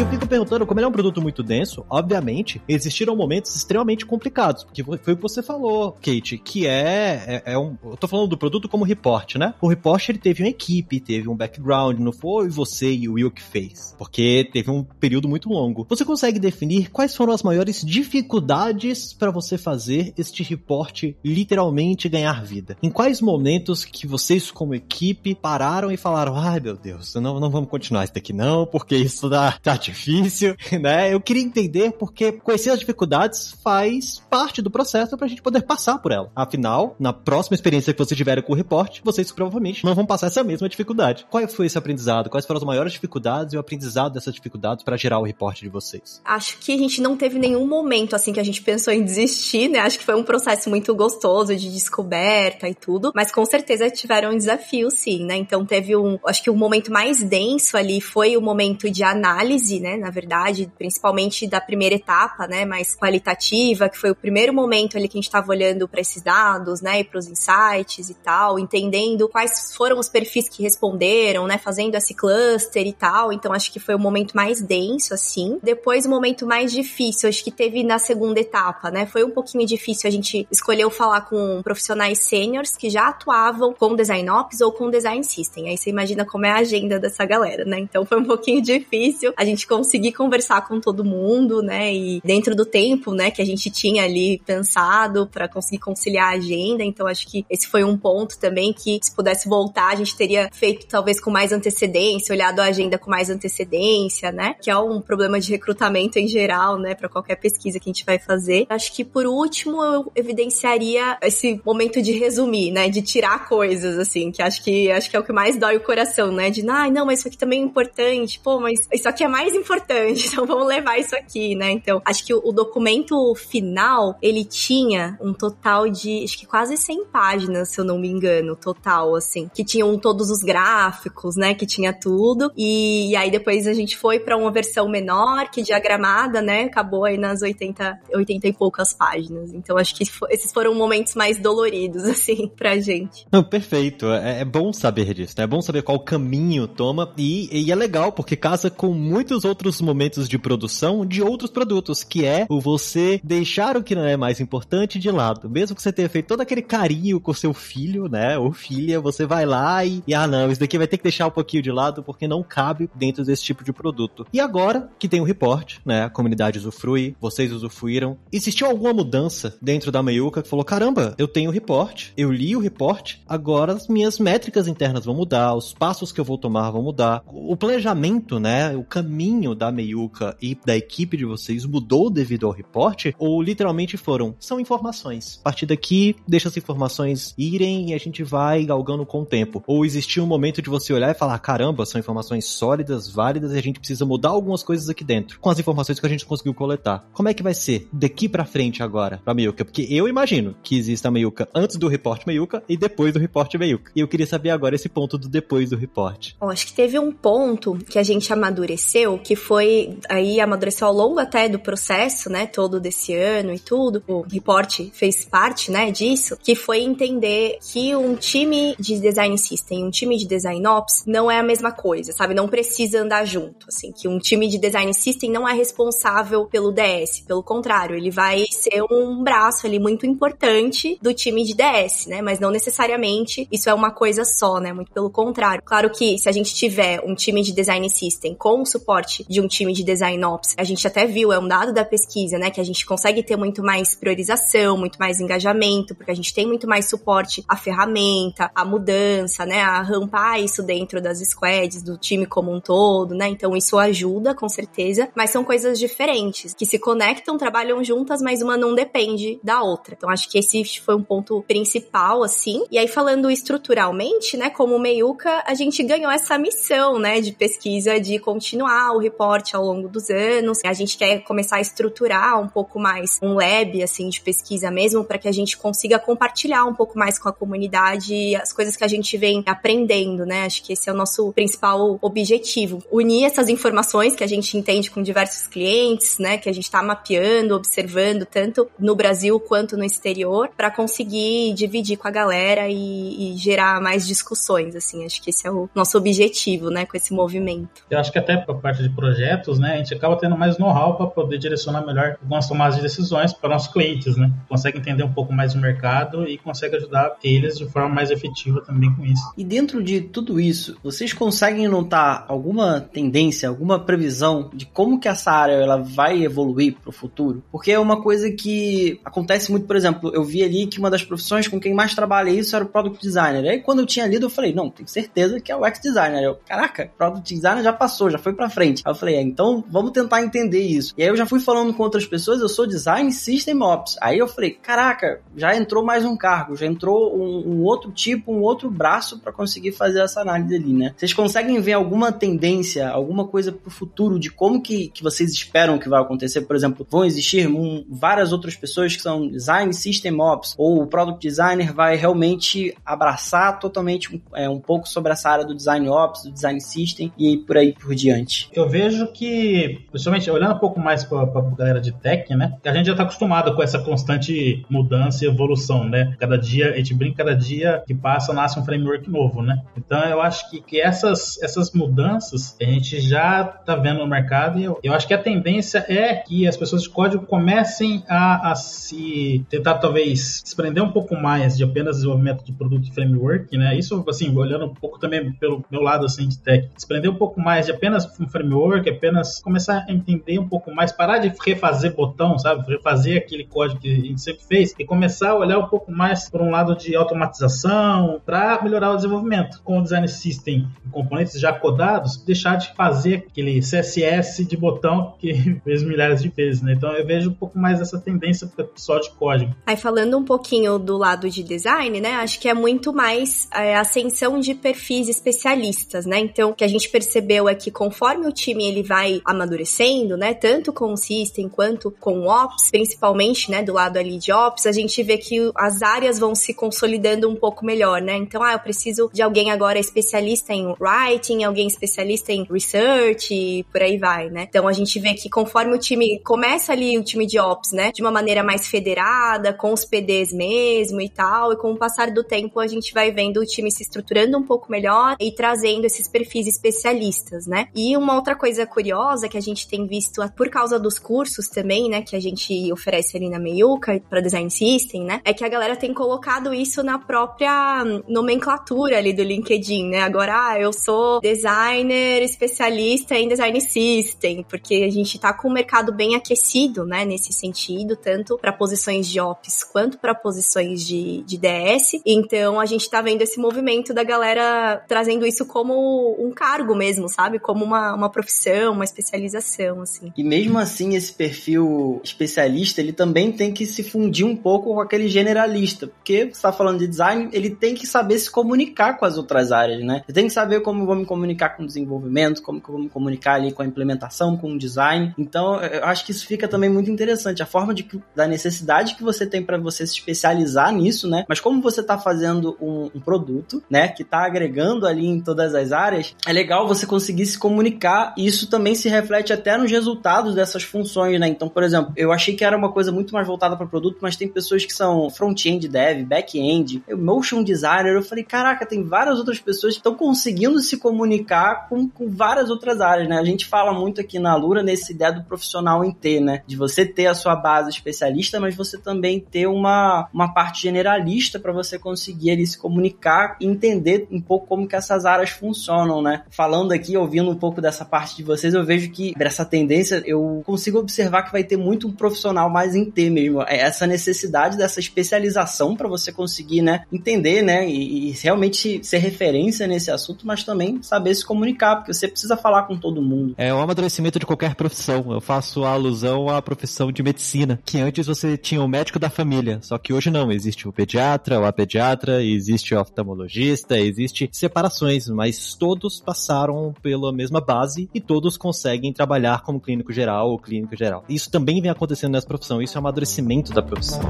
E 0.01 0.03
eu 0.03 0.09
fico 0.09 0.27
perguntando, 0.27 0.67
como 0.67 0.81
ele 0.81 0.87
é 0.87 0.89
um 0.89 0.93
produto 0.93 1.21
muito 1.21 1.43
denso, 1.43 1.85
obviamente, 1.91 2.59
existiram 2.67 3.15
momentos 3.15 3.55
extremamente 3.55 4.07
complicados, 4.07 4.65
porque 4.65 4.83
foi 4.83 5.13
o 5.13 5.17
que 5.17 5.23
você 5.23 5.43
falou, 5.43 5.93
Kate, 5.93 6.39
que 6.39 6.67
é, 6.67 7.43
é, 7.45 7.53
é, 7.53 7.59
um... 7.59 7.77
Eu 7.85 7.99
tô 7.99 8.09
falando 8.09 8.29
do 8.29 8.39
produto 8.39 8.67
como 8.67 8.83
report, 8.83 9.35
né? 9.35 9.53
O 9.61 9.69
report, 9.69 10.09
ele 10.09 10.17
teve 10.17 10.43
uma 10.43 10.49
equipe, 10.49 11.01
teve 11.01 11.29
um 11.29 11.37
background, 11.37 11.99
não 11.99 12.13
foi 12.13 12.49
você 12.49 12.91
e 12.91 13.11
o 13.11 13.13
Will 13.13 13.31
que 13.31 13.43
fez, 13.43 13.95
porque 13.99 14.49
teve 14.51 14.71
um 14.71 14.83
período 14.83 15.29
muito 15.29 15.51
longo. 15.51 15.85
Você 15.91 16.03
consegue 16.03 16.39
definir 16.39 16.91
quais 16.91 17.15
foram 17.15 17.35
as 17.35 17.43
maiores 17.43 17.85
dificuldades 17.85 19.13
para 19.13 19.31
você 19.31 19.59
fazer 19.59 20.15
este 20.17 20.43
report 20.43 21.13
literalmente 21.23 22.09
ganhar 22.09 22.43
vida? 22.43 22.75
Em 22.83 22.89
quais 22.89 23.21
momentos 23.21 23.85
que 23.85 24.07
vocês, 24.07 24.51
como 24.51 24.75
equipe, 24.75 25.35
pararam 25.35 25.93
e 25.93 25.99
falaram, 25.99 26.37
ai 26.37 26.59
meu 26.59 26.75
Deus, 26.75 27.15
não, 27.17 27.39
não 27.39 27.51
vamos 27.51 27.69
continuar 27.69 28.05
isso 28.05 28.15
daqui 28.15 28.33
não, 28.33 28.65
porque 28.65 28.97
isso 28.97 29.29
dá, 29.29 29.59
tá 29.63 29.77
difícil, 29.91 30.57
né? 30.81 31.13
Eu 31.13 31.21
queria 31.21 31.43
entender 31.43 31.93
porque 31.93 32.33
conhecer 32.33 32.71
as 32.71 32.79
dificuldades 32.79 33.55
faz 33.63 34.23
parte 34.31 34.63
do 34.63 34.71
processo 34.71 35.17
pra 35.17 35.29
gente 35.29 35.43
poder 35.43 35.63
passar 35.63 35.99
por 35.99 36.13
ela. 36.13 36.31
Afinal, 36.35 36.97
na 36.99 37.13
próxima 37.13 37.55
experiência 37.55 37.93
que 37.93 37.99
vocês 37.99 38.17
tiverem 38.17 38.43
com 38.43 38.53
o 38.53 38.57
report, 38.57 39.01
vocês 39.05 39.31
provavelmente 39.33 39.85
não 39.85 39.95
vão 39.95 40.07
passar 40.07 40.29
essa 40.29 40.43
mesma 40.45 40.69
dificuldade. 40.69 41.27
Qual 41.31 41.47
foi 41.49 41.67
esse 41.67 41.79
aprendizado? 41.79 42.31
Quais 42.31 42.47
foram 42.47 42.59
as 42.59 42.65
maiores 42.65 42.93
dificuldades 42.93 43.55
e 43.55 43.57
o 43.57 43.61
aprendizado 43.61 44.13
dessas 44.13 44.35
dificuldades 44.35 44.85
para 44.85 44.97
gerar 44.97 45.19
o 45.19 45.25
report 45.25 45.61
de 45.61 45.69
vocês? 45.69 46.21
Acho 46.25 46.59
que 46.59 46.73
a 46.73 46.79
gente 46.79 47.01
não 47.01 47.17
teve 47.17 47.39
nenhum 47.39 47.67
momento 47.67 48.15
assim 48.15 48.33
que 48.33 48.41
a 48.41 48.45
gente 48.45 48.63
pensou 48.63 48.93
em 48.93 49.03
desistir, 49.03 49.69
né? 49.69 49.81
Acho 49.81 49.99
que 49.99 50.05
foi 50.05 50.15
um 50.15 50.23
processo 50.23 50.69
muito 50.71 50.95
gostoso 50.95 51.55
de 51.57 51.71
descoberta 51.71 52.69
e 52.69 52.75
tudo, 52.75 53.13
mas 53.15 53.33
com 53.33 53.45
certeza 53.45 53.91
tiveram 53.91 54.37
desafios 54.37 54.95
sim, 54.95 55.25
né? 55.25 55.37
Então 55.37 55.65
teve 55.65 55.97
um, 55.97 56.19
acho 56.27 56.43
que 56.43 56.51
o 56.51 56.57
momento 56.57 56.93
mais 56.93 57.23
denso 57.23 57.77
ali 57.77 58.01
foi 58.01 58.37
o 58.37 58.41
momento 58.41 58.91
de 58.91 59.03
análise 59.03 59.80
né, 59.81 59.97
na 59.97 60.11
verdade, 60.11 60.71
principalmente 60.79 61.47
da 61.47 61.61
primeira 61.61 61.95
etapa, 61.95 62.47
né, 62.47 62.65
mais 62.65 62.95
qualitativa, 62.95 63.89
que 63.89 63.99
foi 63.99 64.11
o 64.11 64.15
primeiro 64.15 64.53
momento 64.53 64.97
ali 64.97 65.09
que 65.09 65.17
a 65.17 65.21
gente 65.21 65.29
estava 65.29 65.51
olhando 65.51 65.89
para 65.89 66.01
esses 66.01 66.23
dados, 66.23 66.81
né, 66.81 67.01
e 67.01 67.05
para 67.05 67.19
os 67.19 67.27
insights 67.27 68.11
e 68.11 68.15
tal, 68.15 68.59
entendendo 68.59 69.29
quais 69.29 69.75
foram 69.75 69.99
os 69.99 70.09
perfis 70.09 70.49
que 70.49 70.63
responderam, 70.63 71.47
né, 71.47 71.59
fazendo 71.59 71.95
esse 71.95 72.15
cluster 72.15 72.87
e 72.87 72.93
tal. 72.93 73.33
Então 73.33 73.53
acho 73.53 73.73
que 73.73 73.81
foi 73.81 73.95
o 73.95 73.99
momento 73.99 74.37
mais 74.37 74.61
denso 74.61 75.15
assim. 75.15 75.59
Depois 75.63 76.07
o 76.07 76.11
momento 76.11 76.47
mais 76.47 76.73
difícil, 76.73 77.29
acho 77.29 77.43
que 77.43 77.51
teve 77.51 77.83
na 77.83 77.99
segunda 77.99 78.41
etapa, 78.41 78.91
né? 78.91 79.07
Foi 79.07 79.25
um 79.25 79.31
pouquinho 79.31 79.67
difícil 79.67 80.09
a 80.09 80.11
gente 80.11 80.47
escolheu 80.51 80.91
falar 80.91 81.23
com 81.23 81.63
profissionais 81.63 82.19
sêniores 82.19 82.77
que 82.77 82.91
já 82.91 83.09
atuavam 83.09 83.73
com 83.73 83.95
design 83.95 84.29
ops 84.31 84.61
ou 84.61 84.73
com 84.73 84.91
design 84.91 85.23
system. 85.25 85.69
Aí 85.69 85.77
você 85.77 85.91
imagina 85.91 86.25
como 86.25 86.47
é 86.47 86.51
a 86.51 86.59
agenda 86.59 86.99
dessa 86.99 87.25
galera, 87.25 87.65
né? 87.65 87.79
Então 87.79 88.05
foi 88.05 88.19
um 88.19 88.25
pouquinho 88.25 88.61
difícil 88.63 89.33
a 89.37 89.45
gente 89.45 89.60
conseguir 89.67 90.13
conversar 90.13 90.67
com 90.67 90.81
todo 90.81 91.05
mundo, 91.05 91.63
né? 91.63 91.95
E 91.95 92.21
dentro 92.25 92.55
do 92.55 92.65
tempo, 92.65 93.13
né, 93.13 93.31
que 93.31 93.43
a 93.43 93.45
gente 93.45 93.71
tinha 93.71 94.05
ali 94.05 94.41
pensado 94.45 95.27
para 95.27 95.49
conseguir 95.49 95.79
conciliar 95.79 96.33
a 96.33 96.37
agenda. 96.37 96.83
Então 96.83 97.07
acho 97.07 97.27
que 97.27 97.45
esse 97.51 97.67
foi 97.67 97.85
um 97.85 97.97
ponto 97.97 98.39
também 98.39 98.73
que 98.73 98.99
se 99.03 99.15
pudesse 99.15 99.49
voltar, 99.49 99.93
a 99.93 99.97
gente 99.97 100.17
teria 100.17 100.49
feito 100.53 100.87
talvez 100.87 101.21
com 101.21 101.31
mais 101.31 101.53
antecedência, 101.53 102.33
olhado 102.33 102.61
a 102.61 102.65
agenda 102.65 102.99
com 102.99 103.11
mais 103.11 103.31
antecedência, 103.31 104.33
né? 104.33 104.55
Que 104.61 104.71
é 104.71 104.77
um 104.77 105.01
problema 105.01 105.41
de 105.41 105.51
recrutamento 105.51 106.19
em 106.19 106.27
geral, 106.27 106.79
né, 106.79 106.95
para 106.95 107.09
qualquer 107.09 107.37
pesquisa 107.37 107.79
que 107.79 107.89
a 107.89 107.93
gente 107.93 108.05
vai 108.05 108.19
fazer. 108.19 108.67
Acho 108.69 108.93
que 108.95 109.05
por 109.05 109.27
último 109.27 109.83
eu 109.83 110.13
evidenciaria 110.15 111.19
esse 111.23 111.61
momento 111.65 112.01
de 112.03 112.13
resumir, 112.13 112.71
né, 112.71 112.89
de 112.89 113.03
tirar 113.03 113.49
coisas 113.49 113.99
assim, 113.99 114.31
que 114.31 114.43
acho 114.43 114.63
que 114.63 114.91
acho 114.91 115.11
que 115.11 115.17
é 115.17 115.21
o 115.21 115.25
que 115.25 115.33
mais 115.33 115.57
dói 115.57 115.77
o 115.77 115.81
coração, 115.81 116.33
né? 116.33 116.51
De, 116.51 116.69
ai, 116.69 116.89
ah, 116.89 116.93
não, 116.93 117.07
mas 117.07 117.21
isso 117.21 117.29
aqui 117.29 117.39
também 117.39 117.61
é 117.61 117.65
importante. 117.65 118.41
Pô, 118.41 118.61
mas 118.61 118.89
isso 118.93 119.09
aqui 119.09 119.25
é 119.25 119.29
mais 119.29 119.50
importante, 119.55 120.27
então 120.33 120.47
vamos 120.47 120.67
levar 120.67 120.99
isso 120.99 121.15
aqui, 121.15 121.55
né? 121.55 121.71
Então, 121.71 122.01
acho 122.05 122.25
que 122.25 122.35
o, 122.35 122.53
documento 122.53 123.35
final, 123.35 124.17
ele 124.21 124.45
tinha 124.45 125.19
um 125.21 125.33
total 125.33 125.89
de, 125.89 126.25
acho 126.25 126.39
que 126.39 126.47
quase 126.47 126.77
100 126.77 127.07
páginas, 127.07 127.71
se 127.71 127.81
eu 127.81 127.85
não 127.85 127.99
me 127.99 128.09
engano, 128.09 128.57
total, 128.57 129.15
assim, 129.15 129.49
que 129.55 129.65
tinham 129.65 129.99
todos 129.99 130.31
os 130.31 130.43
gráficos, 130.43 131.37
né? 131.37 131.55
Que 131.55 131.67
tinha 131.67 131.93
tudo. 131.93 132.53
E, 132.57 133.11
e 133.11 133.17
aí 133.17 133.31
depois 133.31 133.67
a 133.67 133.73
gente 133.73 133.97
foi 133.97 134.19
para 134.19 134.37
uma 134.37 134.51
versão 134.51 134.89
menor, 134.89 135.51
que 135.51 135.63
diagramada, 135.63 136.41
né? 136.43 136.65
Acabou 136.65 137.05
aí 137.05 137.17
nas 137.17 137.43
80, 137.43 138.01
80 138.15 138.49
e 138.49 138.53
poucas 138.53 138.93
páginas. 138.93 139.53
Então, 139.53 139.77
acho 139.77 139.95
que 139.95 140.05
esses 140.31 140.53
foram 140.53 140.75
momentos 140.75 141.15
mais 141.15 141.39
doloridos, 141.39 142.05
assim, 142.09 142.49
pra 142.49 142.79
gente. 142.79 143.27
Não, 143.33 143.43
perfeito. 143.43 144.07
É, 144.07 144.41
é 144.41 144.45
bom 144.45 144.73
saber 144.73 145.15
disso, 145.15 145.35
né? 145.39 145.45
É 145.45 145.47
bom 145.47 145.61
saber 145.61 145.83
qual 145.83 145.99
caminho 146.01 146.67
toma. 146.67 147.13
E, 147.17 147.49
e 147.53 147.71
é 147.71 147.75
legal, 147.75 148.13
porque 148.13 148.37
casa 148.37 148.71
com 148.71 148.93
muitos 148.93 149.40
outros 149.45 149.81
momentos 149.81 150.29
de 150.29 150.39
produção 150.39 151.05
de 151.05 151.23
outros 151.23 151.51
produtos, 151.51 152.03
que 152.03 152.25
é 152.25 152.47
o 152.49 152.61
você 152.61 153.21
deixar 153.23 153.77
o 153.77 153.83
que 153.83 153.95
não 153.95 154.05
é 154.05 154.17
mais 154.17 154.41
importante 154.41 154.99
de 154.99 155.11
lado. 155.11 155.49
Mesmo 155.49 155.77
que 155.77 155.83
você 155.83 155.93
tenha 155.93 156.09
feito 156.09 156.27
todo 156.27 156.41
aquele 156.41 156.63
carinho 156.63 157.21
com 157.21 157.33
seu 157.33 157.53
filho, 157.53 158.09
né, 158.09 158.39
ou 158.39 158.53
filha, 158.53 159.01
você 159.01 159.27
vai 159.27 159.47
lá 159.47 159.85
e, 159.85 160.03
e 160.07 160.15
ah 160.15 160.27
não, 160.27 160.51
isso 160.51 160.61
daqui 160.61 160.79
vai 160.79 160.87
ter 160.87 160.97
que 160.97 161.03
deixar 161.03 161.27
um 161.27 161.31
pouquinho 161.31 161.63
de 161.63 161.71
lado 161.71 162.03
porque 162.03 162.29
não 162.29 162.43
cabe 162.43 162.91
dentro 162.95 163.25
desse 163.25 163.43
tipo 163.43 163.65
de 163.65 163.73
produto. 163.73 164.27
E 164.33 164.41
agora 164.41 164.91
que 164.99 165.09
tem 165.09 165.21
o 165.21 165.25
report, 165.25 165.79
né, 165.85 166.05
a 166.05 166.11
comunidade 166.11 166.59
usufrui, 166.59 167.17
vocês 167.21 167.53
usufruíram, 167.53 168.19
existiu 168.33 168.67
alguma 168.67 168.93
mudança 168.93 169.57
dentro 169.61 169.91
da 169.91 170.03
Meiuca 170.03 170.43
que 170.43 170.49
falou, 170.49 170.65
caramba, 170.65 171.15
eu 171.19 171.29
tenho 171.29 171.51
o 171.51 171.53
report, 171.53 172.09
eu 172.17 172.31
li 172.31 172.55
o 172.55 172.61
report, 172.61 173.17
agora 173.29 173.73
as 173.73 173.89
minhas 173.89 174.19
métricas 174.19 174.67
internas 174.67 175.05
vão 175.05 175.15
mudar, 175.15 175.55
os 175.55 175.73
passos 175.73 176.13
que 176.13 176.21
eu 176.21 176.25
vou 176.25 176.39
tomar 176.39 176.71
vão 176.71 176.83
mudar, 176.83 177.23
o 177.27 177.57
planejamento, 177.57 178.39
né, 178.39 178.77
o 178.77 178.85
caminho 178.85 179.30
caminho 179.31 179.55
da 179.55 179.71
Meiuca 179.71 180.37
e 180.43 180.59
da 180.67 180.77
equipe 180.77 181.17
de 181.17 181.25
vocês 181.25 181.65
mudou 181.65 182.11
devido 182.11 182.47
ao 182.47 182.53
reporte? 182.53 183.15
Ou 183.19 183.41
literalmente 183.41 183.97
foram, 183.97 184.35
são 184.41 184.59
informações. 184.59 185.39
A 185.41 185.45
partir 185.45 185.67
daqui, 185.67 186.17
deixa 186.27 186.49
as 186.49 186.57
informações 186.57 187.33
irem 187.39 187.91
e 187.91 187.95
a 187.95 187.99
gente 187.99 188.25
vai 188.25 188.65
galgando 188.65 189.07
com 189.07 189.23
o 189.23 189.27
tempo. 189.27 189.63
Ou 189.67 189.85
existiu 189.85 190.25
um 190.25 190.27
momento 190.27 190.61
de 190.61 190.69
você 190.69 190.93
olhar 190.93 191.11
e 191.11 191.19
falar: 191.19 191.39
caramba, 191.39 191.87
são 191.87 192.01
informações 192.01 192.45
sólidas, 192.47 193.09
válidas 193.09 193.53
e 193.53 193.59
a 193.59 193.63
gente 193.63 193.79
precisa 193.79 194.05
mudar 194.05 194.31
algumas 194.31 194.63
coisas 194.63 194.89
aqui 194.89 195.05
dentro, 195.05 195.39
com 195.39 195.49
as 195.49 195.59
informações 195.59 196.01
que 196.01 196.07
a 196.07 196.11
gente 196.11 196.27
conseguiu 196.27 196.55
coletar. 196.55 197.09
Como 197.13 197.29
é 197.29 197.35
que 197.35 197.43
vai 197.43 197.55
ser 197.55 197.89
daqui 197.93 198.29
para 198.29 198.45
frente 198.45 198.83
agora 198.83 199.21
pra 199.25 199.35
Meiuca? 199.35 199.65
Porque 199.65 199.87
eu 199.91 200.09
imagino 200.09 200.57
que 200.63 200.77
exista 200.77 201.09
a 201.09 201.11
Meiuca 201.11 201.49
antes 201.55 201.77
do 201.77 201.87
reporte 201.87 202.27
Meiuca 202.27 202.63
e 202.69 202.77
depois 202.77 203.13
do 203.13 203.21
reporte 203.21 203.57
Meiuca. 203.57 203.93
E 203.95 204.01
eu 204.01 204.09
queria 204.09 204.27
saber 204.27 204.51
agora 204.51 204.75
esse 204.75 204.89
ponto 204.89 205.17
do 205.17 205.29
depois 205.29 205.71
do 205.71 205.77
reporte. 205.77 206.37
Bom, 206.41 206.51
acho 206.51 206.67
que 206.67 206.73
teve 206.73 206.99
um 206.99 207.13
ponto 207.13 207.77
que 207.89 207.99
a 207.99 208.03
gente 208.03 208.33
amadureceu 208.33 209.20
que 209.21 209.37
foi 209.37 209.99
aí 210.09 210.41
amadureceu 210.41 210.89
ao 210.89 210.95
longo 210.95 211.19
até 211.19 211.49
do 211.49 211.59
processo, 211.59 212.31
né, 212.31 212.47
todo 212.47 212.81
desse 212.81 213.15
ano 213.15 213.53
e 213.53 213.59
tudo. 213.59 214.03
O 214.09 214.23
report 214.23 214.91
fez 214.93 215.25
parte, 215.25 215.71
né, 215.71 215.91
disso, 215.91 216.37
que 216.43 216.55
foi 216.55 216.81
entender 216.81 217.59
que 217.61 217.95
um 217.95 218.15
time 218.17 218.75
de 218.79 218.99
design 218.99 219.37
system, 219.39 219.85
um 219.85 219.91
time 219.91 220.17
de 220.17 220.27
design 220.27 220.67
ops 220.67 221.05
não 221.07 221.31
é 221.31 221.39
a 221.39 221.43
mesma 221.43 221.73
coisa, 221.73 222.13
sabe? 222.13 222.35
Não 222.35 222.49
precisa 222.49 223.01
andar 223.01 223.25
junto, 223.25 223.67
assim, 223.69 223.93
que 223.93 224.09
um 224.09 224.19
time 224.19 224.49
de 224.49 224.59
design 224.59 224.93
system 224.95 225.31
não 225.31 225.49
é 225.49 225.53
responsável 225.53 226.47
pelo 226.47 226.73
DS, 226.73 227.21
pelo 227.27 227.43
contrário, 227.43 227.97
ele 227.97 228.11
vai 228.11 228.45
ser 228.51 228.83
um 228.91 229.23
braço 229.23 229.67
ali 229.67 229.79
muito 229.79 230.07
importante 230.07 230.99
do 231.01 231.13
time 231.13 231.45
de 231.45 231.55
DS, 231.55 232.07
né? 232.07 232.23
Mas 232.23 232.39
não 232.39 232.51
necessariamente 232.51 233.47
isso 233.51 233.69
é 233.69 233.75
uma 233.75 233.91
coisa 233.91 234.25
só, 234.25 234.59
né? 234.59 234.73
Muito 234.73 234.93
pelo 234.93 235.11
contrário. 235.11 235.63
Claro 235.65 235.91
que 235.91 236.19
se 236.19 236.29
a 236.29 236.33
gente 236.33 236.55
tiver 236.55 237.01
um 237.05 237.15
time 237.15 237.43
de 237.43 237.53
design 237.53 237.89
system 237.91 238.35
com 238.35 238.63
o 238.63 238.67
suporte 239.11 239.27
de 239.29 239.41
um 239.41 239.49
time 239.49 239.73
de 239.73 239.83
design 239.83 240.25
ops, 240.25 240.55
a 240.57 240.65
gente 240.65 240.87
até 240.87 241.07
viu, 241.07 241.33
é 241.33 241.39
um 241.39 241.49
dado 241.49 241.73
da 241.73 241.85
pesquisa, 241.85 242.39
né, 242.39 242.51
que 242.51 242.61
a 242.61 242.65
gente 242.65 242.87
consegue 242.87 243.23
ter 243.23 243.37
muito 243.37 243.63
mais 243.63 243.95
priorização, 243.95 244.77
muito 244.77 244.99
mais 244.99 245.21
engajamento, 245.21 245.95
porque 245.95 246.11
a 246.11 246.15
gente 246.15 246.33
tem 246.33 246.47
muito 246.47 246.69
mais 246.69 246.89
suporte 246.89 247.45
à 247.49 247.57
ferramenta, 247.57 248.51
à 248.55 248.65
mudança, 248.65 249.45
né, 249.45 249.61
a 249.61 249.83
rampar 249.83 250.41
isso 250.41 250.63
dentro 250.63 251.01
das 251.01 251.19
squads, 251.21 251.83
do 251.83 251.99
time 251.99 252.27
como 252.27 252.53
um 252.55 252.61
todo, 252.61 253.15
né? 253.15 253.29
Então 253.29 253.57
isso 253.57 253.79
ajuda, 253.79 254.35
com 254.35 254.49
certeza, 254.49 255.09
mas 255.15 255.31
são 255.31 255.45
coisas 255.45 255.79
diferentes, 255.79 256.55
que 256.55 256.67
se 256.67 256.79
conectam, 256.79 257.37
trabalham 257.37 257.83
juntas, 257.83 258.23
mas 258.23 258.43
uma 258.43 258.57
não 258.57 258.75
depende 258.75 259.41
da 259.43 259.63
outra. 259.63 259.95
Então 259.95 260.11
acho 260.11 260.29
que 260.29 260.39
esse 260.39 260.61
foi 260.81 260.95
um 260.95 261.03
ponto 261.03 261.43
principal, 261.49 262.23
assim. 262.23 262.65
E 262.71 262.79
aí 262.79 262.87
falando 262.87 263.31
estruturalmente, 263.31 264.37
né, 264.37 264.51
como 264.51 264.79
Meiuca, 264.79 265.43
a 265.47 265.55
gente 265.55 265.83
ganhou 265.83 266.11
essa 266.11 266.39
missão, 266.39 266.99
né, 266.99 267.21
de 267.21 267.33
pesquisa 267.33 267.99
de 267.99 268.19
continuar 268.19 268.91
reporte 269.01 269.57
ao 269.57 269.65
longo 269.65 269.89
dos 269.89 270.11
anos. 270.11 270.59
A 270.65 270.73
gente 270.73 270.97
quer 270.97 271.21
começar 271.21 271.57
a 271.57 271.61
estruturar 271.61 272.41
um 272.41 272.49
pouco 272.49 272.79
mais 272.79 273.19
um 273.23 273.35
lab, 273.35 273.83
assim, 273.83 274.09
de 274.09 274.21
pesquisa 274.21 274.71
mesmo, 274.71 275.05
para 275.05 275.19
que 275.19 275.29
a 275.29 275.33
gente 275.33 275.57
consiga 275.57 275.99
compartilhar 275.99 276.65
um 276.65 276.75
pouco 276.75 276.99
mais 276.99 277.19
com 277.19 277.29
a 277.29 277.33
comunidade 277.33 278.37
as 278.37 278.53
coisas 278.53 278.77
que 278.77 278.85
a 278.85 278.89
gente 278.89 279.17
vem 279.17 279.43
aprendendo, 279.47 280.25
né? 280.25 280.45
Acho 280.45 280.63
que 280.63 280.73
esse 280.73 280.89
é 280.89 280.93
o 280.93 280.97
nosso 280.97 281.33
principal 281.33 281.99
objetivo. 282.01 282.83
Unir 282.91 283.25
essas 283.25 283.49
informações 283.49 284.15
que 284.15 284.25
a 284.25 284.27
gente 284.27 284.57
entende 284.57 284.91
com 284.91 285.03
diversos 285.03 285.47
clientes, 285.47 286.19
né? 286.19 286.39
Que 286.39 286.49
a 286.49 286.53
gente 286.53 286.65
está 286.65 286.83
mapeando, 286.83 287.55
observando, 287.55 288.25
tanto 288.25 288.69
no 288.79 288.95
Brasil 288.95 289.39
quanto 289.41 289.77
no 289.77 289.85
exterior, 289.85 290.51
para 290.57 290.71
conseguir 290.71 291.53
dividir 291.55 291.97
com 291.97 292.09
a 292.09 292.11
galera 292.11 292.69
e, 292.69 293.35
e, 293.35 293.37
gerar 293.37 293.81
mais 293.81 294.07
discussões, 294.07 294.75
assim. 294.77 295.05
Acho 295.05 295.23
que 295.23 295.31
esse 295.31 295.47
é 295.47 295.51
o 295.51 295.69
nosso 295.75 295.97
objetivo, 295.97 296.71
né? 296.71 296.87
Com 296.87 296.97
esse 296.97 297.13
movimento. 297.13 297.85
Eu 297.91 297.99
acho 297.99 298.13
que 298.13 298.19
até 298.19 298.37
por 298.37 298.61
parte 298.61 298.83
de 298.83 298.90
projetos, 298.91 299.59
né? 299.59 299.75
A 299.75 299.77
gente 299.77 299.95
acaba 299.95 300.17
tendo 300.17 300.37
mais 300.37 300.59
know-how 300.59 300.97
para 300.97 301.07
poder 301.07 301.39
direcionar 301.39 301.85
melhor 301.85 302.17
algumas 302.21 302.49
tomadas 302.49 302.77
de 302.77 302.83
decisões 302.83 303.33
para 303.33 303.51
nossos 303.51 303.73
clientes, 303.73 304.17
né? 304.17 304.31
Consegue 304.49 304.79
entender 304.79 305.03
um 305.03 305.13
pouco 305.13 305.33
mais 305.33 305.55
o 305.55 305.59
mercado 305.59 306.27
e 306.29 306.39
consegue 306.39 306.77
ajudar 306.77 307.17
eles 307.23 307.59
de 307.59 307.67
forma 307.67 307.89
mais 307.89 308.11
efetiva 308.11 308.61
também 308.63 308.93
com 308.95 309.05
isso. 309.05 309.23
E 309.37 309.45
dentro 309.45 309.83
de 309.83 310.01
tudo 310.01 310.41
isso, 310.41 310.77
vocês 310.83 311.13
conseguem 311.13 311.69
notar 311.69 312.25
alguma 312.29 312.81
tendência, 312.81 313.49
alguma 313.49 313.79
previsão 313.79 314.51
de 314.53 314.67
como 314.67 314.99
que 314.99 315.09
essa 315.09 315.31
área 315.31 315.55
ela 315.55 315.77
vai 315.77 316.23
evoluir 316.23 316.75
para 316.81 316.91
o 316.91 316.93
futuro? 316.93 317.43
Porque 317.51 317.73
é 317.73 317.79
uma 317.79 318.03
coisa 318.03 318.31
que 318.31 319.01
acontece 319.05 319.51
muito, 319.51 319.67
por 319.67 319.77
exemplo, 319.77 320.11
eu 320.15 320.25
vi 320.25 320.43
ali 320.43 320.67
que 320.67 320.79
uma 320.79 320.91
das 320.91 321.03
profissões 321.03 321.49
com 321.49 321.61
quem 321.61 321.75
mais 321.75 321.95
trabalha 321.95 322.31
isso 322.31 322.55
era 322.55 322.65
o 322.65 322.69
product 322.69 323.01
designer. 323.01 323.49
Aí 323.49 323.61
quando 323.61 323.81
eu 323.81 323.87
tinha 323.87 324.07
lido, 324.07 324.27
eu 324.27 324.31
falei, 324.31 324.53
não, 324.53 324.71
tenho 324.71 324.89
certeza 324.89 325.41
que 325.41 325.51
é 325.51 325.57
o 325.57 325.67
UX 325.67 325.81
designer. 325.81 326.23
Eu, 326.23 326.39
caraca, 326.47 326.91
product 326.97 327.35
designer 327.35 327.63
já 327.63 327.73
passou, 327.73 328.11
já 328.11 328.19
foi 328.19 328.33
para 328.33 328.49
frente. 328.49 328.70
Aí 328.85 328.93
eu 328.93 328.95
falei, 328.95 329.17
é, 329.17 329.23
então 329.23 329.65
vamos 329.71 329.93
tentar 329.93 330.23
entender 330.23 330.63
isso. 330.63 330.95
E 330.97 331.03
aí 331.03 331.09
eu 331.09 331.17
já 331.17 331.27
fui 331.27 331.41
falando 331.41 331.75
com 331.75 331.83
outras 331.83 332.07
pessoas, 332.07 332.41
eu 332.41 332.49
sou 332.49 332.67
design 332.67 333.11
system 333.13 333.63
ops. 333.63 333.97
Aí 334.01 334.19
eu 334.19 334.29
falei, 334.29 334.51
caraca, 334.51 335.21
já 335.37 335.57
entrou 335.57 335.85
mais 335.85 336.05
um 336.05 336.17
cargo, 336.17 336.57
já 336.57 336.67
entrou 336.67 337.17
um, 337.17 337.55
um 337.55 337.63
outro 337.63 337.91
tipo, 337.91 338.33
um 338.33 338.41
outro 338.41 338.71
braço 338.71 339.19
para 339.19 339.33
conseguir 339.33 339.73
fazer 339.73 340.01
essa 340.01 340.21
análise 340.21 340.55
ali, 340.55 340.73
né? 340.73 340.95
Vocês 340.97 341.13
conseguem 341.13 341.61
ver 341.61 341.73
alguma 341.73 342.13
tendência, 342.13 342.89
alguma 342.89 343.27
coisa 343.27 343.53
pro 343.53 343.71
futuro 343.71 344.19
de 344.19 344.31
como 344.31 344.63
que, 344.63 344.89
que 344.89 345.03
vocês 345.03 345.31
esperam 345.33 345.79
que 345.79 345.89
vai 345.89 346.01
acontecer? 346.01 346.43
Por 346.43 346.57
exemplo, 346.57 346.87
vão 346.89 347.05
existir 347.05 347.49
um, 347.49 347.85
várias 347.89 348.33
outras 348.33 348.57
pessoas 348.57 348.95
que 348.95 349.03
são 349.03 349.29
design 349.29 349.73
system 349.73 350.21
ops, 350.21 350.55
ou 350.57 350.83
o 350.83 350.87
product 350.87 351.27
designer 351.27 351.73
vai 351.73 351.97
realmente 351.97 352.75
abraçar 352.85 353.59
totalmente 353.59 354.23
é, 354.35 354.49
um 354.49 354.61
pouco 354.61 354.89
sobre 354.89 355.13
essa 355.13 355.31
área 355.31 355.45
do 355.45 355.55
design 355.55 355.89
ops, 355.89 356.25
do 356.25 356.33
design 356.33 356.61
system 356.61 357.13
e 357.19 357.37
por 357.37 357.57
aí 357.57 357.73
por 357.73 357.95
diante. 357.95 358.51
Eu 358.61 358.69
vejo 358.69 359.07
que, 359.07 359.87
principalmente 359.91 360.31
olhando 360.31 360.55
um 360.55 360.59
pouco 360.59 360.79
mais 360.79 361.03
para 361.03 361.23
a 361.23 361.57
galera 361.57 361.81
de 361.81 361.93
tech, 361.93 362.35
né? 362.35 362.59
A 362.63 362.75
gente 362.75 362.87
já 362.87 362.93
está 362.93 363.05
acostumado 363.05 363.55
com 363.55 363.63
essa 363.63 363.79
constante 363.79 364.65
mudança 364.69 365.25
e 365.25 365.29
evolução, 365.29 365.89
né? 365.89 366.15
Cada 366.19 366.37
dia, 366.37 366.73
a 366.73 366.77
gente 366.77 366.93
brinca, 366.93 367.25
cada 367.25 367.35
dia 367.35 367.83
que 367.87 367.95
passa 367.95 368.35
nasce 368.35 368.59
um 368.61 368.65
framework 368.65 369.09
novo, 369.11 369.41
né? 369.41 369.63
Então 369.77 369.99
eu 370.05 370.21
acho 370.21 370.51
que, 370.51 370.61
que 370.61 370.81
essas, 370.81 371.43
essas 371.43 371.73
mudanças 371.73 372.55
a 372.61 372.65
gente 372.65 373.01
já 373.01 373.57
está 373.61 373.75
vendo 373.77 374.01
no 374.01 374.07
mercado 374.07 374.59
e 374.59 374.65
eu, 374.65 374.79
eu 374.83 374.93
acho 374.93 375.07
que 375.07 375.15
a 375.15 375.19
tendência 375.19 375.85
é 375.89 376.15
que 376.15 376.47
as 376.47 376.57
pessoas 376.57 376.83
de 376.83 376.91
código 376.91 377.25
comecem 377.25 378.05
a, 378.09 378.51
a 378.51 378.55
se 378.55 379.45
tentar 379.49 379.79
talvez 379.79 380.43
desprender 380.43 380.83
um 380.83 380.93
pouco 380.93 381.17
mais 381.17 381.57
de 381.57 381.65
apenas 381.65 381.97
desenvolvimento 381.97 382.45
de 382.45 382.53
produto 382.53 382.87
e 382.87 382.93
framework, 382.93 383.57
né? 383.57 383.79
Isso, 383.79 384.05
assim, 384.07 384.37
olhando 384.37 384.67
um 384.67 384.75
pouco 384.75 384.99
também 384.99 385.33
pelo 385.33 385.65
meu 385.71 385.81
lado, 385.81 386.05
assim, 386.05 386.29
de 386.29 386.39
tech, 386.39 386.69
desprender 386.75 387.11
um 387.11 387.17
pouco 387.17 387.41
mais 387.41 387.67
de 387.67 387.73
apenas 387.73 388.07
um 388.21 388.29
framework, 388.29 388.50
apenas 388.89 389.41
começar 389.41 389.85
a 389.89 389.93
entender 389.93 390.39
um 390.39 390.49
pouco 390.49 390.75
mais, 390.75 390.93
parar 390.93 391.19
de 391.19 391.33
refazer 391.45 391.95
botão, 391.95 392.39
sabe? 392.39 392.67
Refazer 392.67 393.19
aquele 393.19 393.45
código 393.45 393.81
que 393.81 393.93
a 393.93 393.97
gente 393.97 394.21
sempre 394.21 394.43
fez 394.45 394.75
e 394.79 394.85
começar 394.85 395.31
a 395.31 395.37
olhar 395.37 395.59
um 395.59 395.67
pouco 395.67 395.91
mais 395.91 396.29
por 396.29 396.41
um 396.41 396.51
lado 396.51 396.77
de 396.77 396.95
automatização 396.95 398.21
para 398.25 398.63
melhorar 398.63 398.93
o 398.93 398.97
desenvolvimento. 398.97 399.61
Com 399.63 399.79
o 399.79 399.83
design 399.83 400.07
system, 400.09 400.69
componentes 400.91 401.39
já 401.41 401.53
codados, 401.53 402.17
deixar 402.17 402.57
de 402.57 402.75
fazer 402.75 403.27
aquele 403.29 403.61
CSS 403.61 404.45
de 404.45 404.57
botão 404.57 405.15
que 405.19 405.61
fez 405.65 405.83
milhares 405.83 406.23
de 406.23 406.29
vezes, 406.29 406.63
né? 406.63 406.75
Então 406.75 406.93
eu 406.93 407.07
vejo 407.07 407.31
um 407.31 407.35
pouco 407.35 407.59
mais 407.59 407.81
essa 407.81 407.99
tendência 407.99 408.51
só 408.77 408.99
de 408.99 409.11
código. 409.11 409.55
Aí 409.67 409.77
falando 409.77 410.17
um 410.17 410.25
pouquinho 410.25 410.79
do 410.79 410.97
lado 410.97 411.29
de 411.29 411.43
design, 411.43 412.01
né? 412.01 412.15
Acho 412.15 412.41
que 412.41 412.49
é 412.49 412.55
muito 412.55 412.93
mais 412.93 413.49
é, 413.55 413.77
ascensão 413.77 414.39
de 414.39 414.55
perfis 414.55 415.09
especialistas, 415.09 416.07
né? 416.07 416.19
Então 416.19 416.51
o 416.51 416.55
que 416.55 416.65
a 416.65 416.69
gente 416.69 416.89
percebeu 416.89 417.49
é 417.49 417.55
que 417.55 417.71
conforme 417.71 418.27
o 418.27 418.33
time 418.41 418.67
ele 418.67 418.83
vai 418.83 419.21
amadurecendo, 419.25 420.17
né? 420.17 420.35
Tanto 420.35 420.73
com 420.73 420.93
o 420.93 420.97
System 420.97 421.49
quanto 421.49 421.91
com 421.91 422.21
o 422.21 422.29
Ops, 422.29 422.71
principalmente, 422.71 423.51
né? 423.51 423.63
Do 423.63 423.73
lado 423.73 423.99
ali 423.99 424.19
de 424.19 424.33
Ops, 424.33 424.67
a 424.67 424.73
gente 424.73 425.03
vê 425.03 425.19
que 425.19 425.51
as 425.55 425.83
áreas 425.83 426.19
vão 426.19 426.35
se 426.35 426.55
consolidando 426.55 427.29
um 427.29 427.37
pouco 427.37 427.65
melhor, 427.65 428.01
né? 428.01 428.17
Então, 428.17 428.43
ah, 428.43 428.53
eu 428.53 428.59
preciso 428.59 429.11
de 429.13 429.23
alguém 429.23 429.51
agora 429.51 429.79
especialista 429.79 430.53
em 430.53 430.75
writing, 430.81 431.45
alguém 431.45 431.67
especialista 431.67 432.33
em 432.33 432.45
research 432.51 433.35
e 433.35 433.65
por 433.65 433.83
aí 433.83 433.99
vai, 433.99 434.31
né? 434.31 434.47
Então 434.49 434.67
a 434.67 434.73
gente 434.73 434.99
vê 434.99 435.15
que 435.15 435.29
conforme 435.29 435.75
o 435.75 435.79
time 435.79 436.19
começa 436.21 436.73
ali, 436.73 436.99
o 436.99 437.05
time 437.05 437.27
de 437.27 437.39
Ops, 437.39 437.73
né? 437.73 437.93
De 437.93 438.01
uma 438.01 438.11
maneira 438.11 438.43
mais 438.43 438.67
federada, 438.67 439.53
com 439.53 439.73
os 439.73 439.85
PDs 439.85 440.33
mesmo 440.33 441.01
e 441.01 441.09
tal, 441.09 441.53
e 441.53 441.57
com 441.57 441.73
o 441.73 441.77
passar 441.77 442.11
do 442.11 442.25
tempo 442.25 442.61
a 442.61 442.67
gente 442.67 442.93
vai 442.95 443.11
vendo 443.11 443.41
o 443.41 443.47
time 443.47 443.71
se 443.71 443.83
estruturando 443.83 444.39
um 444.39 444.43
pouco 444.43 444.71
melhor 444.71 445.17
e 445.21 445.33
trazendo 445.33 445.85
esses 445.85 446.09
perfis 446.09 446.47
especialistas, 446.47 447.47
né? 447.47 447.69
E 447.75 447.97
uma 447.97 448.15
outra 448.15 448.30
coisa 448.37 448.67
curiosa 448.67 449.29
que 449.29 449.39
a 449.39 449.41
gente 449.41 449.69
tem 449.69 449.87
visto 449.87 450.21
por 450.37 450.49
causa 450.49 450.79
dos 450.79 450.99
cursos 450.99 451.49
também, 451.49 451.89
né, 451.89 452.03
que 452.03 452.17
a 452.17 452.21
gente 452.21 452.73
oferece 452.73 453.17
ali 453.17 453.29
na 453.29 453.39
Meiuca 453.39 454.01
para 454.09 454.21
design 454.21 454.51
system, 454.51 455.05
né, 455.05 455.21
é 455.25 455.33
que 455.33 455.45
a 455.45 455.49
galera 455.49 455.77
tem 455.77 455.93
colocado 455.93 456.53
isso 456.55 456.83
na 456.83 456.99
própria 456.99 457.85
nomenclatura 458.09 458.99
ali 458.99 459.13
do 459.13 459.23
LinkedIn, 459.23 459.89
né? 459.89 460.01
Agora, 460.01 460.51
ah, 460.51 460.61
eu 460.61 460.73
sou 460.73 461.21
designer 461.21 462.23
especialista 462.23 463.15
em 463.17 463.29
design 463.29 463.61
system, 463.61 464.45
porque 464.49 464.85
a 464.87 464.91
gente 464.91 465.19
tá 465.19 465.33
com 465.33 465.49
o 465.49 465.53
mercado 465.53 465.93
bem 465.93 466.15
aquecido, 466.15 466.85
né, 466.85 467.05
nesse 467.05 467.33
sentido, 467.33 467.97
tanto 467.97 468.39
para 468.39 468.53
posições 468.53 469.07
de 469.07 469.21
ops 469.21 469.65
quanto 469.65 469.99
para 469.99 470.15
posições 470.15 470.85
de, 470.85 471.23
de 471.23 471.39
DS. 471.39 472.01
Então, 472.05 472.61
a 472.61 472.67
gente 472.67 472.89
tá 472.89 473.01
vendo 473.01 473.23
esse 473.23 473.39
movimento 473.39 473.93
da 473.95 474.03
galera 474.03 474.83
trazendo 474.89 475.27
isso 475.27 475.47
como 475.47 476.17
um 476.19 476.31
cargo 476.33 476.75
mesmo, 476.75 477.09
sabe? 477.09 477.39
Como 477.39 477.65
uma, 477.65 477.95
uma 477.95 478.11
profissão, 478.21 478.73
uma 478.73 478.85
especialização, 478.85 479.81
assim. 479.81 480.13
E 480.17 480.23
mesmo 480.23 480.59
assim, 480.59 480.95
esse 480.95 481.13
perfil 481.13 482.01
especialista, 482.05 482.81
ele 482.81 482.93
também 482.93 483.33
tem 483.33 483.53
que 483.53 483.65
se 483.67 483.83
fundir 483.83 484.27
um 484.27 484.37
pouco 484.37 484.75
com 484.75 484.81
aquele 484.81 485.09
generalista, 485.09 485.87
porque 485.87 486.25
você 486.25 486.31
está 486.31 486.53
falando 486.53 486.79
de 486.79 486.87
design, 486.87 487.29
ele 487.33 487.51
tem 487.51 487.75
que 487.75 487.87
saber 487.87 488.19
se 488.19 488.31
comunicar 488.31 488.99
com 488.99 489.05
as 489.05 489.17
outras 489.17 489.51
áreas, 489.53 489.83
né? 489.83 490.03
Ele 490.07 490.15
tem 490.15 490.27
que 490.27 490.33
saber 490.33 490.61
como 490.61 490.83
eu 490.83 490.87
vou 490.87 490.97
me 490.97 491.07
comunicar 491.07 491.51
com 491.51 491.63
o 491.63 491.67
desenvolvimento, 491.67 492.43
como 492.43 492.59
eu 492.59 492.73
vou 492.73 492.79
me 492.81 492.89
comunicar 492.89 493.35
ali 493.35 493.53
com 493.53 493.63
a 493.63 493.67
implementação, 493.67 494.37
com 494.37 494.53
o 494.53 494.59
design. 494.59 495.15
Então, 495.19 495.61
eu 495.61 495.85
acho 495.85 496.05
que 496.05 496.13
isso 496.13 496.27
fica 496.27 496.47
também 496.47 496.69
muito 496.69 496.91
interessante, 496.91 497.43
a 497.43 497.47
forma 497.47 497.73
de, 497.73 497.89
da 498.15 498.27
necessidade 498.27 498.95
que 498.95 499.03
você 499.03 499.27
tem 499.27 499.43
para 499.43 499.59
você 499.59 499.87
se 499.87 499.95
especializar 499.95 500.73
nisso, 500.73 501.09
né? 501.09 501.25
Mas 501.29 501.41
como 501.41 501.61
você 501.63 501.81
está 501.81 501.99
fazendo 501.99 502.57
um, 502.61 502.91
um, 502.95 503.01
produto, 503.01 503.63
né, 503.71 503.89
que 503.89 504.03
está 504.03 504.25
agregando 504.25 504.87
ali 504.87 505.07
em 505.07 505.21
todas 505.21 505.55
as 505.55 505.73
áreas, 505.73 506.15
é 506.27 506.33
legal 506.33 506.69
você 506.69 506.87
conseguir 506.87 507.27
se 507.27 507.39
comunicar 507.39 508.10
isso 508.17 508.49
também 508.49 508.75
se 508.75 508.89
reflete 508.89 509.33
até 509.33 509.57
nos 509.57 509.71
resultados 509.71 510.35
dessas 510.35 510.63
funções, 510.63 511.19
né? 511.19 511.29
Então, 511.29 511.49
por 511.49 511.63
exemplo, 511.63 511.93
eu 511.97 512.13
achei 512.13 512.35
que 512.35 512.45
era 512.45 512.57
uma 512.57 512.73
coisa 512.73 512.93
muito 512.93 513.13
mais 513.13 513.27
voltada 513.27 513.57
para 513.57 513.67
produto, 513.67 513.99
mas 514.01 514.17
tem 514.17 514.29
pessoas 514.29 514.65
que 514.65 514.73
são 514.73 515.09
front-end 515.11 515.69
dev, 515.69 516.05
back-end, 516.05 516.83
motion 516.97 517.43
designer. 517.43 517.95
Eu 517.95 518.03
falei, 518.03 518.25
caraca, 518.25 518.67
tem 518.67 518.83
várias 518.83 519.19
outras 519.19 519.39
pessoas 519.39 519.75
que 519.75 519.81
estão 519.81 519.95
conseguindo 519.95 520.59
se 520.61 520.77
comunicar 520.77 521.69
com, 521.69 521.89
com 521.89 522.09
várias 522.09 522.51
outras 522.51 522.81
áreas, 522.81 523.09
né? 523.09 523.19
A 523.19 523.25
gente 523.25 523.47
fala 523.47 523.73
muito 523.73 524.01
aqui 524.01 524.19
na 524.19 524.35
Lura 524.35 524.63
nessa 524.63 524.93
ideia 524.93 525.13
do 525.13 525.23
profissional 525.23 525.85
em 525.85 525.93
T, 525.93 526.21
né? 526.21 526.43
De 526.47 526.57
você 526.57 526.85
ter 526.85 527.07
a 527.07 527.15
sua 527.15 527.37
base 527.37 527.71
especialista, 527.71 528.41
mas 528.41 528.55
você 528.55 528.79
também 528.79 529.21
ter 529.21 529.47
uma, 529.47 530.09
uma 530.13 530.33
parte 530.33 530.63
generalista 530.63 531.39
para 531.39 531.53
você 531.53 531.79
conseguir 531.79 532.31
ali 532.31 532.47
se 532.47 532.59
comunicar 532.59 533.37
e 533.41 533.47
entender 533.47 534.07
um 534.11 534.21
pouco 534.21 534.47
como 534.47 534.67
que 534.67 534.77
essas 534.77 535.05
áreas 535.05 535.31
funcionam, 535.31 536.03
né? 536.03 536.25
Falando 536.31 536.73
aqui, 536.73 536.97
ouvindo 536.97 537.31
um 537.31 537.37
pouco 537.37 537.61
dessa 537.61 537.85
parte 537.85 538.00
de 538.17 538.23
vocês, 538.23 538.55
eu 538.55 538.65
vejo 538.65 538.91
que 538.91 539.15
essa 539.19 539.45
tendência, 539.45 540.03
eu 540.05 540.43
consigo 540.45 540.79
observar 540.79 541.23
que 541.23 541.33
vai 541.33 541.45
ter 541.45 541.57
muito 541.57 541.89
um 541.89 541.93
profissional 541.93 542.51
mais 542.51 542.75
em 542.75 542.91
T 542.91 543.11
mesmo. 543.11 543.43
É 543.43 543.61
essa 543.61 543.87
necessidade 543.87 544.57
dessa 544.57 544.81
especialização 544.81 545.77
para 545.77 545.89
você 545.89 546.13
conseguir, 546.13 546.63
né, 546.63 546.85
entender, 546.93 547.43
né, 547.43 547.69
e, 547.69 548.11
e, 548.11 548.13
realmente 548.13 548.81
ser 548.83 548.99
referência 548.99 549.67
nesse 549.67 549.91
assunto, 549.91 550.27
mas 550.27 550.43
também 550.45 550.83
saber 550.83 551.15
se 551.15 551.25
comunicar, 551.25 551.77
porque 551.77 551.93
você 551.93 552.09
precisa 552.09 552.37
falar 552.37 552.65
com 552.65 552.77
todo 552.77 553.03
mundo. 553.03 553.35
É 553.37 553.53
o 553.53 553.59
amadurecimento 553.59 554.19
de 554.19 554.27
qualquer 554.27 554.55
profissão. 554.55 555.13
Eu 555.13 555.21
faço 555.21 555.65
alusão 555.65 556.29
à 556.29 556.41
profissão 556.43 556.91
de 556.91 557.03
medicina, 557.03 557.61
que 557.65 557.79
antes 557.79 558.07
você 558.07 558.37
tinha 558.37 558.63
o 558.63 558.69
médico 558.69 558.99
da 558.99 559.11
família, 559.11 559.59
só 559.63 559.79
que 559.79 559.93
hoje 559.93 560.11
não. 560.11 560.31
Existe 560.31 560.69
o 560.69 560.73
pediatra, 560.73 561.41
o 561.41 561.45
apediatra, 561.45 562.23
existe 562.23 562.75
o 562.75 562.81
oftalmologista, 562.81 563.79
existe 563.79 564.29
separações, 564.33 565.09
mas 565.09 565.55
todos 565.55 566.01
passaram 566.01 566.75
pela 566.83 567.13
mesma 567.13 567.41
base 567.41 567.90
e 567.95 568.01
todos 568.01 568.37
conseguem 568.37 568.93
trabalhar 568.93 569.43
como 569.43 569.61
clínico 569.61 569.93
geral 569.93 570.31
ou 570.31 570.39
clínico 570.39 570.77
geral. 570.77 571.05
Isso 571.09 571.31
também 571.31 571.61
vem 571.61 571.71
acontecendo 571.71 572.13
nessa 572.13 572.27
profissão, 572.27 572.63
isso 572.63 572.77
é 572.77 572.79
o 572.79 572.81
amadurecimento 572.81 573.53
da 573.53 573.63
profissão. 573.63 574.01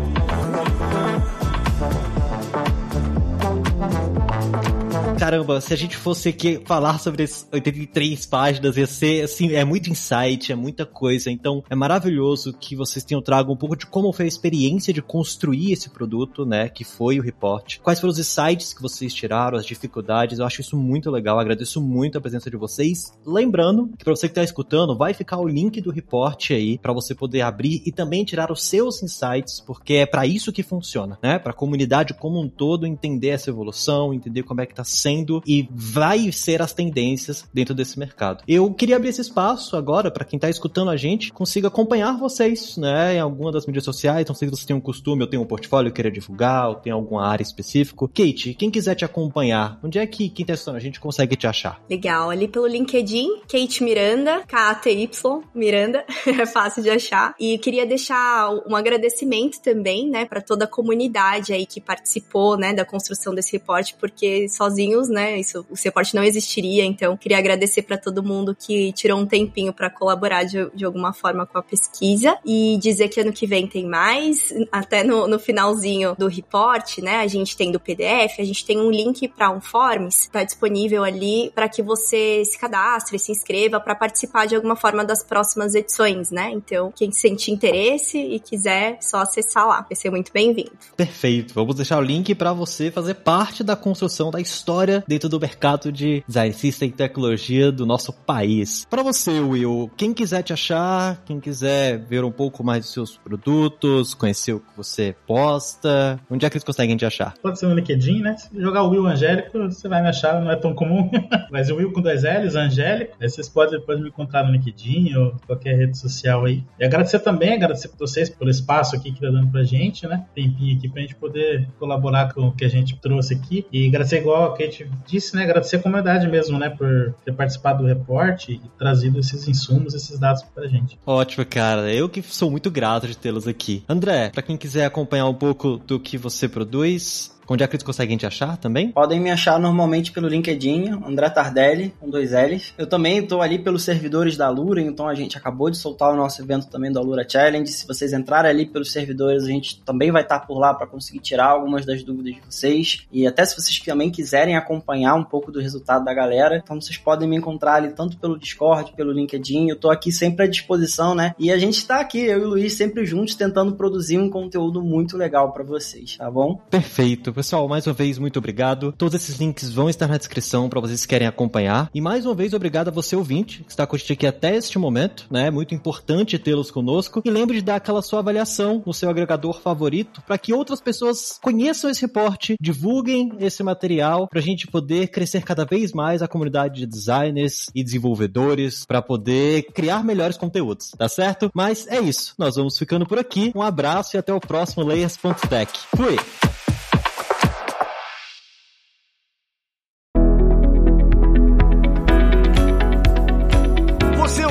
Caramba, 5.30 5.60
se 5.60 5.72
a 5.72 5.76
gente 5.76 5.96
fosse 5.96 6.30
aqui 6.30 6.60
falar 6.64 6.98
sobre 6.98 7.22
as 7.22 7.46
83 7.52 8.26
páginas, 8.26 8.76
ia 8.76 8.86
ser, 8.86 9.22
assim, 9.22 9.52
é 9.52 9.64
muito 9.64 9.88
insight, 9.88 10.50
é 10.50 10.56
muita 10.56 10.84
coisa. 10.84 11.30
Então, 11.30 11.62
é 11.70 11.74
maravilhoso 11.76 12.52
que 12.52 12.74
vocês 12.74 13.04
tenham 13.04 13.22
trago 13.22 13.52
um 13.52 13.56
pouco 13.56 13.76
de 13.76 13.86
como 13.86 14.12
foi 14.12 14.24
a 14.24 14.28
experiência 14.28 14.92
de 14.92 15.00
construir 15.00 15.70
esse 15.70 15.88
produto, 15.88 16.44
né, 16.44 16.68
que 16.68 16.82
foi 16.82 17.20
o 17.20 17.22
report. 17.22 17.78
Quais 17.78 18.00
foram 18.00 18.10
os 18.10 18.18
insights 18.18 18.74
que 18.74 18.82
vocês 18.82 19.14
tiraram, 19.14 19.56
as 19.56 19.64
dificuldades. 19.64 20.40
Eu 20.40 20.46
acho 20.46 20.62
isso 20.62 20.76
muito 20.76 21.08
legal, 21.12 21.38
agradeço 21.38 21.80
muito 21.80 22.18
a 22.18 22.20
presença 22.20 22.50
de 22.50 22.56
vocês. 22.56 23.12
Lembrando 23.24 23.88
que 23.96 24.04
para 24.04 24.16
você 24.16 24.26
que 24.26 24.32
está 24.32 24.42
escutando, 24.42 24.98
vai 24.98 25.14
ficar 25.14 25.38
o 25.38 25.46
link 25.46 25.80
do 25.80 25.92
report 25.92 26.50
aí 26.50 26.76
para 26.76 26.92
você 26.92 27.14
poder 27.14 27.42
abrir 27.42 27.84
e 27.86 27.92
também 27.92 28.24
tirar 28.24 28.50
os 28.50 28.64
seus 28.64 29.00
insights, 29.00 29.60
porque 29.64 29.94
é 29.94 30.06
para 30.06 30.26
isso 30.26 30.52
que 30.52 30.64
funciona, 30.64 31.16
né? 31.22 31.38
Para 31.38 31.52
a 31.52 31.54
comunidade 31.54 32.14
como 32.14 32.40
um 32.40 32.48
todo 32.48 32.84
entender 32.84 33.28
essa 33.28 33.48
evolução, 33.48 34.12
entender 34.12 34.42
como 34.42 34.60
é 34.60 34.66
que 34.66 34.74
tá 34.74 34.82
sendo 34.82 35.19
e 35.46 35.68
vai 35.70 36.30
ser 36.32 36.62
as 36.62 36.72
tendências 36.72 37.44
dentro 37.52 37.74
desse 37.74 37.98
mercado. 37.98 38.42
Eu 38.46 38.72
queria 38.72 38.96
abrir 38.96 39.08
esse 39.08 39.20
espaço 39.20 39.76
agora 39.76 40.10
para 40.10 40.24
quem 40.24 40.36
está 40.36 40.48
escutando 40.48 40.90
a 40.90 40.96
gente 40.96 41.32
consiga 41.32 41.68
acompanhar 41.68 42.16
vocês, 42.18 42.76
né, 42.76 43.16
em 43.16 43.20
alguma 43.20 43.52
das 43.52 43.66
mídias 43.66 43.84
sociais. 43.84 44.26
Não 44.26 44.34
sei 44.34 44.48
se 44.48 44.56
você 44.56 44.66
tem 44.66 44.76
um 44.76 44.80
costume, 44.80 45.22
eu 45.22 45.26
tenho 45.26 45.42
um 45.42 45.46
portfólio, 45.46 45.92
queira 45.92 46.10
divulgar, 46.10 46.68
ou 46.68 46.74
tem 46.74 46.92
alguma 46.92 47.26
área 47.26 47.42
específica. 47.42 48.06
Kate, 48.08 48.54
quem 48.54 48.70
quiser 48.70 48.94
te 48.94 49.04
acompanhar, 49.04 49.78
onde 49.82 49.98
é 49.98 50.06
que 50.06 50.28
quem 50.28 50.42
está 50.42 50.54
escutando 50.54 50.76
a 50.76 50.80
gente 50.80 51.00
consegue 51.00 51.36
te 51.36 51.46
achar? 51.46 51.80
Legal, 51.88 52.30
ali 52.30 52.48
pelo 52.48 52.66
LinkedIn, 52.66 53.40
Kate 53.48 53.82
Miranda, 53.82 54.42
K-A-T-Y, 54.46 55.42
Miranda, 55.54 56.04
é 56.26 56.46
fácil 56.46 56.82
de 56.82 56.90
achar. 56.90 57.34
E 57.38 57.58
queria 57.58 57.86
deixar 57.86 58.50
um 58.68 58.76
agradecimento 58.76 59.60
também, 59.60 60.08
né, 60.08 60.24
para 60.24 60.40
toda 60.40 60.64
a 60.64 60.68
comunidade 60.68 61.52
aí 61.52 61.66
que 61.66 61.80
participou, 61.80 62.56
né, 62.56 62.72
da 62.72 62.84
construção 62.84 63.34
desse 63.34 63.52
reporte, 63.52 63.96
porque 63.98 64.48
sozinho 64.48 64.99
né? 65.08 65.38
Isso, 65.38 65.64
o 65.70 65.76
suporte 65.76 66.14
não 66.14 66.22
existiria, 66.22 66.84
então 66.84 67.16
queria 67.16 67.38
agradecer 67.38 67.82
para 67.82 67.96
todo 67.96 68.22
mundo 68.22 68.54
que 68.54 68.92
tirou 68.92 69.18
um 69.18 69.26
tempinho 69.26 69.72
para 69.72 69.90
colaborar 69.90 70.44
de, 70.44 70.70
de 70.74 70.84
alguma 70.84 71.12
forma 71.12 71.46
com 71.46 71.58
a 71.58 71.62
pesquisa 71.62 72.36
e 72.44 72.78
dizer 72.80 73.08
que 73.08 73.20
ano 73.20 73.32
que 73.32 73.46
vem 73.46 73.66
tem 73.66 73.86
mais, 73.86 74.52
até 74.70 75.04
no, 75.04 75.26
no 75.26 75.38
finalzinho 75.38 76.14
do 76.18 76.28
report, 76.28 76.98
né? 76.98 77.16
A 77.20 77.26
gente 77.26 77.56
tem 77.56 77.70
do 77.70 77.80
PDF, 77.80 78.38
a 78.38 78.44
gente 78.44 78.64
tem 78.64 78.78
um 78.78 78.90
link 78.90 79.28
para 79.28 79.50
um 79.50 79.60
Forms, 79.60 80.28
tá 80.32 80.42
disponível 80.42 81.04
ali 81.04 81.50
para 81.54 81.68
que 81.68 81.82
você 81.82 82.42
se 82.44 82.58
cadastre, 82.58 83.18
se 83.18 83.30
inscreva 83.30 83.78
para 83.78 83.94
participar 83.94 84.46
de 84.46 84.56
alguma 84.56 84.76
forma 84.76 85.04
das 85.04 85.22
próximas 85.22 85.74
edições, 85.74 86.30
né? 86.30 86.50
Então, 86.52 86.92
quem 86.94 87.12
sentir 87.12 87.52
interesse 87.52 88.18
e 88.18 88.40
quiser, 88.40 88.98
só 89.00 89.18
acessar 89.18 89.66
lá. 89.66 89.82
Vai 89.82 89.94
ser 89.94 90.10
muito 90.10 90.32
bem-vindo. 90.32 90.72
Perfeito. 90.96 91.54
Vamos 91.54 91.76
deixar 91.76 91.98
o 91.98 92.02
link 92.02 92.34
para 92.34 92.52
você 92.52 92.90
fazer 92.90 93.14
parte 93.14 93.62
da 93.62 93.76
construção 93.76 94.30
da 94.30 94.40
história 94.40 94.89
história 94.90 95.04
dentro 95.06 95.28
do 95.28 95.38
mercado 95.38 95.92
de 95.92 96.24
design 96.26 96.52
system 96.52 96.88
e 96.88 96.92
tecnologia 96.92 97.70
do 97.70 97.86
nosso 97.86 98.12
país. 98.12 98.86
Para 98.90 99.02
você, 99.02 99.38
Will, 99.40 99.90
quem 99.96 100.12
quiser 100.12 100.42
te 100.42 100.52
achar, 100.52 101.22
quem 101.24 101.38
quiser 101.38 101.98
ver 101.98 102.24
um 102.24 102.32
pouco 102.32 102.64
mais 102.64 102.84
dos 102.84 102.92
seus 102.92 103.16
produtos, 103.16 104.14
conhecer 104.14 104.54
o 104.54 104.60
que 104.60 104.76
você 104.76 105.14
posta, 105.26 106.18
onde 106.28 106.44
é 106.44 106.50
que 106.50 106.56
eles 106.56 106.64
conseguem 106.64 106.96
te 106.96 107.04
achar? 107.04 107.34
Pode 107.42 107.58
ser 107.58 107.66
no 107.66 107.74
LinkedIn, 107.74 108.20
né? 108.20 108.36
Se 108.36 108.60
jogar 108.60 108.82
Will 108.82 109.06
Angélico, 109.06 109.58
você 109.58 109.88
vai 109.88 110.02
me 110.02 110.08
achar, 110.08 110.40
não 110.40 110.50
é 110.50 110.56
tão 110.56 110.74
comum. 110.74 111.10
Mas 111.50 111.70
o 111.70 111.76
Will 111.76 111.92
com 111.92 112.00
dois 112.00 112.22
L's, 112.22 112.56
Angélico, 112.56 113.16
aí 113.20 113.28
vocês 113.28 113.48
podem 113.48 113.78
depois 113.78 114.00
me 114.00 114.08
encontrar 114.08 114.44
no 114.44 114.52
LinkedIn 114.52 115.14
ou 115.14 115.34
qualquer 115.46 115.76
rede 115.76 115.96
social 115.96 116.44
aí. 116.44 116.64
E 116.78 116.84
agradecer 116.84 117.20
também, 117.20 117.54
agradecer 117.54 117.88
por 117.88 117.98
vocês 117.98 118.28
pelo 118.28 118.50
espaço 118.50 118.96
aqui 118.96 119.12
que 119.12 119.20
tá 119.20 119.30
dando 119.30 119.48
pra 119.50 119.62
gente, 119.62 120.06
né? 120.06 120.24
Tempinho 120.34 120.76
aqui 120.76 120.88
pra 120.88 121.02
gente 121.02 121.14
poder 121.14 121.68
colaborar 121.78 122.32
com 122.32 122.48
o 122.48 122.52
que 122.52 122.64
a 122.64 122.68
gente 122.68 122.96
trouxe 122.96 123.34
aqui. 123.34 123.66
E 123.72 123.88
agradecer 123.88 124.18
igual 124.18 124.44
a 124.44 124.56
Kate 124.56 124.79
gente 124.86 124.98
disse, 125.06 125.34
né, 125.34 125.44
agradecer 125.44 125.76
a 125.76 125.82
comunidade 125.82 126.28
mesmo, 126.28 126.58
né, 126.58 126.70
por 126.70 127.14
ter 127.24 127.32
participado 127.32 127.82
do 127.82 127.88
reporte 127.88 128.52
e 128.52 128.78
trazido 128.78 129.18
esses 129.18 129.46
insumos, 129.48 129.94
esses 129.94 130.18
dados 130.18 130.42
pra 130.42 130.66
gente. 130.66 130.98
Ótimo, 131.06 131.44
cara. 131.46 131.92
Eu 131.92 132.08
que 132.08 132.22
sou 132.22 132.50
muito 132.50 132.70
grato 132.70 133.06
de 133.06 133.16
tê-los 133.16 133.46
aqui. 133.46 133.84
André, 133.88 134.30
para 134.30 134.42
quem 134.42 134.56
quiser 134.56 134.84
acompanhar 134.84 135.26
um 135.26 135.34
pouco 135.34 135.76
do 135.78 135.98
que 135.98 136.16
você 136.16 136.48
produz, 136.48 137.38
Onde 137.52 137.64
é 137.64 137.66
que 137.66 137.74
eles 137.74 137.82
conseguem 137.82 138.16
te 138.16 138.24
achar 138.24 138.56
também? 138.56 138.92
Podem 138.92 139.18
me 139.18 139.28
achar 139.28 139.58
normalmente 139.58 140.12
pelo 140.12 140.28
LinkedIn, 140.28 140.90
André 141.04 141.28
Tardelli, 141.30 141.92
com 141.98 142.08
dois 142.08 142.30
L's. 142.30 142.72
Eu 142.78 142.86
também 142.86 143.18
estou 143.18 143.42
ali 143.42 143.58
pelos 143.58 143.82
servidores 143.82 144.36
da 144.36 144.48
Lura, 144.48 144.80
então 144.80 145.08
a 145.08 145.16
gente 145.16 145.36
acabou 145.36 145.68
de 145.68 145.76
soltar 145.76 146.12
o 146.12 146.16
nosso 146.16 146.40
evento 146.40 146.68
também 146.68 146.92
do 146.92 147.02
Lura 147.02 147.26
Challenge. 147.28 147.66
Se 147.66 147.88
vocês 147.88 148.12
entrarem 148.12 148.48
ali 148.48 148.66
pelos 148.66 148.92
servidores, 148.92 149.42
a 149.42 149.48
gente 149.48 149.82
também 149.82 150.12
vai 150.12 150.22
estar 150.22 150.38
por 150.38 150.60
lá 150.60 150.72
para 150.72 150.86
conseguir 150.86 151.18
tirar 151.18 151.46
algumas 151.46 151.84
das 151.84 152.04
dúvidas 152.04 152.36
de 152.36 152.40
vocês. 152.48 153.04
E 153.10 153.26
até 153.26 153.44
se 153.44 153.60
vocês 153.60 153.80
também 153.80 154.10
quiserem 154.12 154.56
acompanhar 154.56 155.16
um 155.16 155.24
pouco 155.24 155.50
do 155.50 155.58
resultado 155.58 156.04
da 156.04 156.14
galera, 156.14 156.60
então 156.62 156.80
vocês 156.80 156.98
podem 156.98 157.28
me 157.28 157.36
encontrar 157.36 157.74
ali 157.74 157.90
tanto 157.90 158.16
pelo 158.16 158.38
Discord, 158.38 158.92
pelo 158.92 159.10
LinkedIn. 159.10 159.70
Eu 159.70 159.74
estou 159.74 159.90
aqui 159.90 160.12
sempre 160.12 160.44
à 160.44 160.48
disposição, 160.48 161.16
né? 161.16 161.34
E 161.36 161.50
a 161.50 161.58
gente 161.58 161.78
está 161.78 161.98
aqui, 161.98 162.20
eu 162.20 162.42
e 162.42 162.44
o 162.44 162.48
Luiz, 162.50 162.74
sempre 162.74 163.04
juntos, 163.04 163.34
tentando 163.34 163.74
produzir 163.74 164.18
um 164.18 164.30
conteúdo 164.30 164.80
muito 164.80 165.16
legal 165.16 165.52
para 165.52 165.64
vocês, 165.64 166.16
tá 166.16 166.30
bom? 166.30 166.54
Perfeito. 166.70 167.39
Pessoal, 167.40 167.66
mais 167.66 167.86
uma 167.86 167.94
vez, 167.94 168.18
muito 168.18 168.38
obrigado. 168.38 168.92
Todos 168.98 169.14
esses 169.14 169.38
links 169.38 169.72
vão 169.72 169.88
estar 169.88 170.06
na 170.06 170.18
descrição 170.18 170.68
para 170.68 170.78
vocês 170.78 171.06
que 171.06 171.08
querem 171.08 171.26
acompanhar. 171.26 171.88
E 171.94 171.98
mais 171.98 172.26
uma 172.26 172.34
vez, 172.34 172.52
obrigado 172.52 172.88
a 172.88 172.90
você, 172.90 173.16
ouvinte, 173.16 173.64
que 173.64 173.70
está 173.70 173.88
gente 173.90 174.12
aqui 174.12 174.26
até 174.26 174.54
este 174.54 174.78
momento, 174.78 175.26
né? 175.30 175.46
É 175.46 175.50
muito 175.50 175.74
importante 175.74 176.38
tê-los 176.38 176.70
conosco. 176.70 177.22
E 177.24 177.30
lembre 177.30 177.56
de 177.56 177.64
dar 177.64 177.76
aquela 177.76 178.02
sua 178.02 178.18
avaliação 178.18 178.82
no 178.84 178.92
seu 178.92 179.08
agregador 179.08 179.58
favorito 179.58 180.20
para 180.26 180.36
que 180.36 180.52
outras 180.52 180.82
pessoas 180.82 181.38
conheçam 181.42 181.88
esse 181.88 182.02
reporte, 182.02 182.56
divulguem 182.60 183.32
esse 183.40 183.62
material 183.62 184.28
para 184.28 184.38
a 184.38 184.42
gente 184.42 184.66
poder 184.66 185.08
crescer 185.08 185.42
cada 185.42 185.64
vez 185.64 185.94
mais 185.94 186.20
a 186.20 186.28
comunidade 186.28 186.80
de 186.80 186.86
designers 186.86 187.70
e 187.74 187.82
desenvolvedores 187.82 188.84
para 188.84 189.00
poder 189.00 189.62
criar 189.72 190.04
melhores 190.04 190.36
conteúdos, 190.36 190.90
tá 190.90 191.08
certo? 191.08 191.50
Mas 191.54 191.86
é 191.86 192.00
isso. 192.00 192.34
Nós 192.36 192.56
vamos 192.56 192.76
ficando 192.76 193.06
por 193.06 193.18
aqui. 193.18 193.50
Um 193.54 193.62
abraço 193.62 194.14
e 194.14 194.18
até 194.18 194.34
o 194.34 194.40
próximo 194.40 194.84
Layers.tech. 194.84 195.72
Fui! 195.96 196.18